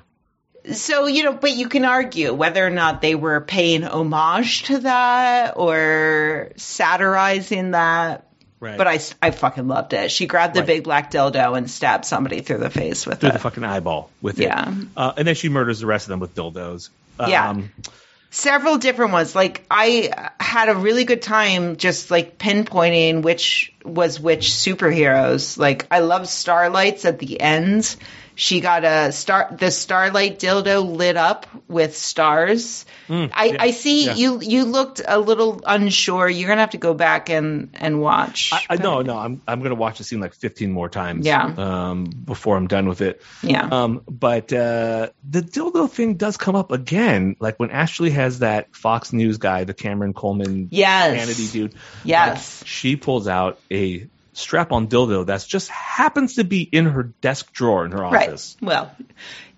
So, 0.72 1.06
you 1.06 1.24
know, 1.24 1.32
but 1.32 1.52
you 1.52 1.68
can 1.68 1.84
argue 1.84 2.32
whether 2.34 2.66
or 2.66 2.70
not 2.70 3.00
they 3.00 3.14
were 3.14 3.40
paying 3.40 3.82
homage 3.84 4.64
to 4.64 4.78
that 4.80 5.54
or 5.56 6.50
satirizing 6.56 7.72
that. 7.72 8.26
Right. 8.60 8.76
But 8.76 8.86
I, 8.88 9.00
I 9.22 9.30
fucking 9.30 9.68
loved 9.68 9.94
it. 9.94 10.10
She 10.10 10.26
grabbed 10.26 10.54
the 10.54 10.60
Right. 10.60 10.66
big 10.66 10.84
black 10.84 11.10
dildo 11.10 11.56
and 11.56 11.70
stabbed 11.70 12.04
somebody 12.04 12.42
through 12.42 12.58
the 12.58 12.68
face 12.68 13.06
with 13.06 13.20
through 13.20 13.30
it. 13.30 13.32
the 13.32 13.38
fucking 13.38 13.64
eyeball 13.64 14.10
with 14.20 14.38
Yeah. 14.38 14.70
it. 14.70 14.88
Uh, 14.96 15.12
and 15.16 15.26
then 15.26 15.34
she 15.34 15.48
murders 15.48 15.80
the 15.80 15.86
rest 15.86 16.04
of 16.06 16.10
them 16.10 16.20
with 16.20 16.34
dildos. 16.34 16.90
Yeah. 17.26 17.50
Um, 17.50 17.70
Several 18.32 18.76
different 18.78 19.12
ones. 19.12 19.34
Like 19.34 19.64
I 19.70 20.30
had 20.38 20.68
a 20.68 20.74
really 20.76 21.04
good 21.04 21.22
time 21.22 21.76
just 21.78 22.10
like 22.10 22.38
pinpointing 22.38 23.22
which 23.22 23.69
was 23.84 24.20
which 24.20 24.48
superheroes. 24.50 25.58
Like 25.58 25.86
I 25.90 26.00
love 26.00 26.22
Starlights 26.22 27.04
at 27.04 27.18
the 27.18 27.40
end. 27.40 27.96
She 28.36 28.60
got 28.60 28.84
a 28.84 29.12
star 29.12 29.54
the 29.58 29.70
Starlight 29.70 30.38
dildo 30.38 30.96
lit 30.96 31.18
up 31.18 31.46
with 31.68 31.96
stars. 31.96 32.86
I, 33.08 33.12
Mm, 33.12 33.28
yeah, 33.28 33.56
I 33.58 33.70
see 33.72 34.06
yeah. 34.06 34.14
you 34.14 34.40
you 34.40 34.64
looked 34.64 35.02
a 35.06 35.18
little 35.18 35.60
unsure. 35.66 36.28
You're 36.28 36.48
gonna 36.48 36.60
have 36.60 36.70
to 36.70 36.78
go 36.78 36.94
back 36.94 37.28
and 37.28 37.70
and 37.74 38.00
watch. 38.00 38.50
I, 38.52 38.62
I 38.70 38.76
no, 38.76 39.02
no. 39.02 39.18
I'm 39.18 39.42
I'm 39.48 39.60
gonna 39.62 39.74
watch 39.74 39.98
the 39.98 40.04
scene 40.04 40.20
like 40.20 40.32
15 40.32 40.70
more 40.70 40.88
times. 40.88 41.26
Yeah. 41.26 41.42
Um, 41.44 42.04
before 42.04 42.56
I'm 42.56 42.68
done 42.68 42.88
with 42.88 43.00
it. 43.00 43.20
Yeah. 43.42 43.66
Um, 43.70 44.02
but 44.08 44.52
uh, 44.52 45.10
the 45.28 45.42
dildo 45.42 45.90
thing 45.90 46.14
does 46.14 46.36
come 46.36 46.54
up 46.54 46.70
again, 46.70 47.34
like 47.40 47.58
when 47.58 47.70
Ashley 47.72 48.10
has 48.10 48.38
that 48.38 48.74
Fox 48.76 49.12
News 49.12 49.38
guy, 49.38 49.64
the 49.64 49.74
Cameron 49.74 50.14
Coleman 50.14 50.68
Yes. 50.70 51.28
Hannity 51.28 51.52
dude. 51.52 51.74
Yes. 52.04 52.60
like, 52.62 52.68
she 52.68 52.94
pulls 52.96 53.26
out 53.26 53.58
a 53.72 54.08
strap-on 54.32 54.88
dildo 54.88 55.26
that 55.26 55.44
just 55.46 55.68
happens 55.68 56.36
to 56.36 56.44
be 56.44 56.62
in 56.62 56.86
her 56.86 57.04
desk 57.20 57.52
drawer 57.52 57.84
in 57.84 57.92
her 57.92 58.04
office. 58.04 58.56
Right. 58.60 58.68
Well, 58.68 58.96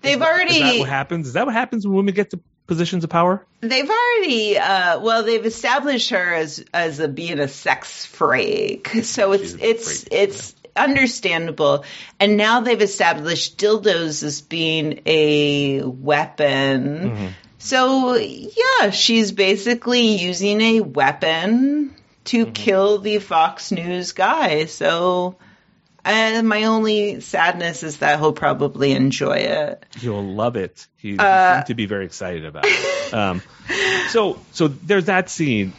they've 0.01 0.13
Is 0.13 0.19
that 0.19 0.27
already 0.27 0.79
what 0.79 0.89
happens? 0.89 1.27
Is 1.27 1.33
that 1.33 1.45
what 1.45 1.53
happens 1.53 1.85
when 1.87 1.95
women 1.95 2.13
get 2.13 2.31
to 2.31 2.39
positions 2.67 3.03
of 3.03 3.09
power? 3.09 3.45
They've 3.61 3.89
already, 3.89 4.57
uh, 4.57 4.99
well, 4.99 5.23
they've 5.23 5.45
established 5.45 6.09
her 6.09 6.33
as 6.33 6.63
as 6.73 6.99
a 6.99 7.07
being 7.07 7.39
a 7.39 7.47
sex 7.47 8.05
freak, 8.05 8.89
so 9.03 9.31
it's 9.33 9.53
it's 9.59 10.03
freak, 10.03 10.07
it's 10.11 10.55
understandable. 10.75 11.85
And 12.19 12.37
now 12.37 12.61
they've 12.61 12.81
established 12.81 13.57
dildos 13.57 14.23
as 14.23 14.41
being 14.41 15.01
a 15.05 15.81
weapon. 15.81 17.11
Mm-hmm. 17.11 17.27
So 17.59 18.15
yeah, 18.15 18.89
she's 18.89 19.31
basically 19.31 20.17
using 20.17 20.59
a 20.59 20.81
weapon 20.81 21.95
to 22.25 22.45
Mm-hmm. 22.45 22.53
kill 22.53 22.97
the 22.99 23.19
Fox 23.19 23.71
News 23.71 24.11
guy. 24.11 24.65
So. 24.65 25.37
My 26.05 26.65
only 26.65 27.21
sadness 27.21 27.81
is 27.81 27.99
that 27.99 28.19
he'll 28.19 28.33
probably 28.33 28.91
enjoy 28.91 29.37
it. 29.37 29.85
He'll 29.97 30.21
love 30.21 30.57
it. 30.57 30.85
He, 30.97 31.17
Uh, 31.17 31.53
seemed 31.55 31.67
to 31.67 31.75
be 31.75 31.85
very 31.85 32.03
excited 32.05 32.43
about 32.45 32.65
it. 32.67 32.89
Um, 33.13 33.41
so, 34.09 34.37
so 34.51 34.67
there's 34.67 35.05
that 35.05 35.29
scene. 35.29 35.71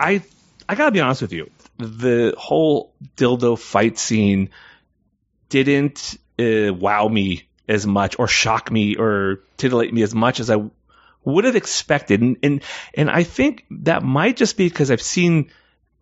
I, 0.00 0.22
I 0.68 0.74
gotta 0.74 0.90
be 0.90 1.00
honest 1.00 1.20
with 1.22 1.32
you. 1.32 1.50
The 1.76 2.34
whole 2.36 2.92
dildo 3.16 3.56
fight 3.58 3.98
scene 3.98 4.50
didn't 5.48 6.16
uh, 6.40 6.72
wow 6.74 7.06
me 7.06 7.48
as 7.68 7.86
much, 7.86 8.18
or 8.18 8.26
shock 8.26 8.70
me, 8.72 8.96
or 8.96 9.40
titillate 9.58 9.92
me 9.92 10.02
as 10.02 10.14
much 10.14 10.40
as 10.40 10.50
I 10.50 10.56
would 11.24 11.44
have 11.44 11.56
expected. 11.56 12.20
And, 12.22 12.36
and, 12.42 12.62
and 12.94 13.10
I 13.10 13.22
think 13.22 13.64
that 13.70 14.02
might 14.02 14.36
just 14.36 14.56
be 14.56 14.68
because 14.68 14.90
I've 14.90 15.02
seen 15.02 15.50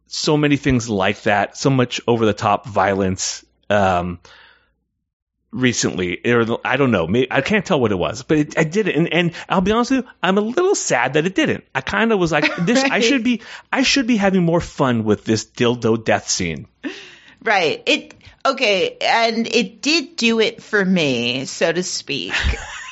so 0.07 0.36
many 0.36 0.57
things 0.57 0.88
like 0.88 1.22
that, 1.22 1.57
so 1.57 1.70
much 1.70 2.00
over 2.07 2.26
the 2.26 2.34
top 2.34 2.66
violence. 2.66 3.44
Um, 3.68 4.20
recently, 5.57 6.20
or 6.26 6.59
I 6.64 6.76
don't 6.76 6.90
know, 6.90 7.09
I 7.30 7.40
can't 7.40 7.64
tell 7.64 7.80
what 7.80 7.90
it 7.90 7.96
was, 7.96 8.22
but 8.22 8.38
it, 8.38 8.59
I 8.59 8.64
did 8.64 8.88
it, 8.88 8.96
and, 8.96 9.12
and 9.12 9.32
I'll 9.48 9.62
be 9.62 9.72
honest 9.72 9.90
with 9.90 10.04
you, 10.04 10.11
I'm 10.22 10.38
a 10.38 10.42
little 10.42 10.74
sad 10.74 11.14
that 11.14 11.24
it 11.24 11.34
didn't. 11.34 11.64
I 11.74 11.80
kind 11.80 12.12
of 12.12 12.18
was 12.18 12.30
like, 12.30 12.54
this, 12.61 12.82
I 12.82 13.00
should 13.00 13.24
be, 13.24 13.42
I 13.72 13.82
should 13.82 14.07
be 14.07 14.16
having 14.16 14.44
more 14.44 14.61
fun 14.61 15.04
with 15.04 15.24
this 15.24 15.46
dildo 15.46 16.04
death 16.04 16.28
scene. 16.28 16.66
Right. 17.42 17.82
It 17.86 18.14
okay, 18.44 18.96
and 19.00 19.46
it 19.46 19.80
did 19.80 20.16
do 20.16 20.40
it 20.40 20.62
for 20.62 20.84
me, 20.84 21.44
so 21.46 21.72
to 21.72 21.82
speak. 21.82 22.32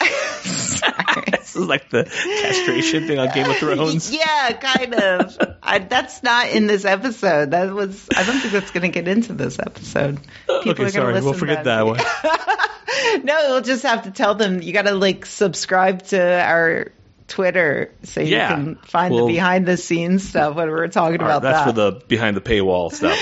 This 1.30 1.56
is 1.56 1.66
like 1.68 1.88
the 1.90 2.04
castration 2.04 3.06
thing 3.06 3.18
on 3.18 3.32
Game 3.34 3.48
of 3.48 3.56
Thrones. 3.56 4.10
Yeah, 4.14 4.52
kind 4.52 4.94
of. 4.94 5.36
I, 5.62 5.78
that's 5.78 6.22
not 6.22 6.48
in 6.50 6.66
this 6.66 6.84
episode. 6.84 7.52
That 7.52 7.72
was. 7.72 8.08
I 8.16 8.24
don't 8.24 8.40
think 8.40 8.52
that's 8.52 8.70
going 8.72 8.82
to 8.82 8.88
get 8.88 9.06
into 9.08 9.32
this 9.34 9.58
episode. 9.58 10.18
People 10.46 10.70
okay, 10.84 10.88
sorry, 10.88 11.12
we'll 11.20 11.32
forget 11.32 11.64
that 11.64 11.86
one. 11.86 11.98
no, 13.24 13.36
we'll 13.50 13.60
just 13.60 13.82
have 13.84 14.02
to 14.04 14.10
tell 14.10 14.34
them 14.34 14.62
you 14.62 14.72
got 14.72 14.86
to 14.86 14.94
like 14.94 15.26
subscribe 15.26 16.02
to 16.06 16.20
our 16.20 16.92
Twitter 17.28 17.92
so 18.02 18.20
you 18.20 18.36
Yeah. 18.36 18.48
can 18.48 18.74
find 18.76 19.14
Well- 19.14 19.26
the 19.26 19.32
behind 19.34 19.66
the 19.66 19.76
scenes 19.76 20.28
stuff 20.28 20.56
when 20.56 20.68
we're 20.70 20.88
talking 20.88 21.16
about 21.16 21.38
about 21.38 21.42
that's 21.42 21.58
that. 21.58 21.66
for 21.66 21.72
the 21.72 22.04
behind 22.08 22.36
the 22.36 22.40
paywall 22.40 22.92
stuff. 22.92 23.18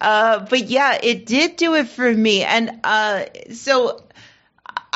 Uh, 0.00 0.46
but 0.48 0.64
yeah, 0.66 0.98
it 1.02 1.26
did 1.26 1.56
do 1.56 1.74
it 1.74 1.88
for 1.88 2.12
me. 2.12 2.42
And 2.42 2.80
uh, 2.84 3.24
so 3.52 4.02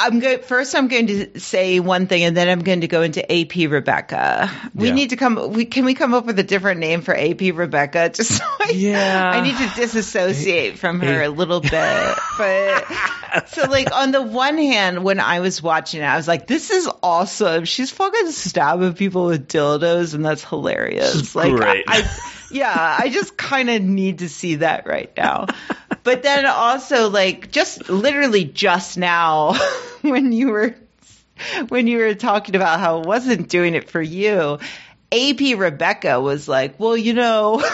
I'm 0.03 0.19
going. 0.21 0.41
First, 0.41 0.75
I'm 0.75 0.89
going 0.89 1.07
to 1.09 1.41
say 1.41 1.79
one 1.81 2.07
thing, 2.07 2.25
and 2.25 2.37
then 2.37 2.49
I'm 2.49 2.61
going 2.61 2.81
to 2.81 2.89
go 2.89 3.03
into 3.03 3.21
AP 3.31 3.71
Rebecca. 3.71 4.51
We 4.75 4.89
Yeah. 4.89 4.95
need 4.95 5.11
to 5.11 5.17
come. 5.17 5.53
We 5.53 5.65
can 5.67 5.85
we 5.85 5.95
come 5.95 6.15
up 6.15 6.25
with 6.27 6.39
a 6.39 6.43
different 6.43 6.81
name 6.81 7.03
for 7.03 7.15
AP 7.17 7.41
Rebecca? 7.55 8.09
Just 8.15 8.39
so 8.39 8.45
I, 8.45 8.73
Yeah. 8.75 9.31
I 9.35 9.41
need 9.43 9.57
to 9.57 9.81
disassociate 9.81 10.79
from 10.79 11.01
her 11.01 11.23
a 11.23 11.29
little 11.29 11.61
bit. 11.61 12.19
But 12.39 12.85
so, 13.49 13.67
like 13.69 13.95
on 13.95 14.13
the 14.13 14.23
one 14.23 14.57
hand, 14.57 15.05
when 15.05 15.21
I 15.21 15.41
was 15.41 15.63
watching 15.63 16.01
it, 16.01 16.05
I 16.07 16.17
was 16.17 16.27
like, 16.27 16.47
"This 16.47 16.71
is 16.71 16.89
awesome. 17.03 17.65
She's 17.65 17.91
fucking 17.91 18.31
stabbing 18.33 18.95
people 18.95 19.27
with 19.27 19.49
dildos, 19.49 20.15
and 20.15 20.25
that's 20.25 20.45
hilarious." 20.45 21.35
Like, 21.35 21.55
great. 21.55 21.85
I, 21.87 21.99
I 22.03 22.21
yeah, 22.51 22.97
I 22.99 23.09
just 23.09 23.37
kind 23.37 23.71
of 23.71 23.83
need 23.83 24.19
to 24.19 24.29
see 24.29 24.57
that 24.57 24.87
right 24.87 25.13
now. 25.17 25.47
But 26.03 26.23
then 26.23 26.47
also, 26.47 27.11
like, 27.11 27.51
just 27.51 27.89
literally 27.89 28.45
just 28.45 28.99
now, 28.99 29.55
when 30.03 30.33
you 30.33 30.49
were 30.49 30.75
when 31.69 31.87
you 31.87 31.99
were 31.99 32.15
talking 32.15 32.55
about 32.55 32.81
how 32.81 33.01
it 33.01 33.07
wasn't 33.07 33.49
doing 33.49 33.75
it 33.75 33.89
for 33.89 34.03
you, 34.03 34.59
AP 35.13 35.41
Rebecca 35.57 36.21
was 36.21 36.49
like, 36.49 36.79
"Well, 36.79 36.97
you 36.97 37.15
know." 37.15 37.63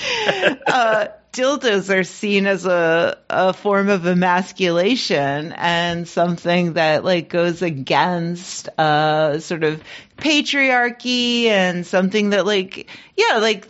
uh, 0.66 1.08
dildos 1.32 1.94
are 1.94 2.04
seen 2.04 2.46
as 2.46 2.64
a, 2.66 3.18
a 3.28 3.52
form 3.52 3.88
of 3.88 4.06
emasculation 4.06 5.52
and 5.52 6.08
something 6.08 6.74
that 6.74 7.04
like 7.04 7.28
goes 7.28 7.62
against 7.62 8.68
uh, 8.78 9.38
sort 9.38 9.64
of 9.64 9.82
patriarchy 10.16 11.44
and 11.44 11.86
something 11.86 12.30
that 12.30 12.46
like 12.46 12.88
yeah 13.16 13.38
like 13.38 13.66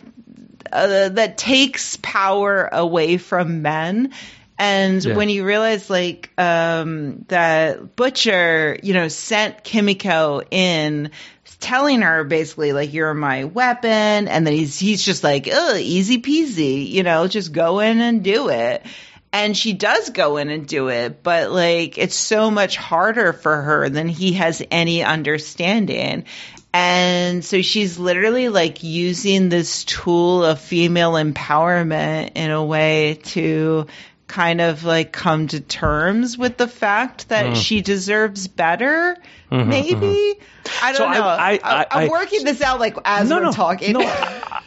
uh, 0.71 1.09
that 1.09 1.37
takes 1.37 1.97
power 2.01 2.67
away 2.71 3.17
from 3.17 3.61
men. 3.61 4.11
And 4.59 5.05
Yeah. 5.05 5.15
when 5.15 5.29
you 5.29 5.45
realize 5.45 5.89
like 5.89 6.31
um, 6.37 7.25
that 7.27 7.95
Butcher, 7.95 8.77
you 8.81 8.93
know, 8.93 9.07
sent 9.07 9.63
Kimiko 9.63 10.41
in, 10.49 11.11
telling 11.59 12.01
her 12.01 12.23
basically 12.23 12.73
like 12.73 12.93
you're 12.93 13.13
my 13.13 13.45
weapon, 13.45 14.27
and 14.27 14.45
then 14.45 14.53
he's 14.53 14.77
he's 14.77 15.03
just 15.03 15.23
like, 15.23 15.47
oh, 15.51 15.75
easy 15.75 16.21
peasy, 16.21 16.87
you 16.89 17.03
know, 17.03 17.27
just 17.27 17.51
go 17.51 17.79
in 17.79 18.01
and 18.01 18.23
do 18.23 18.49
it. 18.49 18.85
And 19.33 19.55
she 19.55 19.73
does 19.73 20.09
go 20.11 20.37
in 20.37 20.49
and 20.49 20.67
do 20.67 20.87
it, 20.87 21.21
but 21.21 21.51
like 21.51 21.97
it's 21.97 22.15
so 22.15 22.49
much 22.49 22.77
harder 22.77 23.33
for 23.33 23.61
her 23.61 23.89
than 23.89 24.07
he 24.07 24.33
has 24.33 24.63
any 24.71 25.03
understanding. 25.03 26.25
And 26.73 27.43
so 27.43 27.61
she's 27.61 27.97
literally 27.97 28.49
like 28.49 28.83
using 28.83 29.49
this 29.49 29.83
tool 29.83 30.43
of 30.43 30.59
female 30.59 31.13
empowerment 31.13 32.31
in 32.35 32.51
a 32.51 32.63
way 32.63 33.19
to 33.25 33.87
kind 34.27 34.59
of 34.61 34.83
like 34.83 35.11
come 35.11 35.47
to 35.47 35.59
terms 35.61 36.37
with 36.37 36.57
the 36.57 36.67
fact 36.67 37.29
that 37.29 37.47
hmm. 37.47 37.53
she 37.53 37.81
deserves 37.81 38.47
better. 38.47 39.17
Mm-hmm, 39.51 39.69
maybe 39.69 39.95
mm-hmm. 39.95 40.85
I 40.85 40.91
don't 40.91 40.97
So 40.97 41.09
know. 41.19 41.25
I- 41.27 41.59
I, 41.63 41.85
I- 41.89 42.03
am 42.03 42.09
working 42.09 42.43
this 42.43 42.61
out 42.61 42.79
like 42.79 42.97
as 43.05 43.29
No, 43.29 43.37
we're 43.37 43.43
no, 43.43 43.51
talking. 43.53 43.93
no. 43.93 44.01
I, 44.01 44.61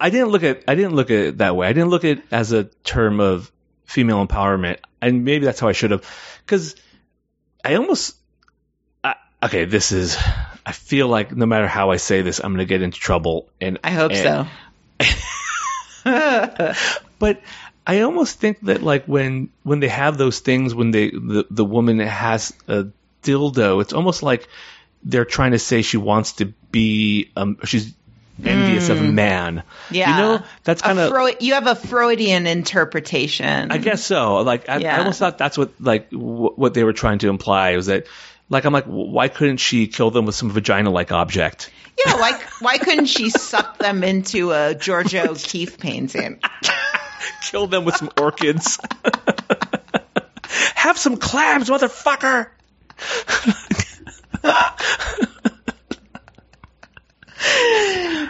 I 0.00 0.10
didn't 0.10 0.28
look 0.28 0.42
at 0.42 0.64
I 0.66 0.74
didn't 0.74 0.94
look 0.94 1.10
at 1.10 1.18
it 1.18 1.38
that 1.38 1.54
way. 1.54 1.66
I 1.66 1.72
didn't 1.72 1.90
look 1.90 2.04
at 2.04 2.18
it 2.18 2.24
as 2.30 2.52
a 2.52 2.64
term 2.64 3.20
of 3.20 3.50
female 3.84 4.26
empowerment, 4.26 4.78
and 5.00 5.24
maybe 5.24 5.44
that's 5.44 5.60
how 5.60 5.68
I 5.68 5.72
should 5.72 5.90
have, 5.92 6.04
because 6.44 6.74
I 7.64 7.74
almost 7.76 8.16
I, 9.04 9.14
okay. 9.42 9.66
This 9.66 9.92
is 9.92 10.16
I 10.66 10.72
feel 10.72 11.06
like 11.08 11.34
no 11.36 11.46
matter 11.46 11.68
how 11.68 11.90
I 11.90 11.98
say 11.98 12.22
this, 12.22 12.38
I'm 12.42 12.52
going 12.52 12.58
to 12.58 12.64
get 12.64 12.82
into 12.82 12.98
trouble, 12.98 13.48
and 13.60 13.78
I 13.84 13.90
hope 13.90 14.12
and- 14.12 14.48
so. 14.98 15.44
But 17.18 17.40
I 17.86 18.00
almost 18.00 18.40
think 18.40 18.60
that 18.62 18.82
like 18.82 19.04
when 19.06 19.50
when 19.62 19.80
they 19.80 19.88
have 19.88 20.16
those 20.16 20.40
things 20.40 20.74
when 20.74 20.90
they 20.90 21.10
the 21.10 21.46
the 21.50 21.64
woman 21.64 21.98
has 21.98 22.52
a 22.68 22.86
dildo, 23.22 23.80
it's 23.82 23.92
almost 23.92 24.22
like 24.22 24.48
they're 25.02 25.26
trying 25.26 25.52
to 25.52 25.58
say 25.58 25.82
she 25.82 25.98
wants 25.98 26.32
to 26.34 26.46
be 26.70 27.30
um 27.36 27.58
she's 27.64 27.92
envious 28.44 28.88
of 28.88 29.00
a 29.00 29.04
man. 29.04 29.62
Yeah. 29.90 30.10
You 30.10 30.22
know, 30.22 30.44
that's 30.64 30.82
kind 30.82 30.98
of 30.98 31.10
Freud, 31.10 31.36
you 31.40 31.54
have 31.54 31.66
a 31.66 31.74
Freudian 31.76 32.46
interpretation. 32.46 33.70
I 33.70 33.78
guess 33.78 34.04
so. 34.04 34.36
Like 34.38 34.68
I, 34.68 34.78
Yeah. 34.78 34.96
I 34.96 34.98
almost 35.00 35.18
thought 35.18 35.38
that's 35.38 35.58
what 35.58 35.72
like 35.80 36.10
w- 36.10 36.52
what 36.56 36.74
they 36.74 36.84
were 36.84 36.92
trying 36.94 37.18
to 37.18 37.28
imply 37.28 37.76
was 37.76 37.86
that 37.86 38.06
like 38.48 38.64
I'm 38.64 38.72
like 38.72 38.86
why 38.86 39.28
couldn't 39.28 39.58
she 39.58 39.86
kill 39.88 40.10
them 40.10 40.24
with 40.26 40.34
some 40.34 40.50
vagina 40.50 40.90
like 40.90 41.12
object? 41.12 41.70
yeah, 42.04 42.14
why 42.16 42.40
why 42.60 42.78
couldn't 42.78 43.06
she 43.06 43.30
suck 43.30 43.78
them 43.78 44.02
into 44.02 44.50
a 44.52 44.74
Georgia 44.74 45.28
O'Keeffe 45.30 45.78
painting? 45.78 46.40
Kill 47.40 47.66
them 47.66 47.84
with 47.84 47.96
some 47.96 48.10
orchids. 48.20 48.78
Have 50.74 50.98
some 50.98 51.16
clams, 51.16 51.68
motherfucker. 51.68 52.48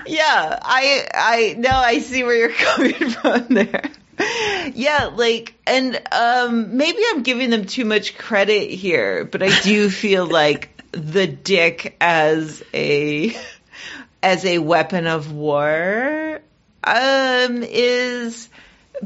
Yeah, 0.06 0.58
I 0.62 1.06
I 1.14 1.54
no, 1.58 1.70
I 1.70 1.98
see 1.98 2.22
where 2.24 2.36
you're 2.36 2.48
coming 2.52 3.10
from 3.10 3.46
there. 3.48 3.90
Yeah, 4.74 5.10
like 5.14 5.54
and 5.66 6.00
um 6.12 6.76
maybe 6.76 6.98
I'm 7.10 7.22
giving 7.22 7.50
them 7.50 7.64
too 7.66 7.84
much 7.84 8.16
credit 8.16 8.70
here, 8.70 9.24
but 9.24 9.42
I 9.42 9.60
do 9.60 9.90
feel 9.90 10.26
like 10.26 10.70
the 10.92 11.26
dick 11.26 11.96
as 12.00 12.62
a 12.72 13.36
as 14.22 14.44
a 14.44 14.58
weapon 14.58 15.06
of 15.06 15.32
war 15.32 16.40
um 16.84 17.62
is 17.62 18.48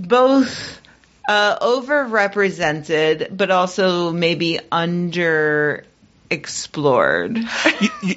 both 0.07 0.81
uh 1.29 1.59
overrepresented 1.59 3.37
but 3.37 3.51
also 3.51 4.13
maybe 4.13 4.59
under 4.71 5.85
explored. 6.31 7.39
You- 7.81 7.89
you- 8.03 8.17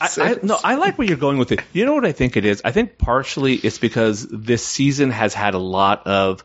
I, 0.00 0.08
I, 0.18 0.36
no, 0.44 0.56
I 0.62 0.76
like 0.76 0.96
where 0.96 1.08
you're 1.08 1.16
going 1.16 1.38
with 1.38 1.50
it. 1.50 1.60
You 1.72 1.84
know 1.84 1.92
what 1.92 2.04
I 2.04 2.12
think 2.12 2.36
it 2.36 2.44
is? 2.44 2.62
I 2.64 2.70
think 2.70 2.98
partially 2.98 3.54
it's 3.56 3.78
because 3.78 4.24
this 4.28 4.64
season 4.64 5.10
has 5.10 5.34
had 5.34 5.54
a 5.54 5.58
lot 5.58 6.06
of, 6.06 6.44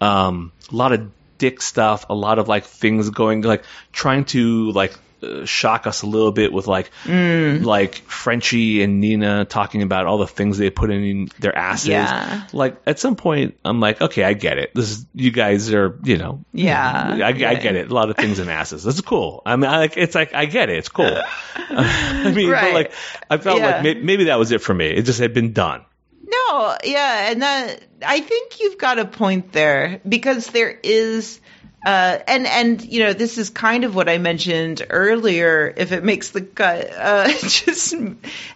um, 0.00 0.50
a 0.72 0.74
lot 0.74 0.92
of 0.92 1.10
dick 1.36 1.60
stuff, 1.60 2.06
a 2.08 2.14
lot 2.14 2.38
of 2.38 2.48
like 2.48 2.64
things 2.64 3.10
going, 3.10 3.42
like 3.42 3.64
trying 3.92 4.24
to 4.26 4.70
like 4.72 4.94
shock 5.44 5.86
us 5.86 6.02
a 6.02 6.06
little 6.06 6.32
bit 6.32 6.52
with 6.52 6.66
like 6.66 6.90
Mm. 7.04 7.64
like 7.64 7.96
Frenchie 7.96 8.82
and 8.82 9.00
Nina 9.00 9.44
talking 9.44 9.82
about 9.82 10.06
all 10.06 10.18
the 10.18 10.26
things 10.26 10.58
they 10.58 10.70
put 10.70 10.90
in 10.90 11.28
their 11.38 11.56
asses. 11.56 11.88
Yeah. 11.88 12.46
Like 12.52 12.76
at 12.86 12.98
some 12.98 13.16
point, 13.16 13.56
I'm 13.64 13.80
like, 13.80 14.00
okay, 14.00 14.24
I 14.24 14.32
get 14.32 14.58
it. 14.58 14.74
This 14.74 14.90
is 14.90 15.06
you 15.14 15.30
guys 15.30 15.72
are, 15.72 15.98
you 16.04 16.18
know, 16.18 16.44
Yeah. 16.52 17.18
I, 17.22 17.28
I 17.28 17.32
get 17.54 17.76
it. 17.76 17.90
A 17.90 17.94
lot 17.94 18.10
of 18.10 18.16
things 18.16 18.38
in 18.38 18.48
asses. 18.48 18.82
This 18.84 18.94
is 18.96 19.00
cool. 19.00 19.42
I 19.46 19.56
mean, 19.56 19.70
I, 19.70 19.78
like 19.78 19.96
it's 19.96 20.14
like 20.14 20.34
I 20.34 20.46
get 20.46 20.70
it. 20.70 20.78
It's 20.78 20.88
cool. 20.88 21.06
I 21.56 22.32
mean, 22.34 22.50
Right. 22.50 22.62
but 22.64 22.74
like 22.74 22.92
I 23.30 23.36
felt 23.38 23.58
Yeah. 23.60 23.66
like 23.76 23.82
may, 23.82 23.94
maybe 23.94 24.24
that 24.24 24.38
was 24.38 24.52
it 24.52 24.60
for 24.62 24.74
me. 24.74 24.86
It 24.88 25.02
just 25.02 25.20
had 25.20 25.34
been 25.34 25.52
done. 25.52 25.84
No, 26.28 26.76
yeah, 26.84 27.30
and 27.30 27.42
that 27.42 27.82
I 28.04 28.20
think 28.20 28.58
you've 28.60 28.78
got 28.78 28.98
a 28.98 29.04
point 29.04 29.52
there 29.52 30.00
because 30.08 30.48
there 30.48 30.70
is 30.82 31.40
uh 31.84 32.18
and 32.26 32.46
and 32.46 32.82
you 32.82 33.00
know 33.04 33.12
this 33.12 33.36
is 33.38 33.50
kind 33.50 33.84
of 33.84 33.94
what 33.94 34.08
I 34.08 34.18
mentioned 34.18 34.84
earlier 34.88 35.72
if 35.76 35.92
it 35.92 36.02
makes 36.02 36.30
the 36.30 36.40
cut 36.40 36.90
uh 36.92 37.28
just 37.40 37.94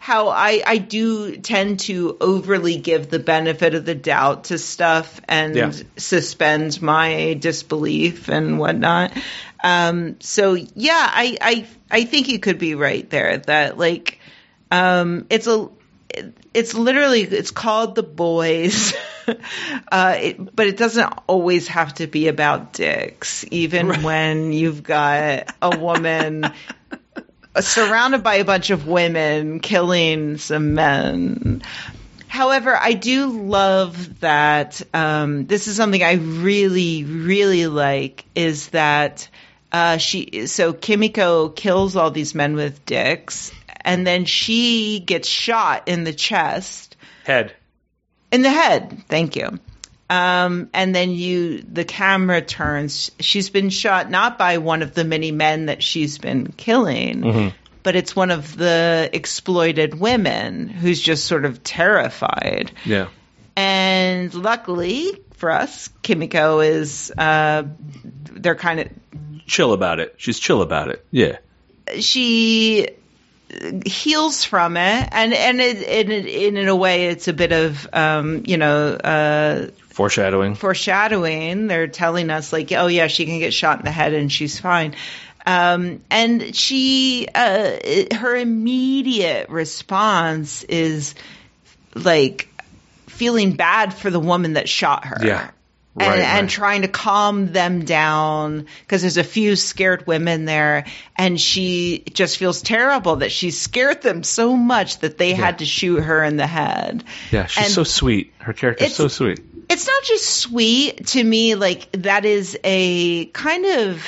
how 0.00 0.28
I 0.28 0.62
I 0.66 0.78
do 0.78 1.36
tend 1.36 1.80
to 1.80 2.16
overly 2.20 2.76
give 2.78 3.10
the 3.10 3.18
benefit 3.18 3.74
of 3.74 3.84
the 3.84 3.94
doubt 3.94 4.44
to 4.44 4.58
stuff 4.58 5.20
and 5.28 5.56
Yeah. 5.56 5.72
suspend 5.96 6.80
my 6.80 7.36
disbelief 7.38 8.28
and 8.28 8.58
whatnot. 8.58 9.12
Um 9.62 10.18
so 10.20 10.54
yeah, 10.54 11.06
I 11.12 11.36
I 11.40 11.66
I 11.90 12.04
think 12.04 12.28
you 12.28 12.38
could 12.38 12.58
be 12.58 12.74
right 12.74 13.08
there 13.10 13.38
that 13.38 13.76
like 13.76 14.18
um 14.70 15.26
it's 15.28 15.46
a 15.46 15.68
it's 16.54 16.74
literally 16.74 17.22
it's 17.22 17.50
called 17.50 17.94
the 17.94 18.02
boys 18.02 18.94
uh 19.92 20.16
it, 20.18 20.56
but 20.56 20.66
it 20.66 20.76
doesn't 20.76 21.12
always 21.26 21.68
have 21.68 21.94
to 21.94 22.06
be 22.06 22.28
about 22.28 22.72
dicks 22.72 23.44
even 23.50 24.02
when 24.02 24.52
you've 24.52 24.82
got 24.82 25.54
a 25.60 25.78
woman 25.78 26.44
surrounded 27.60 28.22
by 28.22 28.36
a 28.36 28.44
bunch 28.44 28.70
of 28.70 28.86
women 28.86 29.60
killing 29.60 30.38
some 30.38 30.74
men. 30.74 31.62
However, 32.28 32.76
I 32.76 32.92
do 32.92 33.26
love 33.26 34.20
that 34.20 34.80
um, 34.94 35.46
this 35.46 35.66
is 35.66 35.74
something 35.74 36.02
I 36.02 36.12
really, 36.12 37.02
really 37.02 37.66
like 37.66 38.24
is 38.36 38.68
that 38.68 39.28
uh, 39.72 39.96
she 39.96 40.46
so 40.46 40.72
Kimiko 40.72 41.48
kills 41.48 41.96
all 41.96 42.12
these 42.12 42.34
men 42.34 42.54
with 42.54 42.86
dicks, 42.86 43.50
and 43.80 44.06
then 44.06 44.26
she 44.26 45.00
gets 45.00 45.28
shot 45.28 45.88
in 45.88 46.04
the 46.04 46.12
chest, 46.12 46.96
Head. 47.24 47.54
In 48.30 48.42
the 48.42 48.50
head. 48.50 49.04
Thank 49.08 49.36
you. 49.36 49.58
Um, 50.08 50.70
and 50.74 50.92
then 50.92 51.10
you, 51.12 51.62
the 51.62 51.84
camera 51.84 52.42
turns. 52.42 53.12
She's 53.20 53.48
been 53.48 53.70
shot 53.70 54.10
not 54.10 54.38
by 54.38 54.58
one 54.58 54.82
of 54.82 54.92
the 54.92 55.04
many 55.04 55.30
men 55.30 55.66
that 55.66 55.82
she's 55.84 56.18
been 56.18 56.48
killing, 56.48 57.52
but 57.84 57.94
it's 57.94 58.16
one 58.16 58.32
of 58.32 58.56
the 58.56 59.08
exploited 59.12 59.94
women 59.98 60.68
who's 60.68 61.00
just 61.00 61.26
sort 61.26 61.44
of 61.44 61.62
terrified. 61.62 62.72
Yeah. 62.84 63.08
And 63.56 64.34
luckily 64.34 65.20
for 65.34 65.50
us, 65.50 65.88
Kimiko 66.02 66.58
is, 66.60 67.12
uh, 67.16 67.64
they're 68.32 68.56
kind 68.56 68.80
of, 68.80 68.88
Chill 69.46 69.72
about 69.72 69.98
it. 70.00 70.14
She's 70.16 70.38
chill 70.38 70.62
about 70.62 70.88
it. 70.90 71.04
Yeah. 71.10 71.38
she 71.98 72.88
heals 73.84 74.44
from 74.44 74.76
it 74.76 75.08
and 75.12 75.32
and 75.34 75.60
it, 75.60 75.82
in, 75.82 76.10
in 76.12 76.56
in 76.56 76.68
a 76.68 76.76
way 76.76 77.06
it's 77.08 77.28
a 77.28 77.32
bit 77.32 77.52
of 77.52 77.88
um 77.92 78.42
you 78.46 78.56
know 78.56 78.92
uh 78.94 79.68
Foreshadowing. 79.88 80.54
foreshadowing 80.54 81.66
they're 81.66 81.88
telling 81.88 82.30
us 82.30 82.52
like 82.52 82.70
oh 82.72 82.86
yeah 82.86 83.06
she 83.08 83.26
can 83.26 83.38
get 83.38 83.52
shot 83.52 83.80
in 83.80 83.84
the 83.84 83.90
head 83.90 84.14
and 84.14 84.30
she's 84.32 84.58
fine 84.58 84.94
um 85.46 86.00
and 86.10 86.54
she 86.54 87.26
uh 87.34 87.76
her 88.14 88.36
immediate 88.36 89.48
response 89.50 90.62
is 90.64 91.14
like 91.94 92.48
feeling 93.08 93.52
bad 93.56 93.92
for 93.92 94.10
the 94.10 94.20
woman 94.20 94.54
that 94.54 94.68
shot 94.68 95.04
her 95.04 95.18
Yeah. 95.22 95.50
And, 95.98 96.08
Right, 96.08 96.20
and 96.20 96.48
trying 96.48 96.82
to 96.82 96.88
calm 96.88 97.52
them 97.52 97.84
down 97.84 98.66
because 98.82 99.00
there's 99.00 99.16
a 99.16 99.24
few 99.24 99.56
scared 99.56 100.06
women 100.06 100.44
there 100.44 100.84
and 101.16 101.40
she 101.40 102.04
just 102.12 102.36
feels 102.36 102.62
terrible 102.62 103.16
that 103.16 103.32
she 103.32 103.50
scared 103.50 104.00
them 104.02 104.22
so 104.22 104.56
much 104.56 105.00
that 105.00 105.18
they 105.18 105.32
had 105.34 105.58
to 105.58 105.64
shoot 105.66 106.00
her 106.00 106.22
in 106.22 106.36
the 106.36 106.46
head. 106.46 107.02
Yeah, 107.32 107.46
she's 107.46 107.64
And 107.64 107.72
so 107.72 107.82
sweet. 107.84 108.32
Her 108.38 108.52
character's 108.52 108.94
so 108.94 109.08
sweet. 109.08 109.40
it's 109.68 109.86
not 109.86 110.02
just 110.04 110.30
sweet 110.30 111.08
to 111.08 111.24
me 111.24 111.56
like 111.56 111.90
that 111.92 112.24
is 112.24 112.56
a 112.62 113.26
kind 113.26 113.66
of 113.66 114.06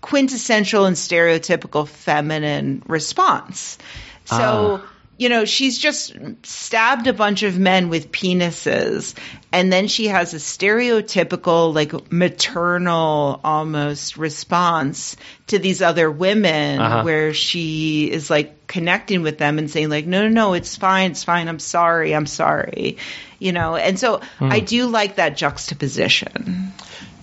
quintessential 0.00 0.84
and 0.84 0.96
stereotypical 0.96 1.86
feminine 1.86 2.82
response. 2.88 3.78
So 4.24 4.80
ah. 4.82 4.92
You 5.18 5.28
know 5.28 5.44
she's 5.44 5.76
just 5.78 6.16
stabbed 6.44 7.06
a 7.08 7.12
bunch 7.12 7.42
of 7.42 7.58
men 7.58 7.88
with 7.90 8.10
penises 8.12 9.14
and 9.52 9.72
then 9.72 9.88
she 9.88 10.06
has 10.06 10.32
a 10.32 10.38
stereotypical 10.38 11.74
like 11.74 12.10
maternal 12.12 13.40
almost 13.44 14.16
response 14.16 15.16
to 15.48 15.58
these 15.58 15.82
other 15.82 16.10
women 16.10 16.80
Uh-huh. 16.80 17.02
where 17.02 17.34
she 17.34 18.10
is 18.10 18.30
like 18.30 18.66
connecting 18.66 19.22
with 19.22 19.38
them 19.38 19.58
and 19.58 19.70
saying 19.70 19.88
like 19.90 20.06
no 20.06 20.22
no 20.22 20.28
no 20.28 20.54
it's 20.54 20.76
fine 20.76 21.10
it's 21.10 21.24
fine 21.24 21.48
i'm 21.48 21.58
sorry 21.58 22.14
i'm 22.14 22.26
sorry 22.26 22.96
you 23.38 23.52
know 23.52 23.76
and 23.76 23.98
so 23.98 24.20
i 24.40 24.60
do 24.60 24.86
like 24.86 25.16
that 25.16 25.36
juxtaposition 25.36 26.72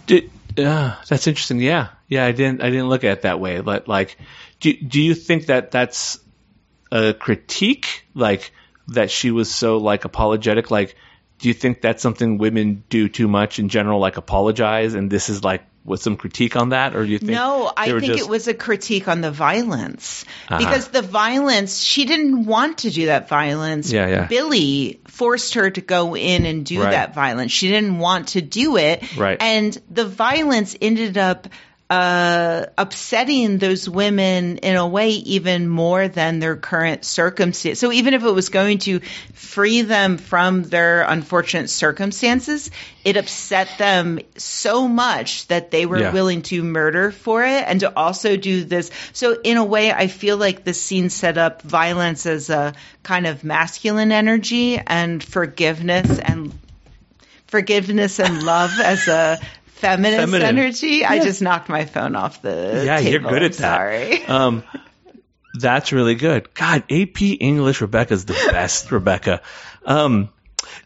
Did, 0.07 0.29
uh, 0.57 0.95
that's 1.09 1.27
interesting. 1.27 1.59
Yeah, 1.59 1.89
yeah. 2.07 2.25
I 2.25 2.31
didn't. 2.31 2.61
I 2.61 2.69
didn't 2.69 2.87
look 2.87 3.03
at 3.03 3.11
it 3.17 3.21
that 3.23 3.41
way. 3.41 3.59
But 3.59 3.89
like, 3.89 4.17
do 4.61 4.71
do 4.71 5.01
you 5.01 5.13
think 5.13 5.47
that 5.47 5.71
that's 5.71 6.17
a 6.95 7.13
critique? 7.13 8.05
Like 8.13 8.51
that 8.89 9.09
she 9.11 9.31
was 9.31 9.53
so 9.53 9.77
like 9.77 10.05
apologetic. 10.05 10.71
Like, 10.71 10.95
do 11.39 11.47
you 11.49 11.53
think 11.53 11.81
that's 11.81 12.01
something 12.01 12.37
women 12.37 12.83
do 12.89 13.09
too 13.09 13.27
much 13.27 13.59
in 13.59 13.69
general? 13.69 13.99
Like 13.99 14.17
apologize, 14.17 14.93
and 14.93 15.11
this 15.11 15.29
is 15.29 15.43
like 15.43 15.63
with 15.83 16.01
some 16.01 16.17
critique 16.17 16.55
on 16.55 16.69
that, 16.69 16.95
or 16.95 17.05
do 17.05 17.11
you 17.11 17.19
think? 17.19 17.31
No, 17.31 17.71
I 17.77 17.85
think 17.91 18.03
just- 18.05 18.23
it 18.23 18.29
was 18.29 18.47
a 18.47 18.53
critique 18.55 19.07
on 19.07 19.21
the 19.21 19.29
violence 19.31 20.25
Uh-huh. 20.49 20.57
because 20.57 20.87
the 20.87 21.03
violence 21.03 21.79
she 21.79 22.05
didn't 22.05 22.45
want 22.45 22.79
to 22.79 22.89
do 22.89 23.05
that 23.07 23.29
violence. 23.29 23.91
Yeah, 23.91 24.07
yeah. 24.07 24.25
Billy 24.27 24.99
forced 25.07 25.53
her 25.55 25.69
to 25.69 25.81
go 25.81 26.15
in 26.15 26.45
and 26.47 26.65
do 26.65 26.81
Right. 26.81 26.91
that 26.91 27.13
violence. 27.13 27.51
She 27.51 27.67
didn't 27.67 27.99
want 27.99 28.29
to 28.29 28.41
do 28.41 28.77
it. 28.77 29.03
Right. 29.15 29.37
And 29.39 29.77
the 29.91 30.05
violence 30.05 30.75
ended 30.81 31.17
up 31.19 31.47
uh, 31.87 32.65
upsetting 32.79 33.59
those 33.59 33.87
women 33.87 34.57
in 34.57 34.75
a 34.75 34.87
way 34.87 35.09
even 35.11 35.67
more 35.67 36.07
than 36.07 36.39
their 36.39 36.55
current 36.55 37.05
circumstance. 37.05 37.77
So 37.77 37.91
even 37.91 38.15
if 38.15 38.23
it 38.23 38.31
was 38.31 38.49
going 38.49 38.79
to 38.79 39.01
free 39.33 39.83
them 39.83 40.17
from 40.17 40.63
their 40.63 41.03
unfortunate 41.03 41.69
circumstances, 41.69 42.71
it 43.03 43.17
upset 43.17 43.69
them 43.77 44.19
so 44.35 44.87
much 44.87 45.47
that 45.47 45.69
they 45.69 45.85
were 45.85 45.99
Yeah. 45.99 46.11
willing 46.11 46.41
to 46.43 46.63
murder 46.63 47.11
for 47.11 47.43
it 47.43 47.63
and 47.67 47.79
to 47.81 47.95
also 47.95 48.35
do 48.35 48.63
this. 48.63 48.89
So 49.13 49.39
in 49.43 49.57
a 49.57 49.63
way, 49.63 49.91
I 49.93 50.07
feel 50.07 50.37
like 50.37 50.63
this 50.63 50.81
scene 50.81 51.11
set 51.11 51.37
up 51.37 51.61
violence 51.61 52.25
as 52.25 52.49
a 52.49 52.73
kind 53.03 53.27
of 53.27 53.43
masculine 53.43 54.11
energy 54.11 54.79
and 54.79 55.23
forgiveness 55.23 56.17
and 56.17 56.51
forgiveness 57.45 58.19
and 58.19 58.43
love 58.43 58.71
as 58.79 59.07
a 59.07 59.39
feminist 59.75 60.19
Feminine. 60.19 60.47
energy. 60.57 61.05
I 61.05 61.19
just 61.23 61.41
knocked 61.41 61.69
my 61.69 61.85
phone 61.85 62.15
off 62.15 62.41
the 62.41 62.83
Yeah, 62.85 62.99
you're 62.99 63.19
good 63.19 63.43
at 63.43 63.53
that. 63.53 63.77
Sorry. 63.77 64.25
Um, 64.25 64.63
that's 65.53 65.91
really 65.91 66.15
good. 66.15 66.53
God, 66.53 66.83
AP 66.91 67.21
English 67.21 67.81
Rebecca's 67.81 68.25
the 68.25 68.33
best, 68.33 68.91
Rebecca. 68.91 69.41
Um, 69.85 70.29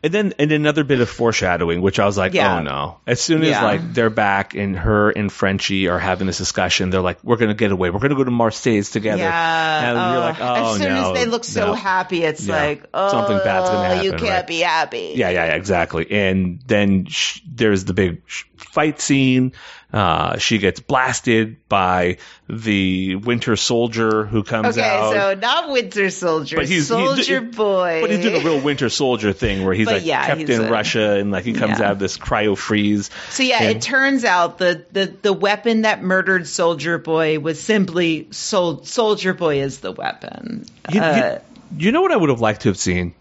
and 0.03 0.13
then 0.13 0.33
and 0.39 0.51
another 0.51 0.83
bit 0.83 0.99
of 1.01 1.09
foreshadowing, 1.09 1.81
which 1.81 1.99
I 1.99 2.05
was 2.05 2.17
like, 2.17 2.33
oh, 2.33 2.35
Yeah. 2.35 2.57
oh 2.57 2.61
no. 2.61 2.97
As 3.07 3.21
soon 3.21 3.41
as 3.43 3.49
Yeah. 3.49 3.63
like 3.63 3.93
they're 3.93 4.09
back 4.09 4.55
and 4.55 4.77
her 4.77 5.09
and 5.09 5.31
Frenchie 5.31 5.87
are 5.87 5.99
having 5.99 6.27
this 6.27 6.37
discussion, 6.37 6.89
they're 6.89 7.01
like, 7.01 7.23
we're 7.23 7.37
gonna 7.37 7.53
get 7.53 7.71
away. 7.71 7.89
We're 7.89 7.99
gonna 7.99 8.15
go 8.15 8.23
to 8.23 8.31
Marseilles 8.31 8.89
together. 8.91 9.21
Yeah. 9.23 9.89
And 9.89 9.97
oh. 9.97 10.11
you're 10.11 10.19
like, 10.21 10.37
oh 10.39 10.71
as 10.73 10.77
soon 10.79 10.93
no, 10.93 11.13
as 11.13 11.19
they 11.19 11.25
look 11.25 11.43
so 11.43 11.67
no. 11.67 11.73
happy, 11.73 12.23
it's 12.23 12.45
Yeah. 12.45 12.55
like, 12.55 12.85
oh, 12.93 13.11
Something 13.11 13.37
bad's 13.37 13.69
gonna 13.69 13.79
oh, 13.79 13.83
happen. 13.83 14.03
you 14.05 14.11
can't 14.11 14.21
right. 14.23 14.47
be 14.47 14.59
happy. 14.59 15.13
Yeah, 15.15 15.29
yeah, 15.29 15.45
yeah, 15.45 15.55
exactly. 15.55 16.09
And 16.11 16.59
then 16.65 17.05
sh- 17.05 17.41
there's 17.47 17.85
the 17.85 17.93
big 17.93 18.21
sh- 18.25 18.43
fight 18.57 18.99
scene. 19.01 19.53
Uh, 19.91 20.37
she 20.37 20.59
gets 20.59 20.79
blasted 20.79 21.67
by 21.67 22.17
the 22.47 23.15
Winter 23.15 23.55
Soldier 23.55 24.23
who 24.23 24.43
comes 24.43 24.77
Okay, 24.77 24.87
out. 24.87 25.05
Okay, 25.15 25.19
so 25.19 25.33
not 25.39 25.71
Winter 25.71 26.11
Soldier, 26.11 26.57
But 26.57 26.67
he's- 26.67 26.87
he's- 26.87 26.87
Soldier 26.87 27.41
Boy. 27.41 27.97
But 28.01 28.11
he's 28.11 28.19
doing 28.19 28.39
a 28.39 28.45
real 28.45 28.59
Winter 28.61 28.89
Soldier 28.89 29.33
thing 29.33 29.65
where 29.65 29.73
he's 29.73 29.85
But 29.87 29.95
like 29.95 30.05
yeah, 30.05 30.27
kept 30.27 30.41
he's 30.41 30.49
in 30.49 30.65
a- 30.65 30.69
Russia 30.69 31.13
and 31.13 31.31
like 31.31 31.43
he 31.43 31.53
comes 31.53 31.79
Yeah. 31.79 31.87
out 31.87 31.91
of 31.93 31.99
this 31.99 32.17
cryo 32.19 32.55
freeze. 32.55 33.09
So 33.31 33.41
yeah, 33.41 33.63
And- 33.63 33.77
it 33.77 33.81
turns 33.81 34.25
out 34.25 34.59
the, 34.59 34.85
the 34.91 35.11
the 35.23 35.33
weapon 35.33 35.81
that 35.81 36.03
murdered 36.03 36.47
Soldier 36.47 36.99
Boy 36.99 37.39
was 37.39 37.59
simply 37.59 38.27
Sol- 38.29 38.83
Soldier 38.83 39.33
Boy 39.33 39.61
is 39.61 39.79
the 39.79 39.91
weapon. 39.91 40.65
You, 40.91 41.01
Uh, 41.01 41.39
you, 41.75 41.87
you 41.87 41.91
know 41.91 42.01
what 42.01 42.11
I 42.11 42.15
would 42.15 42.29
have 42.29 42.41
liked 42.41 42.61
to 42.61 42.69
have 42.69 42.77
seen 42.77 43.15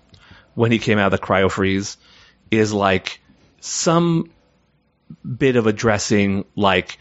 when 0.55 0.71
he 0.71 0.79
came 0.79 0.99
out 0.99 1.15
of 1.15 1.19
the 1.19 1.27
cryo 1.27 1.51
freeze 1.51 1.97
is 2.51 2.75
like 2.75 3.21
some 3.61 4.29
bit 5.25 5.57
of 5.57 5.67
addressing 5.67 6.45
like 6.57 6.99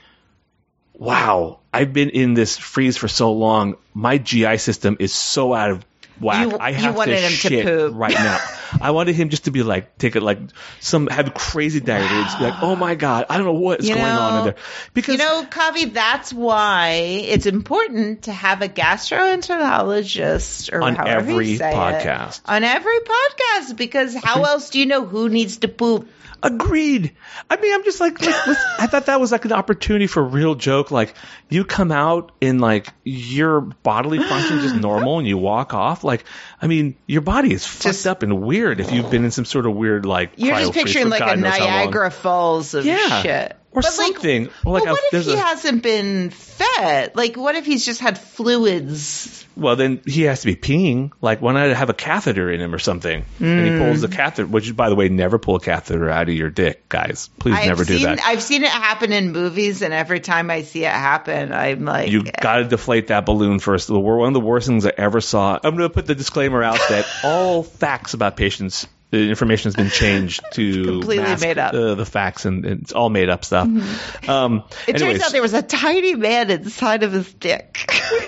wow, 0.99 1.59
I've 1.73 1.93
been 1.93 2.09
in 2.09 2.33
this 2.33 2.57
freeze 2.57 2.97
for 2.97 3.07
so 3.07 3.31
long. 3.33 3.75
My 3.93 4.17
GI 4.17 4.57
system 4.57 4.97
is 4.99 5.13
so 5.13 5.53
out 5.53 5.69
of 5.69 5.85
whack. 6.19 6.49
You- 6.49 6.57
I 6.57 6.69
you 6.69 6.75
have 6.77 6.95
wanted 6.95 7.19
to 7.19 7.21
him 7.21 7.31
to 7.63 7.63
poop. 7.63 7.93
right 7.95 8.13
now. 8.13 8.39
I 8.81 8.89
wanted 8.91 9.15
him 9.15 9.29
just 9.29 9.45
to 9.45 9.51
be 9.51 9.61
like, 9.63 9.97
take 9.99 10.15
it 10.15 10.21
like 10.23 10.39
some 10.79 11.05
have 11.07 11.33
crazy 11.35 11.79
diarrhea, 11.79 12.23
just 12.23 12.39
be 12.39 12.45
like, 12.45 12.61
oh 12.63 12.75
my 12.75 12.95
god, 12.95 13.27
I 13.29 13.37
don't 13.37 13.45
know 13.45 13.53
what 13.53 13.79
is 13.81 13.87
You 13.87 13.93
going 13.95 14.07
on 14.07 14.39
in 14.39 14.45
there. 14.45 14.55
Because 14.93 15.13
You 15.13 15.19
know, 15.19 15.45
Kaveh, 15.49 15.93
that's 15.93 16.33
why 16.33 16.89
it's 17.25 17.45
important 17.45 18.23
to 18.23 18.31
have 18.33 18.61
a 18.63 18.67
gastroenterologist 18.67 20.73
or 20.73 20.81
On 20.81 20.95
you 20.95 21.01
every 21.01 21.55
say 21.57 21.71
it, 21.71 21.75
podcast. 21.75 22.41
on 22.45 22.63
every 22.63 22.99
podcast, 22.99 23.77
because 23.77 24.15
how 24.15 24.43
else 24.43 24.69
do 24.71 24.79
you 24.79 24.85
know 24.85 25.05
who 25.05 25.29
needs 25.29 25.57
to 25.57 25.67
poop? 25.67 26.09
Agreed. 26.43 27.15
I 27.49 27.55
mean, 27.57 27.73
I'm 27.73 27.83
just 27.83 27.99
like, 27.99 28.21
like, 28.21 28.35
I 28.79 28.87
thought 28.87 29.07
that 29.07 29.19
was 29.19 29.31
like 29.31 29.45
an 29.45 29.53
opportunity 29.53 30.05
for 30.07 30.21
a 30.21 30.25
real 30.25 30.53
joke. 30.55 30.91
Like, 30.91 31.15
you 31.49 31.65
come 31.65 31.91
out 31.91 32.31
in 32.39 32.59
like 32.59 32.93
your 33.03 33.61
bodily 33.61 34.19
function 34.19 34.59
just 34.59 34.75
normal 34.75 35.17
and 35.17 35.27
you 35.27 35.37
walk 35.37 35.73
off. 35.73 36.03
Like, 36.03 36.25
I 36.61 36.67
mean, 36.67 36.95
your 37.05 37.21
body 37.21 37.53
is 37.53 37.65
fucked 37.65 37.83
Just- 37.83 38.07
up 38.07 38.23
and 38.23 38.41
weird 38.41 38.79
if 38.79 38.91
you've 38.91 39.11
been 39.11 39.23
in 39.25 39.31
some 39.31 39.45
sort 39.45 39.65
of 39.67 39.75
weird 39.75 40.05
like. 40.05 40.31
You're 40.37 40.55
just 40.57 40.73
picturing 40.73 41.09
like 41.09 41.19
God 41.19 41.37
a 41.37 41.41
knows 41.41 41.53
how 41.57 41.65
long. 41.65 41.69
Niagara 41.85 42.11
Falls 42.11 42.73
of 42.73 42.85
Yeah. 42.85 43.21
shit. 43.21 43.55
Or 43.73 43.81
But, 43.81 43.95
like, 43.97 44.13
something. 44.13 44.49
Or 44.65 44.73
like 44.73 44.85
well, 44.85 44.93
a- 44.93 44.97
what 44.97 45.13
if 45.13 45.25
he 45.25 45.33
a- 45.33 45.37
hasn't 45.37 45.83
been 45.83 46.31
fed? 46.31 47.11
Like, 47.15 47.35
what 47.35 47.55
if 47.55 47.65
he's 47.65 47.85
just 47.85 47.99
had 48.01 48.17
fluids? 48.17 49.45
Well, 49.55 49.75
then 49.75 50.01
he 50.05 50.23
has 50.23 50.41
to 50.41 50.45
be 50.47 50.55
peeing. 50.55 51.09
Like, 51.19 51.41
why 51.41 51.51
not 51.53 51.75
have 51.75 51.89
a 51.89 51.93
catheter 51.93 52.51
in 52.51 52.61
him 52.61 52.75
or 52.75 52.79
something? 52.79 53.25
And 53.39 53.65
he 53.67 53.77
pulls 53.79 53.97
Hmm. 53.97 54.01
the 54.01 54.07
catheter, 54.15 54.45
which, 54.47 54.75
by 54.75 54.89
the 54.89 54.95
way, 54.95 55.09
never 55.09 55.39
pull 55.39 55.55
a 55.55 55.59
catheter 55.59 56.07
out 56.09 56.29
of 56.29 56.35
your 56.35 56.51
dick, 56.51 56.87
guys. 56.89 57.29
Please 57.39 57.55
I've 57.55 57.65
never 57.67 57.83
do 57.83 57.97
that. 57.99 58.19
I've 58.23 58.43
seen 58.43 58.63
it 58.63 58.69
happen 58.69 59.11
in 59.11 59.31
movies, 59.31 59.81
and 59.81 59.95
every 59.95 60.19
time 60.19 60.51
I 60.51 60.61
see 60.61 60.85
it 60.85 60.91
happen, 60.91 61.51
I'm 61.51 61.85
like, 61.85 62.11
You 62.11 62.23
got 62.23 62.57
to 62.57 62.65
deflate 62.65 63.07
that 63.07 63.25
balloon 63.25 63.57
first. 63.57 63.87
The 63.87 63.99
One 63.99 64.27
of 64.27 64.33
the 64.35 64.39
worst 64.39 64.67
things 64.67 64.85
I 64.85 64.91
ever 64.95 65.21
saw. 65.21 65.57
I'm 65.63 65.75
going 65.75 65.89
to 65.89 65.93
put 65.93 66.05
the 66.05 66.13
disclaimer 66.15 66.46
out 66.55 66.79
that 66.89 67.05
all 67.23 67.63
facts 67.63 68.13
about 68.13 68.37
patients, 68.37 68.87
the 69.11 69.29
information 69.29 69.69
has 69.69 69.75
been 69.75 69.89
changed 69.89 70.41
to 70.53 70.83
Completely 70.83 71.17
mask, 71.23 71.41
made 71.41 71.57
up. 71.57 71.73
Uh, 71.73 71.95
the 71.95 72.05
facts, 72.05 72.45
and 72.45 72.65
it's 72.65 72.91
all 72.93 73.09
made 73.09 73.29
up 73.29 73.45
stuff. 73.45 73.67
Um, 74.27 74.63
it 74.87 74.95
anyways, 74.95 75.19
turns 75.19 75.23
out 75.23 75.31
there 75.31 75.41
was 75.41 75.53
a 75.53 75.61
tiny 75.61 76.15
man 76.15 76.51
inside 76.51 77.03
of 77.03 77.11
his 77.13 77.31
dick. 77.33 77.89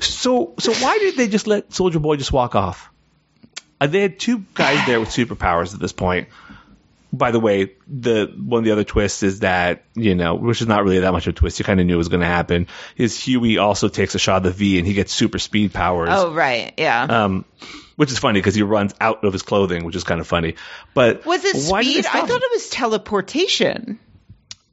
so 0.00 0.54
so 0.58 0.72
why 0.74 0.98
did 0.98 1.16
they 1.16 1.28
just 1.28 1.46
let 1.46 1.72
Soldier 1.72 1.98
Boy 1.98 2.16
just 2.16 2.32
walk 2.32 2.54
off? 2.54 2.90
Uh, 3.80 3.86
they 3.88 4.00
had 4.02 4.18
two 4.18 4.44
guys 4.54 4.86
there 4.86 5.00
with 5.00 5.08
superpowers 5.08 5.74
at 5.74 5.80
this 5.80 5.92
point. 5.92 6.28
By 7.14 7.30
the 7.30 7.40
way, 7.40 7.72
the 7.86 8.32
one 8.42 8.60
of 8.60 8.64
the 8.64 8.72
other 8.72 8.84
twists 8.84 9.22
is 9.22 9.40
that 9.40 9.84
you 9.94 10.14
know, 10.14 10.34
which 10.34 10.62
is 10.62 10.66
not 10.66 10.82
really 10.82 11.00
that 11.00 11.12
much 11.12 11.26
of 11.26 11.34
a 11.34 11.36
twist. 11.36 11.58
You 11.58 11.64
kind 11.64 11.78
of 11.78 11.86
knew 11.86 11.94
it 11.94 11.98
was 11.98 12.08
going 12.08 12.20
to 12.20 12.26
happen. 12.26 12.68
Is 12.96 13.18
Hughie 13.18 13.58
also 13.58 13.88
takes 13.88 14.14
a 14.14 14.18
shot 14.18 14.38
of 14.38 14.42
the 14.44 14.50
V 14.50 14.78
and 14.78 14.86
he 14.86 14.94
gets 14.94 15.12
super 15.12 15.38
speed 15.38 15.74
powers. 15.74 16.08
oh, 16.10 16.32
right, 16.32 16.72
yeah. 16.78 17.02
Um, 17.02 17.44
which 17.96 18.10
is 18.10 18.18
funny 18.18 18.40
because 18.40 18.54
he 18.54 18.62
runs 18.62 18.94
out 19.00 19.24
of 19.24 19.32
his 19.32 19.42
clothing, 19.42 19.84
which 19.84 19.94
is 19.94 20.04
kind 20.04 20.20
of 20.20 20.26
funny. 20.26 20.54
But 20.94 21.26
was 21.26 21.44
it 21.44 21.56
speed? 21.56 22.06
I 22.06 22.26
thought 22.26 22.42
it 22.42 22.50
was 22.50 22.70
teleportation. 22.70 23.98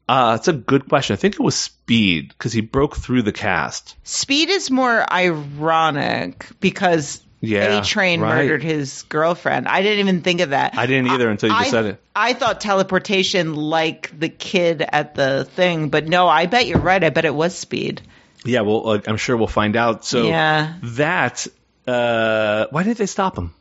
Uh, 0.08 0.38
it's 0.40 0.48
a 0.48 0.54
good 0.54 0.90
question. 0.90 1.14
I 1.14 1.18
think 1.18 1.36
it 1.36 1.40
was 1.40 1.54
speed 1.54 2.30
because 2.30 2.52
he 2.52 2.62
broke 2.62 2.96
through 2.96 3.22
the 3.22 3.32
cast. 3.32 3.96
Speed 4.04 4.50
is 4.50 4.72
more 4.72 5.06
ironic 5.14 6.48
because 6.60 7.24
Yeah, 7.42 7.80
A 7.80 7.84
Train 7.86 8.20
right. 8.20 8.36
murdered 8.36 8.62
his 8.64 9.04
girlfriend. 9.04 9.68
I 9.68 9.82
didn't 9.82 10.00
even 10.00 10.22
think 10.24 10.42
of 10.42 10.50
that. 10.50 10.78
I 10.78 10.88
didn't 10.88 11.08
either 11.12 11.30
until 11.30 11.50
you 11.50 11.56
just 11.56 11.68
I, 11.68 11.72
said 11.72 11.86
it. 11.86 12.02
I 12.16 12.34
thought 12.34 12.60
teleportation 12.60 13.56
like 13.56 14.12
the 14.20 14.28
kid 14.28 14.82
at 14.82 15.16
the 15.16 15.46
thing, 15.46 15.88
but 15.90 16.08
no, 16.08 16.28
I 16.28 16.48
bet 16.48 16.68
you're 16.68 16.80
right. 16.80 17.02
I 17.02 17.10
bet 17.12 17.24
it 17.24 17.34
was 17.34 17.56
speed. 17.56 18.02
Yeah, 18.44 18.62
well, 18.62 18.90
uh, 18.90 19.00
I'm 19.08 19.16
sure 19.18 19.38
we'll 19.38 19.48
find 19.48 19.78
out. 19.78 20.04
So 20.04 20.24
Yeah. 20.28 20.74
that, 20.84 21.48
uh, 21.88 22.68
why 22.72 22.84
didn't 22.84 22.98
they 22.98 23.06
stop 23.06 23.38
him? 23.38 23.54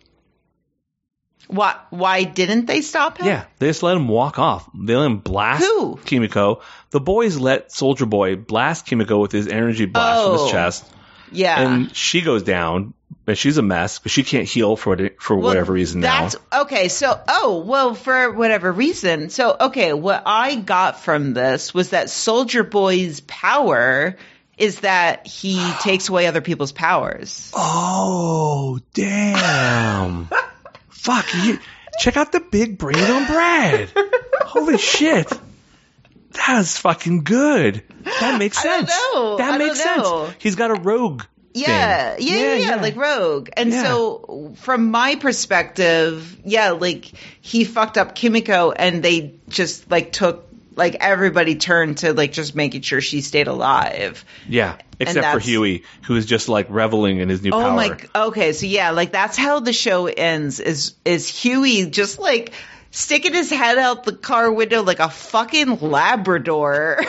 Why? 1.47 1.77
Why 1.91 2.25
didn't 2.25 2.67
they 2.67 2.83
stop 2.83 3.19
him? 3.19 3.27
Yeah, 3.27 3.45
they 3.59 3.69
just 3.69 3.83
let 3.83 3.97
him 3.97 4.07
walk 4.09 4.39
off. 4.39 4.69
They 4.75 4.95
let 4.95 5.07
him 5.07 5.19
blast 5.19 5.65
Who? 5.65 5.97
Kimiko. 6.05 6.61
The 6.91 7.01
boys 7.01 7.39
let 7.39 7.73
Soldier 7.73 8.05
Boy 8.07 8.37
blast 8.37 8.85
Kimiko 8.87 9.19
with 9.19 9.33
his 9.33 9.49
energy 9.49 9.87
blast 9.87 10.25
from 10.25 10.33
Oh. 10.35 10.43
his 10.43 10.51
chest, 10.53 10.85
yeah. 11.33 11.61
and 11.61 11.95
she 11.95 12.23
goes 12.23 12.43
down. 12.43 12.95
and 13.27 13.37
she's 13.37 13.59
a 13.59 13.63
mess 13.63 13.99
but 13.99 14.11
she 14.11 14.23
can't 14.23 14.49
heal 14.49 14.77
for 14.77 14.97
for 15.19 15.37
Well, 15.37 15.45
whatever 15.45 15.73
reason 15.73 16.01
now. 16.01 16.23
That's 16.23 16.37
okay. 16.53 16.89
So, 16.89 17.21
oh, 17.29 17.63
well, 17.67 17.95
for 17.95 18.33
whatever 18.33 18.73
reason. 18.73 19.31
So, 19.31 19.55
okay, 19.61 19.93
what 19.93 20.23
I 20.27 20.57
got 20.57 21.01
from 21.01 21.35
this 21.35 21.75
was 21.75 21.91
that 21.91 22.11
Soldier 22.11 22.65
Boy's 22.65 23.21
power 23.21 24.17
is 24.57 24.81
that 24.81 25.27
he 25.27 25.65
takes 25.81 26.09
away 26.09 26.27
other 26.27 26.41
people's 26.41 26.73
powers. 26.73 27.53
Oh, 27.55 28.81
damn. 28.95 30.29
Fuck. 30.89 31.27
You, 31.43 31.59
check 32.01 32.17
out 32.17 32.33
the 32.33 32.41
big 32.41 32.77
brain 32.77 32.97
on 32.97 33.27
Brad. 33.27 33.91
Holy 34.43 34.79
shit. 34.79 35.33
That 36.33 36.59
is 36.61 36.77
fucking 36.79 37.25
good. 37.25 37.83
That 38.21 38.39
makes 38.39 38.61
sense. 38.61 38.91
know. 38.91 39.37
That 39.39 39.59
makes 39.59 39.81
sense. 39.83 40.35
He's 40.39 40.57
got 40.57 40.71
a 40.71 40.75
rogue. 40.75 41.23
Yeah, 41.55 42.15
thing. 42.17 42.29
yeah, 42.29 42.37
yeah, 42.37 42.55
yeah, 42.55 42.75
like 42.77 42.95
Rogue. 42.95 43.49
And 43.57 43.71
Yeah. 43.71 43.83
so, 43.83 44.53
from 44.59 44.91
my 44.91 45.17
perspective, 45.17 46.37
yeah, 46.45 46.71
like 46.71 47.11
he 47.41 47.65
fucked 47.65 47.99
up 47.99 48.15
Kimiko, 48.15 48.71
and 48.71 49.03
they 49.03 49.35
just 49.49 49.91
like 49.91 50.13
took 50.13 50.47
like 50.77 50.97
everybody 51.01 51.57
turned 51.57 51.99
to 51.99 52.13
like 52.13 52.33
just 52.33 52.55
making 52.55 52.83
sure 52.83 53.01
she 53.01 53.23
stayed 53.23 53.49
alive. 53.49 54.25
Yeah. 54.49 54.77
Except 55.01 55.27
for 55.33 55.39
Hughie, 55.41 55.85
who 56.03 56.17
is 56.17 56.27
just 56.27 56.49
like 56.49 56.67
reveling 56.71 57.19
in 57.19 57.29
his 57.29 57.43
new 57.43 57.51
oh 57.51 57.61
power. 57.61 57.63
Oh 57.63 57.89
power. 57.89 57.99
my. 58.15 58.21
Okay, 58.27 58.53
so 58.53 58.67
yeah, 58.67 58.91
like 58.91 59.11
that's 59.11 59.37
how 59.37 59.59
the 59.61 59.73
show 59.73 60.07
ends. 60.07 60.61
Is 60.61 60.95
is 61.05 61.27
Hughie 61.29 61.87
just 61.91 62.19
like 62.19 62.53
sticking 62.91 63.35
his 63.35 63.51
head 63.51 63.79
out 63.79 64.05
the 64.05 64.13
car 64.13 64.51
window 64.51 64.83
like 64.83 65.01
a 65.01 65.09
fucking 65.09 65.81
Labrador? 65.81 67.01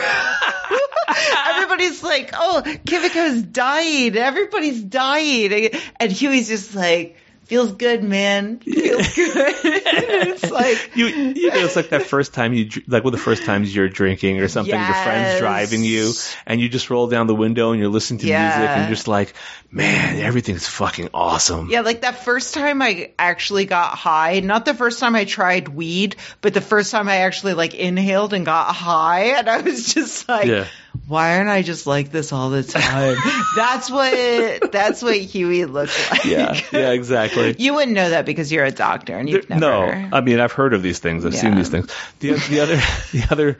Everybody's 1.48 2.02
like, 2.02 2.30
"Oh, 2.34 2.62
Kimiko's 2.64 3.42
dying. 3.42 4.16
Everybody's 4.16 4.82
dying," 4.82 5.70
and 5.98 6.12
Hughie's 6.12 6.48
just 6.48 6.74
like, 6.74 7.16
"Feels 7.50 7.72
good, 7.72 8.04
man. 8.04 8.60
Feels 8.60 9.12
good." 9.14 9.54
it's 9.64 10.50
like. 10.52 10.92
You, 10.94 11.06
you 11.06 11.50
know, 11.50 11.56
it's 11.56 11.74
like 11.74 11.88
that 11.88 12.04
first 12.04 12.32
time 12.32 12.52
you, 12.52 12.70
like, 12.86 13.02
well, 13.02 13.10
the 13.10 13.18
first 13.18 13.44
times 13.44 13.74
you're 13.74 13.88
drinking 13.88 14.38
or 14.38 14.46
something, 14.46 14.72
your 14.72 14.94
friend's 14.94 15.40
driving 15.40 15.82
you, 15.82 16.12
and 16.46 16.60
you 16.60 16.68
just 16.68 16.90
roll 16.90 17.08
down 17.08 17.26
the 17.26 17.34
window 17.34 17.72
and 17.72 17.80
you're 17.80 17.90
listening 17.90 18.20
to 18.20 18.26
music, 18.26 18.70
and 18.70 18.82
you're 18.82 18.94
just 18.94 19.08
like, 19.08 19.34
man, 19.72 20.20
everything's 20.20 20.68
fucking 20.68 21.10
awesome. 21.12 21.70
Yeah, 21.70 21.80
like 21.80 22.02
that 22.02 22.24
first 22.24 22.54
time 22.54 22.82
I 22.82 23.10
actually 23.18 23.64
got 23.64 23.96
high, 23.96 24.38
not 24.38 24.64
the 24.64 24.74
first 24.74 25.00
time 25.00 25.16
I 25.16 25.24
tried 25.24 25.66
weed, 25.66 26.14
but 26.40 26.54
the 26.54 26.60
first 26.60 26.92
time 26.92 27.08
I 27.08 27.16
actually 27.16 27.54
like 27.54 27.74
inhaled 27.74 28.32
and 28.32 28.46
got 28.46 28.72
high 28.74 29.38
and 29.38 29.48
I 29.48 29.60
was 29.60 29.92
just 29.92 30.28
like 30.28 30.46
Yeah. 30.46 30.66
Why 31.06 31.36
aren't 31.36 31.48
I 31.48 31.62
just 31.62 31.86
like 31.86 32.10
this 32.10 32.32
all 32.32 32.50
the 32.50 32.62
time? 32.62 33.16
that's 33.56 33.90
what 33.90 34.72
that's 34.72 35.02
what 35.02 35.16
Hughie 35.16 35.64
looks 35.64 36.10
like. 36.10 36.24
Yeah, 36.24 36.60
yeah, 36.72 36.90
exactly. 36.90 37.54
You 37.58 37.74
wouldn't 37.74 37.92
know 37.94 38.10
that 38.10 38.26
because 38.26 38.50
you're 38.50 38.64
a 38.64 38.70
doctor 38.72 39.16
and 39.16 39.28
you've 39.28 39.46
There- 39.46 39.58
never 39.58 39.96
No, 39.96 40.16
I 40.16 40.20
mean 40.20 40.40
I've 40.40 40.52
heard 40.52 40.74
of 40.74 40.82
these 40.82 40.98
things. 40.98 41.24
I've 41.24 41.34
seen 41.34 41.54
these 41.54 41.68
things. 41.68 41.92
The 42.20 42.32
the 42.34 42.60
other 42.60 42.76
the 43.12 43.26
other 43.30 43.58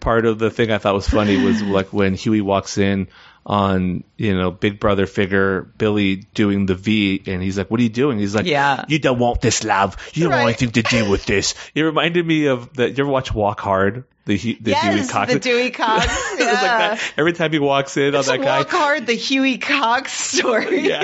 part 0.00 0.26
of 0.26 0.38
the 0.38 0.50
thing 0.50 0.70
I 0.70 0.78
thought 0.78 0.94
was 0.94 1.08
funny 1.08 1.42
was 1.42 1.62
like 1.62 1.92
when 1.92 2.14
Hughie 2.14 2.40
walks 2.40 2.76
in 2.76 3.08
on 3.44 4.04
you 4.16 4.36
know 4.36 4.50
Big 4.50 4.78
Brother 4.78 5.06
figure 5.06 5.62
Billy 5.62 6.16
doing 6.16 6.66
the 6.66 6.74
V, 6.74 7.22
and 7.26 7.42
he's 7.42 7.58
like, 7.58 7.70
"What 7.70 7.80
are 7.80 7.82
you 7.82 7.88
doing?" 7.88 8.18
He's 8.18 8.34
like, 8.34 8.46
Yeah. 8.46 8.84
you 8.88 8.98
don't 8.98 9.18
want 9.18 9.40
this, 9.40 9.64
love. 9.64 9.96
You 10.14 10.24
don't 10.24 10.32
want 10.32 10.44
anything 10.44 10.70
to 10.72 10.82
do 10.82 11.10
with 11.10 11.24
this." 11.24 11.54
It 11.74 11.82
reminded 11.82 12.26
me 12.26 12.46
of 12.46 12.72
that. 12.74 12.96
You 12.96 13.04
ever 13.04 13.10
watch 13.10 13.34
Walk 13.34 13.60
Hard? 13.60 14.04
The 14.24 14.36
the 14.36 14.72
Huey 14.74 14.96
Yes, 14.96 15.10
Cox. 15.10 15.32
the 15.32 15.38
Dewey 15.40 15.70
Cox. 15.72 16.06
Yeah. 16.38 16.44
like 16.46 16.60
that. 16.60 17.12
Every 17.16 17.32
time 17.32 17.50
he 17.52 17.58
walks 17.58 17.96
in 17.96 18.14
It's 18.14 18.28
on 18.28 18.38
that 18.38 18.44
guy, 18.44 18.58
Walk 18.58 18.70
Hard, 18.70 19.06
the 19.06 19.14
Huey 19.14 19.58
Cox 19.58 20.12
story. 20.12 20.80
yeah. 20.88 21.02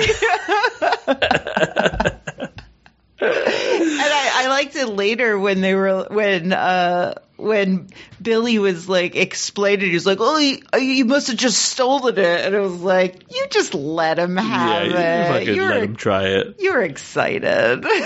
And 3.21 3.29
I, 3.31 4.31
I 4.43 4.47
liked 4.47 4.75
it 4.77 4.87
later 4.87 5.37
when 5.37 5.59
they 5.59 5.75
were 5.75 6.07
when 6.09 6.53
uh 6.53 7.15
when 7.35 7.87
Billy 8.21 8.59
was 8.59 8.87
like 8.87 9.15
explaining, 9.15 9.87
he 9.89 9.93
was 9.93 10.05
like, 10.05 10.19
"Oh, 10.21 10.37
you, 10.37 10.59
you 10.79 11.05
must 11.05 11.27
have 11.27 11.37
just 11.37 11.57
stolen 11.61 12.17
it," 12.17 12.45
and 12.45 12.55
it 12.55 12.59
was 12.59 12.81
like, 12.81 13.23
"You 13.29 13.45
just 13.49 13.73
let 13.73 14.19
him 14.19 14.35
yeah, 14.37 14.43
have 14.43 14.85
you 14.87 14.93
it. 14.97 15.27
fucking 15.27 15.55
you 15.55 15.63
let 15.65 15.83
him 15.83 15.95
try 15.97 16.23
it. 16.27 16.55
you 16.59 16.73
were 16.73 16.81
excited. 16.81 17.85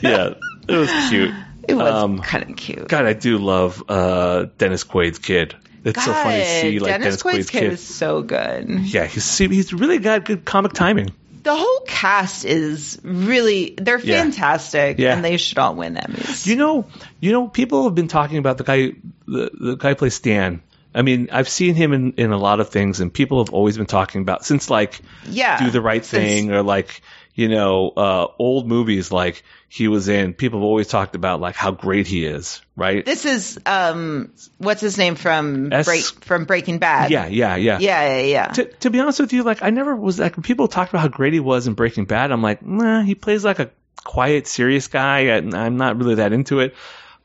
Yeah, 0.00 0.34
it 0.68 0.76
was 0.76 0.90
cute. 1.10 1.32
It 1.68 1.74
was 1.74 1.92
Um, 1.92 2.18
kind 2.20 2.48
of 2.50 2.56
cute. 2.56 2.88
God, 2.88 3.04
I 3.06 3.12
do 3.12 3.38
love 3.38 3.82
uh, 3.88 4.46
Dennis 4.58 4.84
Quaid's 4.84 5.18
kid. 5.18 5.54
It's 5.84 6.04
so 6.04 6.12
funny 6.12 6.38
to 6.38 6.46
see 6.60 6.78
like 6.78 6.90
Dennis, 6.92 7.04
Dennis, 7.04 7.22
Quaid's 7.22 7.34
Quaid's 7.36 7.50
kid 7.50 7.60
kid. 7.60 7.72
is 7.72 7.80
so 7.80 8.22
good. 8.22 8.68
Yeah, 8.68 9.06
he's 9.06 9.38
he's 9.38 9.72
really 9.72 9.98
got 9.98 10.24
good 10.24 10.44
comic 10.44 10.72
timing. 10.74 11.10
the 11.42 11.56
whole 11.56 11.80
cast 11.88 12.44
is 12.44 13.00
really 13.02 13.74
they're 13.76 13.98
fantastic 13.98 14.98
Yeah. 15.00 15.14
and 15.14 15.24
they 15.24 15.36
should 15.38 15.58
all 15.58 15.74
win 15.74 15.96
Emmys. 15.96 16.46
You 16.46 16.54
know, 16.54 16.86
you 17.18 17.32
know, 17.32 17.48
people 17.48 17.84
have 17.84 17.96
been 17.96 18.06
talking 18.06 18.38
about 18.38 18.58
the 18.58 18.64
guy, 18.64 18.92
the, 19.26 19.50
the 19.60 19.74
guy 19.76 19.88
who 19.90 19.94
plays 19.96 20.14
Stan. 20.14 20.62
I 20.94 21.02
mean, 21.02 21.30
I've 21.32 21.48
seen 21.48 21.74
him 21.74 21.92
in, 21.94 22.12
in 22.12 22.32
a 22.32 22.36
lot 22.38 22.60
of 22.60 22.68
things, 22.68 23.00
and 23.00 23.12
people 23.12 23.42
have 23.42 23.52
always 23.52 23.76
been 23.76 23.86
talking 23.86 24.20
about 24.20 24.44
since 24.44 24.70
like 24.70 25.00
yeah. 25.26 25.64
Do 25.64 25.70
the 25.70 25.80
Right 25.80 26.04
Thing 26.04 26.52
or 26.52 26.62
like 26.62 27.02
you 27.34 27.48
know 27.48 27.88
uh, 27.90 28.26
old 28.38 28.66
movies 28.68 29.10
like 29.10 29.42
he 29.68 29.88
was 29.88 30.08
in. 30.08 30.34
People 30.34 30.60
have 30.60 30.64
always 30.64 30.88
talked 30.88 31.14
about 31.14 31.40
like 31.40 31.54
how 31.56 31.70
great 31.70 32.06
he 32.06 32.24
is, 32.26 32.60
right? 32.76 33.04
This 33.04 33.24
is 33.24 33.58
um 33.66 34.32
what's 34.58 34.80
his 34.80 34.98
name 34.98 35.14
from 35.14 35.72
S- 35.72 35.86
Break 35.86 36.04
from 36.24 36.44
Breaking 36.44 36.78
Bad. 36.78 37.10
yeah, 37.10 37.26
yeah, 37.26 37.56
yeah. 37.56 37.78
Yeah, 37.78 38.16
yeah, 38.16 38.22
yeah. 38.22 38.46
To, 38.48 38.64
to 38.64 38.90
be 38.90 39.00
honest 39.00 39.20
with 39.20 39.32
you, 39.32 39.42
like 39.42 39.62
I 39.62 39.70
never 39.70 39.96
was 39.96 40.18
like 40.18 40.36
when 40.36 40.42
people 40.42 40.68
talked 40.68 40.92
about 40.92 41.00
how 41.02 41.08
great 41.08 41.32
he 41.32 41.40
was 41.40 41.66
in 41.66 41.74
Breaking 41.74 42.04
Bad. 42.04 42.32
I'm 42.32 42.42
like, 42.42 42.62
nah, 42.62 43.02
he 43.02 43.14
plays 43.14 43.44
like 43.44 43.58
a 43.60 43.70
quiet, 44.04 44.46
serious 44.46 44.88
guy, 44.88 45.20
and 45.20 45.54
I'm 45.54 45.76
not 45.76 45.96
really 45.96 46.16
that 46.16 46.32
into 46.32 46.60
it. 46.60 46.74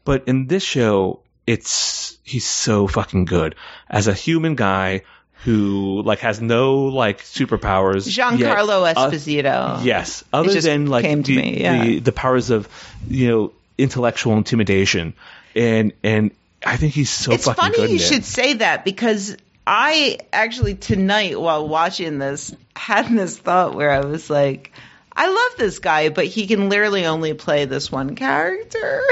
But 0.06 0.28
in 0.28 0.48
this 0.48 0.64
show, 0.64 1.24
it's 1.46 2.18
he's 2.24 2.46
so 2.46 2.88
fucking 2.88 3.26
good 3.26 3.56
as 3.90 4.08
a 4.08 4.14
human 4.14 4.56
guy 4.56 5.02
who 5.44 6.02
like 6.04 6.20
has 6.20 6.42
no 6.42 6.86
like 6.86 7.22
superpowers. 7.22 8.08
Giancarlo 8.08 8.86
yet, 8.86 8.98
uh, 8.98 9.10
Esposito. 9.10 9.84
yes, 9.84 10.24
other 10.34 10.50
just 10.50 10.68
than 10.68 10.88
like 10.88 11.06
the, 11.06 11.36
me, 11.36 11.62
yeah. 11.62 11.84
the 11.84 12.00
the 12.00 12.12
powers 12.12 12.50
of 12.50 12.68
you 13.08 13.30
know 13.30 13.54
intellectual 13.78 14.38
intimidation, 14.38 15.14
and 15.56 15.94
and 16.04 16.32
I 16.66 16.78
think 16.78 16.94
he's 16.94 17.10
so 17.10 17.32
it's 17.32 17.46
funny 17.46 17.80
you 17.90 17.96
it. 17.96 18.00
should 18.00 18.26
say 18.26 18.54
that 18.54 18.84
because 18.84 19.38
I 19.66 20.20
actually 20.32 20.76
tonight 20.76 21.40
while 21.40 21.68
watching 21.68 22.20
this 22.20 22.56
had 22.76 23.10
this 23.10 23.38
thought 23.38 23.76
where 23.76 23.92
I 23.92 24.00
was 24.00 24.30
like, 24.30 24.72
I 25.20 25.28
love 25.28 25.58
this 25.58 25.80
guy, 25.80 26.10
but 26.10 26.26
he 26.26 26.46
can 26.46 26.70
literally 26.70 27.08
only 27.08 27.34
play 27.34 27.66
this 27.66 27.92
one 27.92 28.16
character. 28.16 29.02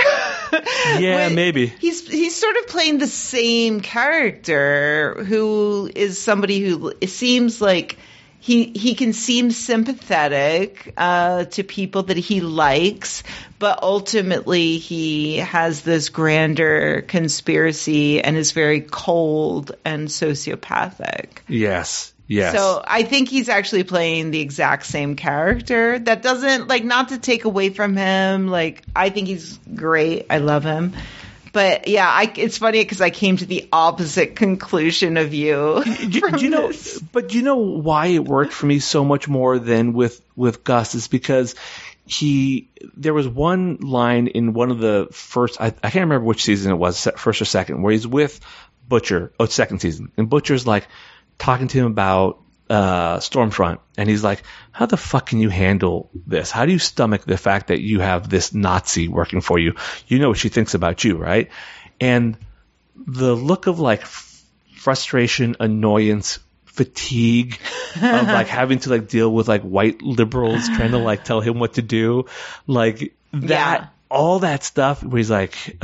Yeah, 0.99 1.29
maybe. 1.29 1.67
He's 1.67 2.07
he's 2.07 2.35
sort 2.35 2.55
of 2.57 2.67
playing 2.67 2.99
the 2.99 3.07
same 3.07 3.81
character 3.81 5.25
who 5.27 5.91
is 5.93 6.17
somebody 6.17 6.61
who 6.61 6.93
it 7.01 7.09
seems 7.09 7.59
like 7.59 7.97
he 8.39 8.65
he 8.75 8.93
can 8.93 9.11
seem 9.11 9.49
sympathetic 9.49 10.93
uh, 10.95 11.45
to 11.45 11.63
people 11.63 12.03
that 12.03 12.17
he 12.17 12.41
likes, 12.41 13.23
but 13.57 13.81
ultimately 13.81 14.77
he 14.77 15.37
has 15.37 15.81
this 15.81 16.09
grander 16.09 17.01
conspiracy 17.01 18.21
and 18.21 18.37
is 18.37 18.51
very 18.51 18.81
cold 18.81 19.75
and 19.83 20.07
sociopathic. 20.07 21.39
Yes, 21.47 22.13
yes. 22.27 22.55
So 22.55 22.83
I 22.85 23.03
think 23.03 23.29
he's 23.29 23.49
actually 23.49 23.83
playing 23.83 24.31
the 24.31 24.41
exact 24.41 24.85
same 24.85 25.15
character. 25.15 25.99
That 25.99 26.21
doesn't 26.21 26.67
like 26.67 26.83
not 26.83 27.09
to 27.09 27.17
take 27.17 27.45
away 27.45 27.69
from 27.69 27.95
him. 27.95 28.47
Like 28.47 28.83
I 28.95 29.09
think 29.09 29.27
he's 29.27 29.59
great. 29.73 30.27
I 30.29 30.39
love 30.39 30.63
him. 30.63 30.93
But 31.55 31.87
yeah, 31.87 32.09
I, 32.09 32.33
it's 32.35 32.57
funny 32.57 32.81
because 32.81 32.99
I 32.99 33.11
came 33.11 33.37
to 33.37 33.45
the 33.45 33.69
opposite 33.71 34.35
conclusion 34.35 35.15
of 35.15 35.33
you. 35.33 35.83
do, 35.85 36.19
do 36.31 36.43
you 36.43 36.49
know 36.49 36.67
this. 36.67 36.99
but 36.99 37.29
do 37.29 37.37
you 37.37 37.43
know 37.43 37.55
why 37.55 38.07
it 38.07 38.25
worked 38.25 38.51
for 38.51 38.65
me 38.65 38.79
so 38.79 39.05
much 39.05 39.29
more 39.29 39.57
than 39.57 39.93
with 39.93 40.21
with 40.35 40.65
gus 40.65 40.95
is 40.95 41.07
because 41.07 41.55
he 42.05 42.67
there 42.97 43.13
was 43.13 43.25
one 43.25 43.77
line 43.77 44.27
in 44.27 44.51
one 44.53 44.69
of 44.69 44.79
the 44.79 45.07
first 45.11 45.59
i, 45.61 45.67
I 45.67 45.89
can't 45.89 46.03
remember 46.03 46.25
which 46.25 46.43
season 46.43 46.71
it 46.71 46.75
was 46.75 47.07
first 47.15 47.41
or 47.41 47.45
second 47.45 47.81
where 47.81 47.93
he's 47.93 48.05
with 48.05 48.39
butcher 48.89 49.31
oh 49.39 49.45
second 49.45 49.79
season 49.79 50.11
and 50.17 50.29
butcher's 50.29 50.67
like 50.67 50.87
talking 51.37 51.67
to 51.67 51.77
him 51.77 51.85
about 51.85 52.41
uh 52.67 53.17
stormfront 53.17 53.77
and 53.95 54.09
he's 54.09 54.23
like 54.23 54.41
how 54.71 54.87
the 54.87 54.97
fuck 54.97 55.27
can 55.27 55.39
you 55.39 55.49
handle 55.49 56.09
this? 56.25 56.51
How 56.51 56.65
do 56.65 56.71
you 56.71 56.79
stomach 56.79 57.23
the 57.23 57.37
fact 57.37 57.67
that 57.67 57.79
you 57.79 57.99
have 57.99 58.27
this 58.29 58.53
nazi 58.53 59.07
working 59.07 59.41
for 59.41 59.59
you? 59.59 59.75
You 60.07 60.19
know 60.19 60.29
what 60.29 60.37
she 60.37 60.49
thinks 60.49 60.73
about 60.73 61.03
you 61.03 61.17
right? 61.17 61.49
And 62.01 62.37
the 62.95 63.35
look 63.35 63.67
of 63.67 63.79
like 63.79 64.01
f- 64.01 64.43
frustration, 64.77 65.55
annoyance, 65.59 66.39
fatigue 66.65 67.59
of 67.95 68.01
like 68.01 68.47
having 68.47 68.79
to 68.79 68.89
like 68.89 69.07
deal 69.07 69.31
with 69.31 69.47
like 69.47 69.61
white 69.61 70.01
liberals 70.01 70.67
trying 70.69 70.91
to 70.91 70.97
like 70.97 71.23
tell 71.23 71.41
him 71.41 71.59
what 71.59 71.73
to 71.73 71.81
do, 71.81 72.25
like 72.67 73.15
that. 73.33 73.93
All 74.15 74.39
that 74.39 74.63
stuff 74.63 75.03
where 75.03 75.17
he's 75.17 75.29
like, 75.29 75.77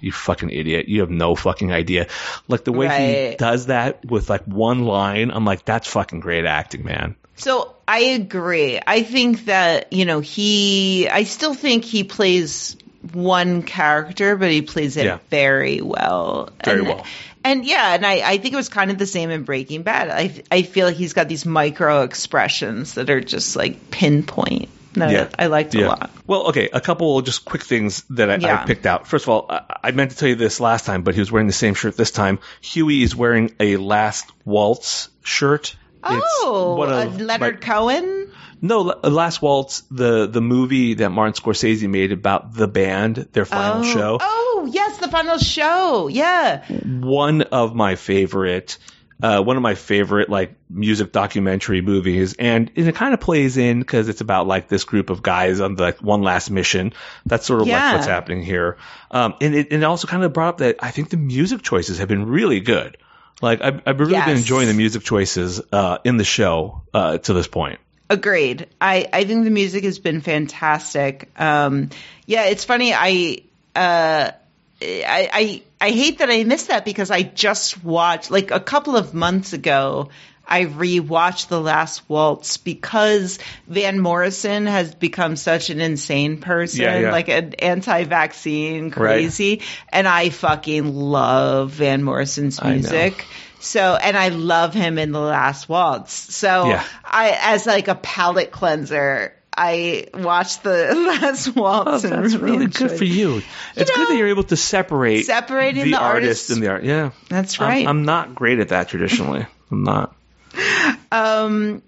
you 0.00 0.12
fucking 0.12 0.50
idiot. 0.50 0.88
You 0.88 1.00
have 1.00 1.10
no 1.10 1.34
fucking 1.34 1.72
idea. 1.72 2.06
Like 2.48 2.64
the 2.64 2.72
way 2.72 3.30
he 3.30 3.36
does 3.36 3.66
that 3.66 4.04
with 4.04 4.30
like 4.30 4.44
one 4.44 4.84
line, 4.84 5.30
I'm 5.30 5.44
like, 5.44 5.64
that's 5.64 5.88
fucking 5.88 6.20
great 6.20 6.44
acting, 6.44 6.84
man. 6.84 7.16
So 7.36 7.74
I 7.88 7.98
agree. 8.00 8.78
I 8.86 9.02
think 9.02 9.46
that, 9.46 9.92
you 9.92 10.04
know, 10.04 10.20
he, 10.20 11.08
I 11.08 11.24
still 11.24 11.54
think 11.54 11.84
he 11.84 12.04
plays 12.04 12.76
one 13.12 13.62
character, 13.62 14.36
but 14.36 14.50
he 14.50 14.62
plays 14.62 14.96
it 14.96 15.06
Yeah. 15.06 15.18
very 15.28 15.80
well. 15.80 16.50
Very 16.64 16.80
and, 16.80 16.88
well. 16.88 17.06
And 17.44 17.64
yeah, 17.64 17.94
and 17.94 18.06
I, 18.06 18.20
I 18.24 18.38
think 18.38 18.54
it 18.54 18.56
was 18.56 18.68
kind 18.68 18.92
of 18.92 18.98
the 18.98 19.06
same 19.06 19.30
in 19.30 19.42
Breaking 19.42 19.82
Bad. 19.82 20.08
I, 20.10 20.42
I 20.52 20.62
feel 20.62 20.86
like 20.86 20.94
he's 20.94 21.12
got 21.12 21.28
these 21.28 21.44
micro 21.44 22.02
expressions 22.02 22.94
that 22.94 23.10
are 23.10 23.20
just 23.20 23.56
like 23.56 23.90
pinpoint. 23.90 24.68
No, 24.94 25.08
Yeah. 25.08 25.28
I 25.38 25.46
liked 25.46 25.74
it 25.74 25.82
a 25.82 25.88
lot. 25.88 26.10
Well, 26.26 26.48
okay, 26.48 26.68
a 26.72 26.80
couple 26.80 27.20
just 27.22 27.44
quick 27.44 27.62
things 27.62 28.04
that 28.10 28.30
I, 28.30 28.62
I 28.62 28.66
picked 28.66 28.86
out. 28.86 29.06
First 29.06 29.24
of 29.24 29.30
all, 29.30 29.46
I, 29.48 29.62
I 29.84 29.90
meant 29.92 30.10
to 30.10 30.16
tell 30.16 30.28
you 30.28 30.34
this 30.34 30.60
last 30.60 30.84
time, 30.84 31.02
but 31.02 31.14
he 31.14 31.20
was 31.20 31.32
wearing 31.32 31.46
the 31.46 31.52
same 31.52 31.74
shirt 31.74 31.96
this 31.96 32.10
time. 32.10 32.38
Hughie 32.60 33.02
is 33.02 33.16
wearing 33.16 33.54
a 33.58 33.76
Last 33.76 34.30
Waltz 34.44 35.08
shirt. 35.22 35.76
Oh, 36.04 36.82
of 36.82 37.20
Leonard 37.20 37.60
my- 37.60 37.66
Cohen? 37.66 38.32
no, 38.60 38.80
Last 38.80 39.42
Waltz, 39.42 39.82
the 39.90 40.26
the 40.26 40.40
movie 40.40 40.94
that 40.94 41.10
Martin 41.10 41.34
Scorsese 41.34 41.88
made 41.88 42.12
about 42.12 42.54
the 42.54 42.68
band, 42.68 43.16
their 43.32 43.44
final 43.44 43.80
oh. 43.80 43.84
show. 43.84 44.18
Oh, 44.20 44.68
yes, 44.70 44.98
the 44.98 45.08
final 45.08 45.38
show. 45.38 46.08
Yeah. 46.08 46.64
One 46.84 47.42
of 47.42 47.74
my 47.74 47.96
favorite, 47.96 48.78
uh, 49.22 49.40
one 49.40 49.56
of 49.56 49.62
my 49.62 49.74
favorite 49.76 50.28
like 50.28 50.54
music 50.68 51.12
documentary 51.12 51.80
movies, 51.80 52.34
and, 52.38 52.70
and 52.76 52.88
it 52.88 52.94
kind 52.96 53.14
of 53.14 53.20
plays 53.20 53.56
in 53.56 53.78
because 53.78 54.08
it's 54.08 54.20
about 54.20 54.46
like 54.48 54.68
this 54.68 54.84
group 54.84 55.10
of 55.10 55.22
guys 55.22 55.60
on 55.60 55.76
the, 55.76 55.82
like 55.82 55.98
one 56.02 56.22
last 56.22 56.50
mission. 56.50 56.92
That's 57.24 57.46
sort 57.46 57.62
of 57.62 57.68
Yeah. 57.68 57.84
like 57.84 57.94
what's 57.94 58.06
happening 58.06 58.42
here. 58.42 58.76
Um, 59.10 59.34
and 59.40 59.54
it, 59.54 59.68
and 59.70 59.82
it 59.82 59.86
also 59.86 60.08
kind 60.08 60.24
of 60.24 60.32
brought 60.32 60.48
up 60.48 60.58
that 60.58 60.76
I 60.80 60.90
think 60.90 61.10
the 61.10 61.16
music 61.16 61.62
choices 61.62 61.98
have 61.98 62.08
been 62.08 62.26
really 62.26 62.60
good. 62.60 62.96
Like 63.40 63.62
I've, 63.62 63.80
I've 63.86 63.98
really 64.00 64.12
been 64.12 64.36
enjoying 64.36 64.68
the 64.68 64.74
music 64.74 65.02
choices 65.04 65.60
uh, 65.72 65.98
in 66.04 66.16
the 66.16 66.24
show 66.24 66.82
uh, 66.92 67.18
to 67.18 67.32
this 67.32 67.46
point. 67.46 67.78
Agreed. 68.10 68.66
I, 68.80 69.08
I 69.12 69.24
think 69.24 69.44
the 69.44 69.50
music 69.50 69.84
has 69.84 69.98
been 69.98 70.20
fantastic. 70.20 71.30
Um, 71.40 71.90
yeah, 72.26 72.44
it's 72.46 72.64
funny. 72.64 72.92
I, 72.94 73.38
uh, 73.74 74.32
I, 74.82 75.28
I, 75.32 75.62
I 75.80 75.90
hate 75.90 76.18
that 76.18 76.30
I 76.30 76.44
missed 76.44 76.68
that 76.68 76.84
because 76.84 77.10
I 77.10 77.22
just 77.22 77.82
watched, 77.84 78.30
like 78.30 78.50
a 78.50 78.60
couple 78.60 78.96
of 78.96 79.14
months 79.14 79.52
ago, 79.52 80.10
I 80.46 80.64
rewatched 80.64 81.48
The 81.48 81.60
Last 81.60 82.08
Waltz 82.08 82.56
because 82.56 83.38
Van 83.68 84.00
Morrison 84.00 84.66
has 84.66 84.94
become 84.94 85.36
such 85.36 85.70
an 85.70 85.80
insane 85.80 86.40
person, 86.40 86.82
Yeah, 86.82 86.98
yeah. 86.98 87.12
like 87.12 87.28
an 87.28 87.54
anti-vaccine 87.54 88.90
crazy. 88.90 89.62
And 89.88 90.08
I 90.08 90.30
fucking 90.30 90.94
love 90.94 91.70
Van 91.70 92.02
Morrison's 92.02 92.62
music. 92.62 93.24
So, 93.60 93.94
and 93.94 94.16
I 94.16 94.28
love 94.28 94.74
him 94.74 94.98
in 94.98 95.12
The 95.12 95.20
Last 95.20 95.68
Waltz. 95.68 96.12
So, 96.12 96.66
Yeah. 96.66 96.84
I, 97.04 97.38
as 97.40 97.64
like 97.64 97.86
a 97.86 97.94
palate 97.94 98.50
cleanser, 98.50 99.34
I 99.56 100.06
watched 100.14 100.62
The 100.62 100.94
Last 101.20 101.54
Waltz. 101.54 102.04
Oh, 102.04 102.08
and 102.08 102.24
that's 102.24 102.34
really 102.36 102.66
good 102.66 102.90
for 102.90 103.04
it. 103.04 103.10
you. 103.10 103.42
It's 103.76 103.90
good 103.90 104.08
that 104.08 104.16
you're 104.16 104.28
able 104.28 104.44
to 104.44 104.56
separate 104.56 105.26
separating 105.26 105.84
the, 105.84 105.90
the 105.92 106.00
artist 106.00 106.50
and 106.50 106.62
the 106.62 106.68
art. 106.68 106.84
Yeah, 106.84 107.10
That's 107.28 107.60
I'm- 107.60 107.68
right. 107.68 107.86
I'm, 107.86 108.04
not 108.04 108.34
great 108.34 108.60
at 108.60 108.68
that 108.70 108.88
traditionally. 108.88 109.46
I'm 109.70 109.84
not. 109.84 110.14
Um, 111.10 111.82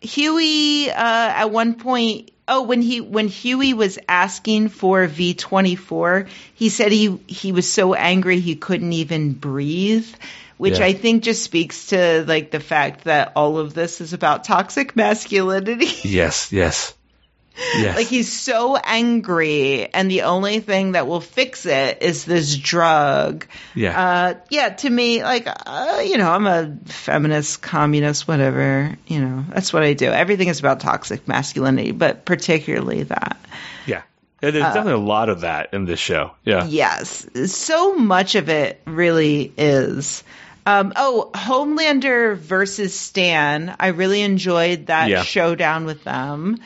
Hughie, 0.00 0.90
uh, 0.90 0.94
at 0.94 1.50
one 1.50 1.74
point, 1.74 2.30
oh, 2.48 2.62
when 2.62 2.82
he 2.82 3.00
when 3.00 3.28
Hughie 3.28 3.74
was 3.74 3.98
asking 4.08 4.68
for 4.68 5.06
V 5.06 5.34
twenty 5.34 5.76
four, 5.76 6.26
he 6.54 6.68
said 6.68 6.92
he 6.92 7.18
he 7.26 7.52
was 7.52 7.70
so 7.70 7.94
angry 7.94 8.40
he 8.40 8.56
couldn't 8.56 8.92
even 8.92 9.32
breathe. 9.32 10.06
Which 10.56 10.78
Yeah. 10.78 10.86
I 10.86 10.92
think 10.92 11.22
just 11.24 11.42
speaks 11.42 11.86
to 11.86 12.24
like 12.26 12.50
the 12.50 12.60
fact 12.60 13.04
that 13.04 13.32
all 13.36 13.58
of 13.58 13.74
this 13.74 14.00
is 14.00 14.12
about 14.12 14.44
toxic 14.44 14.94
masculinity. 14.96 15.88
Yes, 16.04 16.52
yes, 16.52 16.94
yes. 17.76 17.96
like 17.96 18.06
he's 18.06 18.32
so 18.32 18.76
angry, 18.76 19.92
and 19.92 20.10
the 20.10 20.22
only 20.22 20.60
thing 20.60 20.92
that 20.92 21.06
will 21.06 21.20
fix 21.20 21.66
it 21.66 22.02
is 22.02 22.24
this 22.24 22.56
drug. 22.56 23.46
yeah. 23.74 24.00
Uh, 24.00 24.34
yeah, 24.50 24.68
to 24.70 24.88
me, 24.90 25.22
like, 25.24 25.46
uh, 25.48 26.02
you 26.04 26.18
know, 26.18 26.30
I'm 26.30 26.46
a 26.46 26.76
feminist, 26.86 27.60
communist, 27.60 28.28
whatever. 28.28 28.96
You 29.08 29.20
know, 29.20 29.44
that's 29.52 29.72
what 29.72 29.82
I 29.82 29.94
do. 29.94 30.06
Everything 30.06 30.48
is 30.48 30.60
about 30.60 30.80
toxic 30.80 31.26
masculinity, 31.26 31.90
but 31.92 32.24
particularly 32.24 33.04
that. 33.04 33.36
yeah. 33.86 34.02
Yeah, 34.42 34.50
There's 34.50 34.64
definitely 34.64 34.92
a 34.92 34.98
lot 34.98 35.30
of 35.30 35.40
that 35.40 35.72
in 35.72 35.86
this 35.86 35.98
show. 35.98 36.32
Yeah. 36.44 36.66
Yes, 36.66 37.26
so 37.50 37.94
much 37.94 38.34
of 38.34 38.50
it 38.50 38.78
really 38.84 39.50
is. 39.56 40.22
Um, 40.66 40.92
oh, 40.96 41.30
Homelander 41.34 42.36
versus 42.36 42.98
Stan. 42.98 43.74
I 43.78 43.88
really 43.88 44.22
enjoyed 44.22 44.86
that 44.86 45.08
Yeah. 45.10 45.22
showdown 45.22 45.84
with 45.84 46.04
them, 46.04 46.58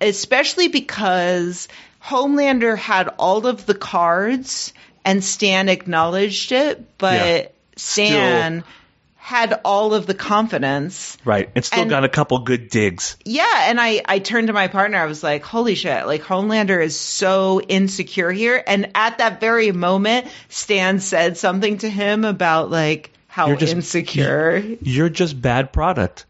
especially 0.00 0.68
because 0.68 1.68
Homelander 2.04 2.76
had 2.78 3.08
all 3.18 3.46
of 3.46 3.66
the 3.66 3.74
cards 3.74 4.72
and 5.04 5.22
Stan 5.24 5.68
acknowledged 5.68 6.52
it, 6.52 6.82
but 6.98 7.14
Yeah. 7.26 7.46
Stan 7.76 8.64
had 9.16 9.60
all 9.64 9.94
of 9.94 10.06
the 10.06 10.14
confidence. 10.14 11.16
Right. 11.24 11.50
And 11.54 11.64
still 11.64 11.82
And- 11.82 11.90
got 11.90 12.04
a 12.04 12.08
couple 12.08 12.38
good 12.40 12.68
digs. 12.68 13.16
Yeah, 13.24 13.68
and 13.68 13.80
I 13.80 14.02
I 14.06 14.18
turned 14.18 14.46
to 14.48 14.52
my 14.52 14.68
partner. 14.68 14.98
I 14.98 15.06
was 15.06 15.22
like, 15.22 15.44
"Holy 15.44 15.74
shit! 15.74 16.06
Like 16.06 16.22
Homelander 16.24 16.82
is 16.82 16.98
so 16.98 17.60
insecure 17.60 18.30
here." 18.32 18.62
And 18.66 18.90
at 18.94 19.18
that 19.18 19.40
very 19.40 19.72
moment, 19.72 20.26
Stan 20.48 21.00
said 21.00 21.36
something 21.36 21.78
to 21.78 21.88
him 21.88 22.24
about 22.24 22.70
like 22.70 23.12
how 23.30 23.46
You're 23.48 23.56
just- 23.56 23.72
insecure. 23.72 24.58
You're 24.82 25.08
just 25.08 25.40
bad 25.40 25.72
product. 25.72 26.26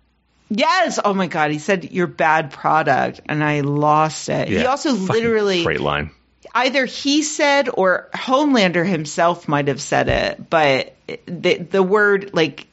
yes. 0.51 0.99
Oh 1.05 1.15
my 1.15 1.27
god, 1.27 1.51
he 1.51 1.59
said 1.59 1.91
you're 1.91 2.07
bad 2.07 2.51
product, 2.53 3.21
and 3.27 3.43
I 3.43 3.61
lost 3.63 4.29
it. 4.29 4.49
he 4.49 4.65
also 4.67 4.93
literally 4.93 5.65
Great 5.65 5.81
line. 5.81 6.11
either 6.55 6.85
he 6.85 7.23
said 7.23 7.69
or 7.73 8.09
Homelander 8.15 8.87
himself 8.87 9.49
might 9.49 9.69
have 9.69 9.81
said 9.81 10.09
it, 10.09 10.51
but 10.51 10.95
the 11.27 11.55
the 11.59 11.83
word 11.83 12.31
like 12.35 12.67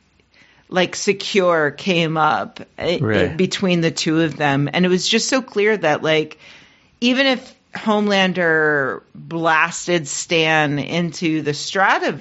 like 0.70 0.96
secure 0.98 1.72
came 1.72 2.18
up 2.18 2.60
uh, 2.78 2.98
Right. 3.00 3.38
between 3.38 3.80
the 3.82 3.92
two 3.92 4.20
of 4.22 4.36
them, 4.36 4.70
and 4.74 4.86
it 4.86 4.90
was 4.90 5.08
just 5.08 5.30
so 5.30 5.42
clear 5.42 5.78
that 5.78 6.04
like 6.04 6.38
even 7.00 7.26
if 7.28 7.56
Homelander 7.74 9.02
blasted 9.16 10.08
Stan 10.08 10.80
into 10.80 11.42
the 11.42 11.54
strato- 11.54 12.20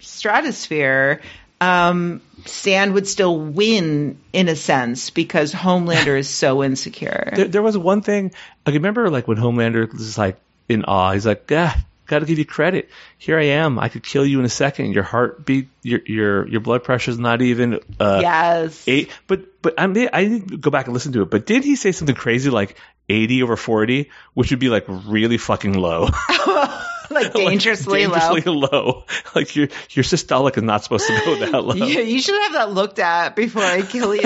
stratosphere. 0.00 1.20
Um, 1.60 2.22
Stan 2.46 2.94
would 2.94 3.06
still 3.06 3.38
win 3.38 4.18
in 4.32 4.48
a 4.48 4.56
sense 4.56 5.10
because 5.10 5.52
Homelander 5.52 6.18
is 6.18 6.28
so 6.28 6.64
insecure. 6.64 7.32
There, 7.36 7.48
there 7.48 7.62
was 7.62 7.76
one 7.76 8.00
thing. 8.00 8.32
I 8.64 8.70
remember, 8.70 9.10
like 9.10 9.28
when 9.28 9.36
Homelander 9.36 9.92
was 9.92 10.16
like 10.16 10.38
in 10.68 10.84
awe. 10.84 11.12
He's 11.12 11.26
like, 11.26 11.50
"Yeah, 11.50 11.74
got 12.10 12.18
to 12.18 12.26
give 12.26 12.38
you 12.38 12.44
credit. 12.44 12.90
Here 13.16 13.38
I 13.38 13.44
am. 13.44 13.78
I 13.78 13.88
could 13.88 14.02
kill 14.02 14.26
you 14.26 14.40
in 14.40 14.44
a 14.44 14.50
second. 14.50 14.92
Your 14.92 15.04
heartbeat, 15.04 15.68
your 15.82 16.00
your 16.04 16.48
your 16.48 16.60
blood 16.60 16.84
pressure's 16.84 17.18
not 17.18 17.40
even 17.40 17.80
uh, 17.98 18.18
yes. 18.20 18.84
eight. 18.86 19.10
But 19.26 19.62
but 19.62 19.74
I 19.78 19.86
mean, 19.86 20.10
I 20.12 20.24
need 20.26 20.48
to 20.48 20.56
go 20.58 20.70
back 20.70 20.86
and 20.86 20.94
listen 20.94 21.12
to 21.12 21.22
it. 21.22 21.30
But 21.30 21.46
did 21.46 21.64
he 21.64 21.76
say 21.76 21.92
something 21.92 22.16
crazy 22.16 22.50
like 22.50 22.76
eighty 23.08 23.42
over 23.42 23.56
forty, 23.56 24.10
which 24.34 24.50
would 24.50 24.58
be 24.58 24.68
like 24.68 24.84
really 24.88 25.38
fucking 25.38 25.72
low, 25.72 26.08
like 27.14 27.32
dangerously, 27.32 28.06
like, 28.06 28.20
dangerously 28.20 28.52
low. 28.52 29.04
Like 29.34 29.54
your 29.54 29.68
your 29.90 30.02
systolic 30.02 30.56
is 30.56 30.62
not 30.62 30.82
supposed 30.82 31.06
to 31.06 31.20
go 31.24 31.36
that 31.36 31.52
low. 31.64 31.74
low. 31.74 31.86
Yeah, 31.86 32.00
you 32.00 32.20
should 32.20 32.40
have 32.42 32.52
that 32.54 32.72
looked 32.72 32.98
at 32.98 33.36
before 33.36 33.62
I 33.62 33.82
kill 33.82 34.14
you. 34.14 34.22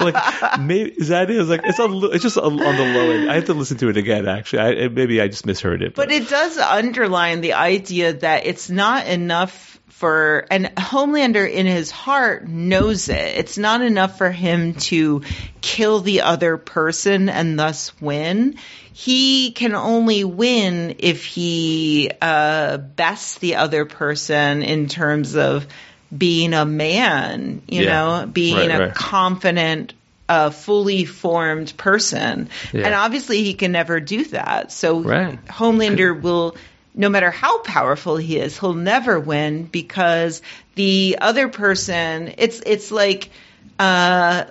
like 0.00 0.58
maybe 0.60 0.90
is 0.90 1.08
that 1.08 1.30
it? 1.30 1.36
It's 1.36 1.48
like 1.48 1.60
it's 1.64 1.78
a, 1.78 2.10
it's 2.10 2.22
just 2.22 2.36
on 2.36 2.56
the 2.56 2.62
low 2.62 3.10
end. 3.10 3.30
I 3.30 3.34
have 3.34 3.44
to 3.46 3.54
listen 3.54 3.76
to 3.78 3.88
it 3.88 3.96
again. 3.96 4.26
Actually, 4.26 4.84
I, 4.84 4.88
maybe 4.88 5.20
I 5.20 5.28
just 5.28 5.46
misheard 5.46 5.82
it. 5.82 5.94
But 5.94 6.10
it 6.10 6.28
does 6.28 6.58
underline 6.58 7.40
the 7.42 7.52
idea 7.54 8.14
that 8.14 8.46
it's 8.46 8.70
not 8.70 9.06
enough 9.06 9.78
for, 9.98 10.46
and 10.48 10.66
Homelander 10.76 11.50
in 11.50 11.66
his 11.66 11.90
heart 11.90 12.46
knows 12.46 13.08
it. 13.08 13.38
It's 13.38 13.58
not 13.58 13.82
enough 13.82 14.16
for 14.16 14.30
him 14.30 14.74
to 14.74 15.22
kill 15.60 16.00
the 16.00 16.20
other 16.22 16.56
person 16.56 17.28
and 17.28 17.58
thus 17.58 18.00
win. 18.00 18.56
He 19.00 19.52
can 19.52 19.76
only 19.76 20.24
win 20.24 20.96
if 20.98 21.24
he 21.24 22.10
uh, 22.20 22.78
bests 22.78 23.38
the 23.38 23.54
other 23.54 23.84
person 23.84 24.62
in 24.64 24.88
terms 24.88 25.36
of 25.36 25.68
being 26.16 26.52
a 26.52 26.64
man, 26.64 27.62
you 27.68 27.84
Yeah. 27.84 27.92
know, 27.92 28.26
being 28.26 28.56
Right, 28.56 28.70
a 28.72 28.78
right. 28.86 28.94
confident, 28.94 29.92
uh, 30.28 30.50
fully 30.50 31.04
formed 31.04 31.76
person. 31.76 32.48
Yeah. 32.72 32.86
And 32.86 32.94
obviously 32.96 33.44
he 33.44 33.54
can 33.54 33.70
never 33.70 34.00
do 34.00 34.24
that. 34.24 34.72
So 34.72 34.98
Right. 34.98 35.38
Homelander 35.46 36.20
will, 36.20 36.56
no 36.92 37.08
matter 37.08 37.30
how 37.30 37.58
powerful 37.62 38.16
he 38.16 38.36
is, 38.36 38.58
he'll 38.58 38.74
never 38.74 39.20
win 39.20 39.62
because 39.62 40.42
the 40.74 41.18
other 41.20 41.46
person, 41.46 42.34
it's, 42.36 42.60
it's 42.66 42.90
like, 42.90 43.30
uh, 43.78 44.46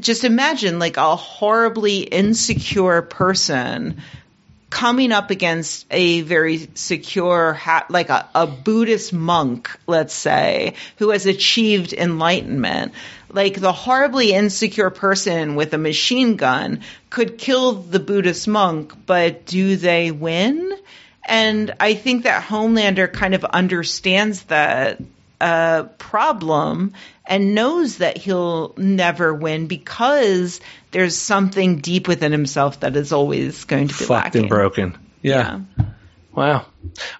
just 0.00 0.24
imagine 0.24 0.78
like 0.78 0.96
a 0.96 1.16
horribly 1.16 2.00
insecure 2.00 3.02
person 3.02 4.00
coming 4.70 5.12
up 5.12 5.30
against 5.30 5.86
a 5.90 6.20
very 6.22 6.68
secure, 6.74 7.54
ha- 7.54 7.86
like 7.88 8.10
a, 8.10 8.28
a 8.34 8.46
Buddhist 8.46 9.12
monk, 9.12 9.70
let's 9.86 10.14
say, 10.14 10.74
who 10.98 11.10
has 11.10 11.26
achieved 11.26 11.92
enlightenment. 11.92 12.92
Like 13.30 13.60
the 13.60 13.72
horribly 13.72 14.32
insecure 14.32 14.90
person 14.90 15.54
with 15.54 15.72
a 15.74 15.78
machine 15.78 16.36
gun 16.36 16.82
could 17.10 17.38
kill 17.38 17.72
the 17.72 18.00
Buddhist 18.00 18.48
monk, 18.48 18.92
but 19.06 19.46
do 19.46 19.76
they 19.76 20.10
win? 20.10 20.72
And 21.26 21.74
I 21.78 21.94
think 21.94 22.24
that 22.24 22.42
Homelander 22.42 23.12
kind 23.12 23.34
of 23.34 23.44
understands 23.44 24.42
that 24.44 24.98
uh, 25.40 25.84
problem 25.98 26.94
and 27.28 27.54
knows 27.54 27.98
that 27.98 28.16
he'll 28.16 28.74
never 28.76 29.32
win 29.32 29.66
because 29.68 30.60
there's 30.90 31.14
something 31.14 31.78
deep 31.78 32.08
within 32.08 32.32
himself 32.32 32.80
that 32.80 32.96
is 32.96 33.12
always 33.12 33.64
going 33.64 33.88
to 33.88 33.94
be 33.98 34.04
fucked 34.04 34.10
lacking. 34.10 34.40
and 34.42 34.48
broken. 34.48 34.98
Yeah. 35.22 35.60
Wow. 36.32 36.66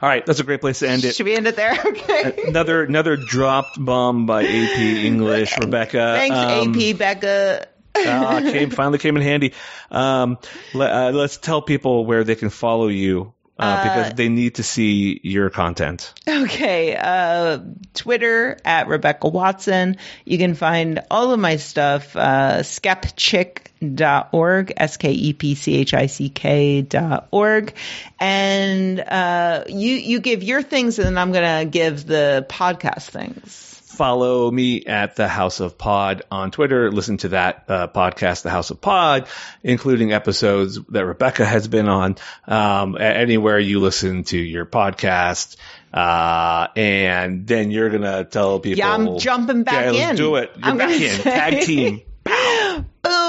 All 0.01 0.09
right, 0.09 0.25
that's 0.25 0.39
a 0.41 0.45
great 0.45 0.61
place 0.61 0.79
to 0.81 0.89
end 0.89 1.05
it. 1.05 1.15
Should 1.17 1.27
we 1.27 1.35
end 1.35 1.47
it 1.47 1.57
there? 1.57 1.73
Okay. 1.87 2.45
Another 2.47 2.83
another 2.85 3.17
dropped 3.17 3.83
bomb 3.85 4.27
by 4.27 4.45
AP 4.45 4.79
English, 4.79 5.57
Rebecca. 5.61 6.15
Thanks, 6.17 6.37
Um, 6.37 6.75
AP 6.75 6.97
Becca. 6.99 7.67
uh, 7.97 8.41
came 8.43 8.71
finally 8.71 8.99
came 8.99 9.17
in 9.17 9.23
handy. 9.23 9.55
Um, 9.91 10.39
let, 10.75 10.93
uh, 10.93 11.11
let's 11.11 11.37
tell 11.37 11.61
people 11.63 12.07
where 12.07 12.23
they 12.23 12.37
can 12.37 12.51
follow 12.51 12.87
you 12.89 13.33
uh, 13.59 13.83
because 13.83 14.13
they 14.15 14.29
need 14.29 14.55
to 14.57 14.63
see 14.63 15.19
your 15.23 15.49
content. 15.51 16.13
Okay, 16.29 16.97
uh, 16.97 17.59
Twitter 17.95 18.59
at 18.65 18.87
Rebecca 18.89 19.29
Watson. 19.29 19.97
You 20.25 20.39
can 20.39 20.55
find 20.55 21.03
all 21.11 21.33
of 21.33 21.41
my 21.41 21.57
stuff, 21.57 22.17
uh, 22.17 22.61
skepchick.org, 22.61 24.73
S-K-E-P-C-H-I-C-K 24.77 26.83
dot 26.83 27.29
org. 27.31 27.75
And, 28.21 29.01
uh, 29.01 29.65
you, 29.69 29.95
you 29.95 30.21
give 30.21 30.43
your 30.43 30.61
things 30.63 30.99
and 30.99 31.07
then 31.07 31.17
I'm 31.19 31.33
going 31.33 31.65
to 31.65 31.71
give 31.71 32.07
the 32.07 32.47
podcast 32.49 33.11
things. 33.11 33.68
Follow 33.99 34.49
me 34.49 34.85
at 34.85 35.17
the 35.17 35.27
House 35.27 35.59
of 35.59 35.77
Pod 35.77 36.23
on 36.31 36.53
Twitter. 36.53 36.93
Listen 36.93 37.17
to 37.17 37.31
that 37.31 37.65
uh, 37.67 37.89
podcast, 37.89 38.43
The 38.43 38.51
House 38.51 38.71
of 38.71 38.81
Pod, 38.81 39.27
including 39.65 40.13
episodes 40.13 40.79
that 40.91 41.05
Rebecca 41.05 41.45
has 41.45 41.67
been 41.67 41.89
on. 41.89 42.15
Um, 42.47 42.97
anywhere 42.97 43.59
you 43.59 43.81
listen 43.81 44.23
to 44.23 44.39
your 44.39 44.67
podcast, 44.67 45.57
uh, 45.93 46.69
and 46.77 47.45
then 47.45 47.73
you're 47.73 47.91
gonna 47.91 48.25
tell 48.25 48.61
people. 48.61 48.79
Yeah, 48.79 48.95
I'm 48.95 49.19
jumping 49.19 49.65
back 49.65 49.87
yeah, 49.87 49.91
in. 49.91 50.07
Let's 50.07 50.19
do 50.21 50.37
it. 50.37 50.53
You're 50.55 50.65
I'm 50.65 50.79
back 50.79 50.91
in. 50.91 51.21
say- 51.21 51.23
Tag 51.25 51.63
team. 51.65 52.03
Boom. 52.23 52.87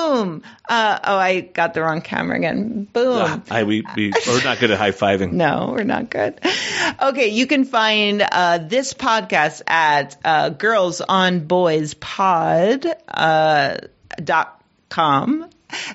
Uh, 0.09 0.99
oh, 1.03 1.17
I 1.17 1.41
got 1.41 1.73
the 1.73 1.81
wrong 1.81 2.01
camera 2.01 2.37
again. 2.37 2.85
Boom. 2.91 3.17
Ah, 3.17 3.41
I, 3.49 3.63
we, 3.63 3.83
we, 3.95 4.11
we're 4.27 4.43
not 4.43 4.59
good 4.59 4.71
at 4.71 4.77
high 4.77 4.91
fiving. 4.91 5.31
No, 5.39 5.69
we're 5.71 5.83
not 5.83 6.09
good. 6.09 6.39
Okay, 7.01 7.29
you 7.29 7.47
can 7.47 7.63
find 7.65 8.21
uh, 8.21 8.57
this 8.57 8.93
podcast 8.93 9.61
at 9.67 10.17
uh, 10.25 10.49
Girls 10.49 11.01
on 11.01 11.45
Boys 11.47 11.93
Pod 11.93 12.85
uh, 13.07 13.77
dot 14.21 14.63
com 14.89 15.49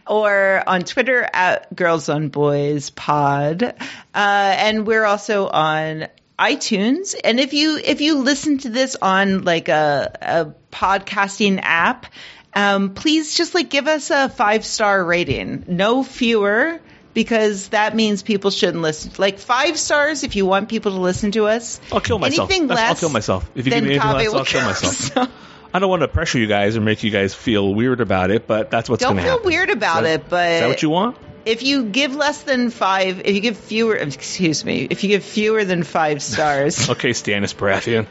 or 0.06 0.62
on 0.66 0.82
Twitter 0.82 1.28
at 1.30 1.74
Girls 1.74 2.08
on 2.08 2.28
Boys 2.28 2.90
Pod, 2.90 3.62
uh, 3.62 3.72
and 4.14 4.86
we're 4.86 5.04
also 5.04 5.48
on 5.48 6.06
iTunes. 6.38 7.14
And 7.22 7.38
if 7.38 7.52
you 7.52 7.78
if 7.84 8.00
you 8.00 8.22
listen 8.22 8.58
to 8.58 8.70
this 8.70 8.96
on 9.00 9.42
like 9.44 9.68
a, 9.68 10.16
a 10.22 10.54
podcasting 10.74 11.60
app. 11.62 12.06
Um, 12.54 12.94
please 12.94 13.34
just 13.36 13.54
like 13.54 13.68
give 13.70 13.88
us 13.88 14.10
a 14.10 14.28
five 14.28 14.64
star 14.64 15.04
rating. 15.04 15.64
No 15.68 16.02
fewer 16.04 16.80
because 17.14 17.68
that 17.68 17.94
means 17.94 18.22
people 18.22 18.50
shouldn't 18.50 18.82
listen. 18.82 19.12
Like 19.18 19.38
five 19.38 19.78
stars 19.78 20.22
if 20.22 20.36
you 20.36 20.46
want 20.46 20.68
people 20.68 20.92
to 20.92 20.98
listen 21.00 21.32
to 21.32 21.46
us. 21.46 21.80
I'll 21.92 22.00
kill 22.00 22.18
myself. 22.18 22.50
Anything 22.50 22.68
That's- 22.68 22.90
I'll 22.90 22.96
kill 22.96 23.08
myself. 23.10 23.50
If 23.54 23.66
you 23.66 23.72
give 23.72 23.84
me 23.84 23.90
anything 23.94 24.10
less, 24.12 24.34
I'll 24.34 24.44
kill 24.44 24.60
myself. 24.64 25.28
I 25.72 25.80
don't 25.80 25.90
want 25.90 26.02
to 26.02 26.08
pressure 26.08 26.38
you 26.38 26.46
guys 26.46 26.76
or 26.76 26.80
make 26.80 27.02
you 27.02 27.10
guys 27.10 27.34
feel 27.34 27.74
weird 27.74 28.00
about 28.00 28.30
it, 28.30 28.46
but 28.46 28.70
that's 28.70 28.88
what's 28.88 29.02
Don't 29.02 29.18
feel 29.20 29.42
weird 29.42 29.70
about 29.70 30.04
that- 30.04 30.20
it, 30.20 30.28
but 30.28 30.50
Is 30.52 30.60
that 30.60 30.68
what 30.68 30.82
you 30.82 30.90
want? 30.90 31.16
if 31.44 31.62
you 31.64 31.84
give 31.84 32.14
less 32.14 32.42
than 32.42 32.70
five, 32.70 33.20
if 33.24 33.34
you 33.34 33.40
give 33.40 33.56
fewer, 33.58 33.96
excuse 33.96 34.64
me, 34.64 34.86
if 34.88 35.02
you 35.02 35.08
give 35.10 35.24
fewer 35.24 35.64
than 35.64 35.82
five 35.82 36.22
stars, 36.22 36.88
Okay, 36.90 37.10
Stannis 37.10 37.54
Baratheon. 37.54 38.06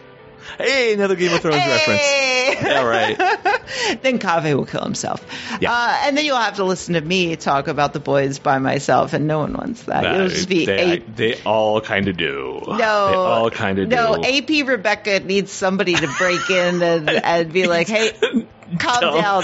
Hey, 0.57 0.93
another 0.93 1.15
Game 1.15 1.33
of 1.33 1.41
Thrones 1.41 1.57
reference. 1.57 2.01
Hey! 2.01 2.57
Yeah, 2.61 2.83
right. 2.83 3.17
then 4.01 4.19
Kaveh 4.19 4.55
will 4.55 4.65
kill 4.65 4.83
himself. 4.83 5.25
Yeah. 5.59 5.71
Uh, 5.71 6.01
and 6.03 6.17
then 6.17 6.25
you'll 6.25 6.37
have 6.37 6.57
to 6.57 6.63
listen 6.63 6.93
to 6.93 7.01
me 7.01 7.35
talk 7.35 7.67
about 7.67 7.93
the 7.93 7.99
boys 7.99 8.39
by 8.39 8.59
myself, 8.59 9.13
and 9.13 9.27
no 9.27 9.39
one 9.39 9.53
wants 9.53 9.83
that. 9.83 10.05
It'll 10.05 10.27
just 10.27 10.49
be 10.49 10.65
they, 10.65 10.99
they 10.99 11.41
all 11.43 11.81
kind 11.81 12.07
of 12.07 12.17
do. 12.17 12.61
No, 12.65 12.75
they 12.75 12.83
all 12.83 13.51
kind 13.51 13.79
of 13.79 13.89
no. 13.89 14.21
do. 14.21 14.23
AP 14.23 14.67
Rebecca 14.67 15.19
needs 15.21 15.51
somebody 15.51 15.95
to 15.95 16.07
break 16.17 16.49
in 16.49 16.81
and, 16.81 17.09
and 17.09 17.53
be 17.53 17.67
like, 17.67 17.87
"Hey, 17.87 18.11
calm 18.79 18.99
Dumb. 19.01 19.21
down, 19.21 19.43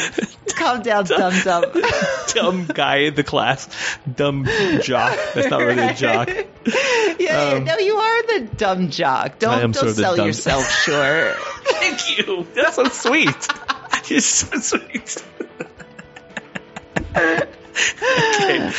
calm 0.58 0.82
down, 0.82 1.06
dumb, 1.06 1.34
dum." 1.44 1.64
dumb 2.34 2.66
guy 2.66 2.96
in 2.98 3.16
the 3.16 3.24
class, 3.24 3.68
dumb 4.16 4.46
jock. 4.82 5.18
That's 5.34 5.50
not 5.50 5.62
really 5.62 5.84
a 5.88 5.94
jock. 5.94 6.30
yeah, 7.20 7.54
Um, 7.56 7.64
no, 7.64 7.78
you 7.78 7.96
are 7.96 8.24
the 8.40 8.48
dumb 8.58 8.90
jock. 8.90 9.40
Don't 9.40 9.72
don't 9.72 9.96
sell 9.96 10.16
dumb- 10.16 10.28
yourself 10.28 10.70
short. 10.70 11.36
Thank 11.66 12.18
you. 12.18 12.48
That's 12.56 12.76
so 12.76 12.84
sweet. 12.86 13.48
You're 14.08 14.22
so 14.22 14.60
sweet. 14.60 15.24
okay. 17.16 18.72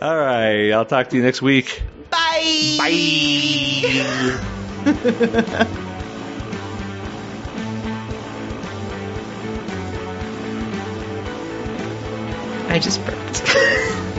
All 0.00 0.16
right. 0.16 0.70
I'll 0.72 0.84
talk 0.84 1.08
to 1.10 1.16
you 1.16 1.22
next 1.22 1.42
week. 1.42 1.82
Bye. 2.10 2.76
Bye. 4.84 5.90
I 12.74 12.80
just 12.80 13.04
burped. 13.06 14.10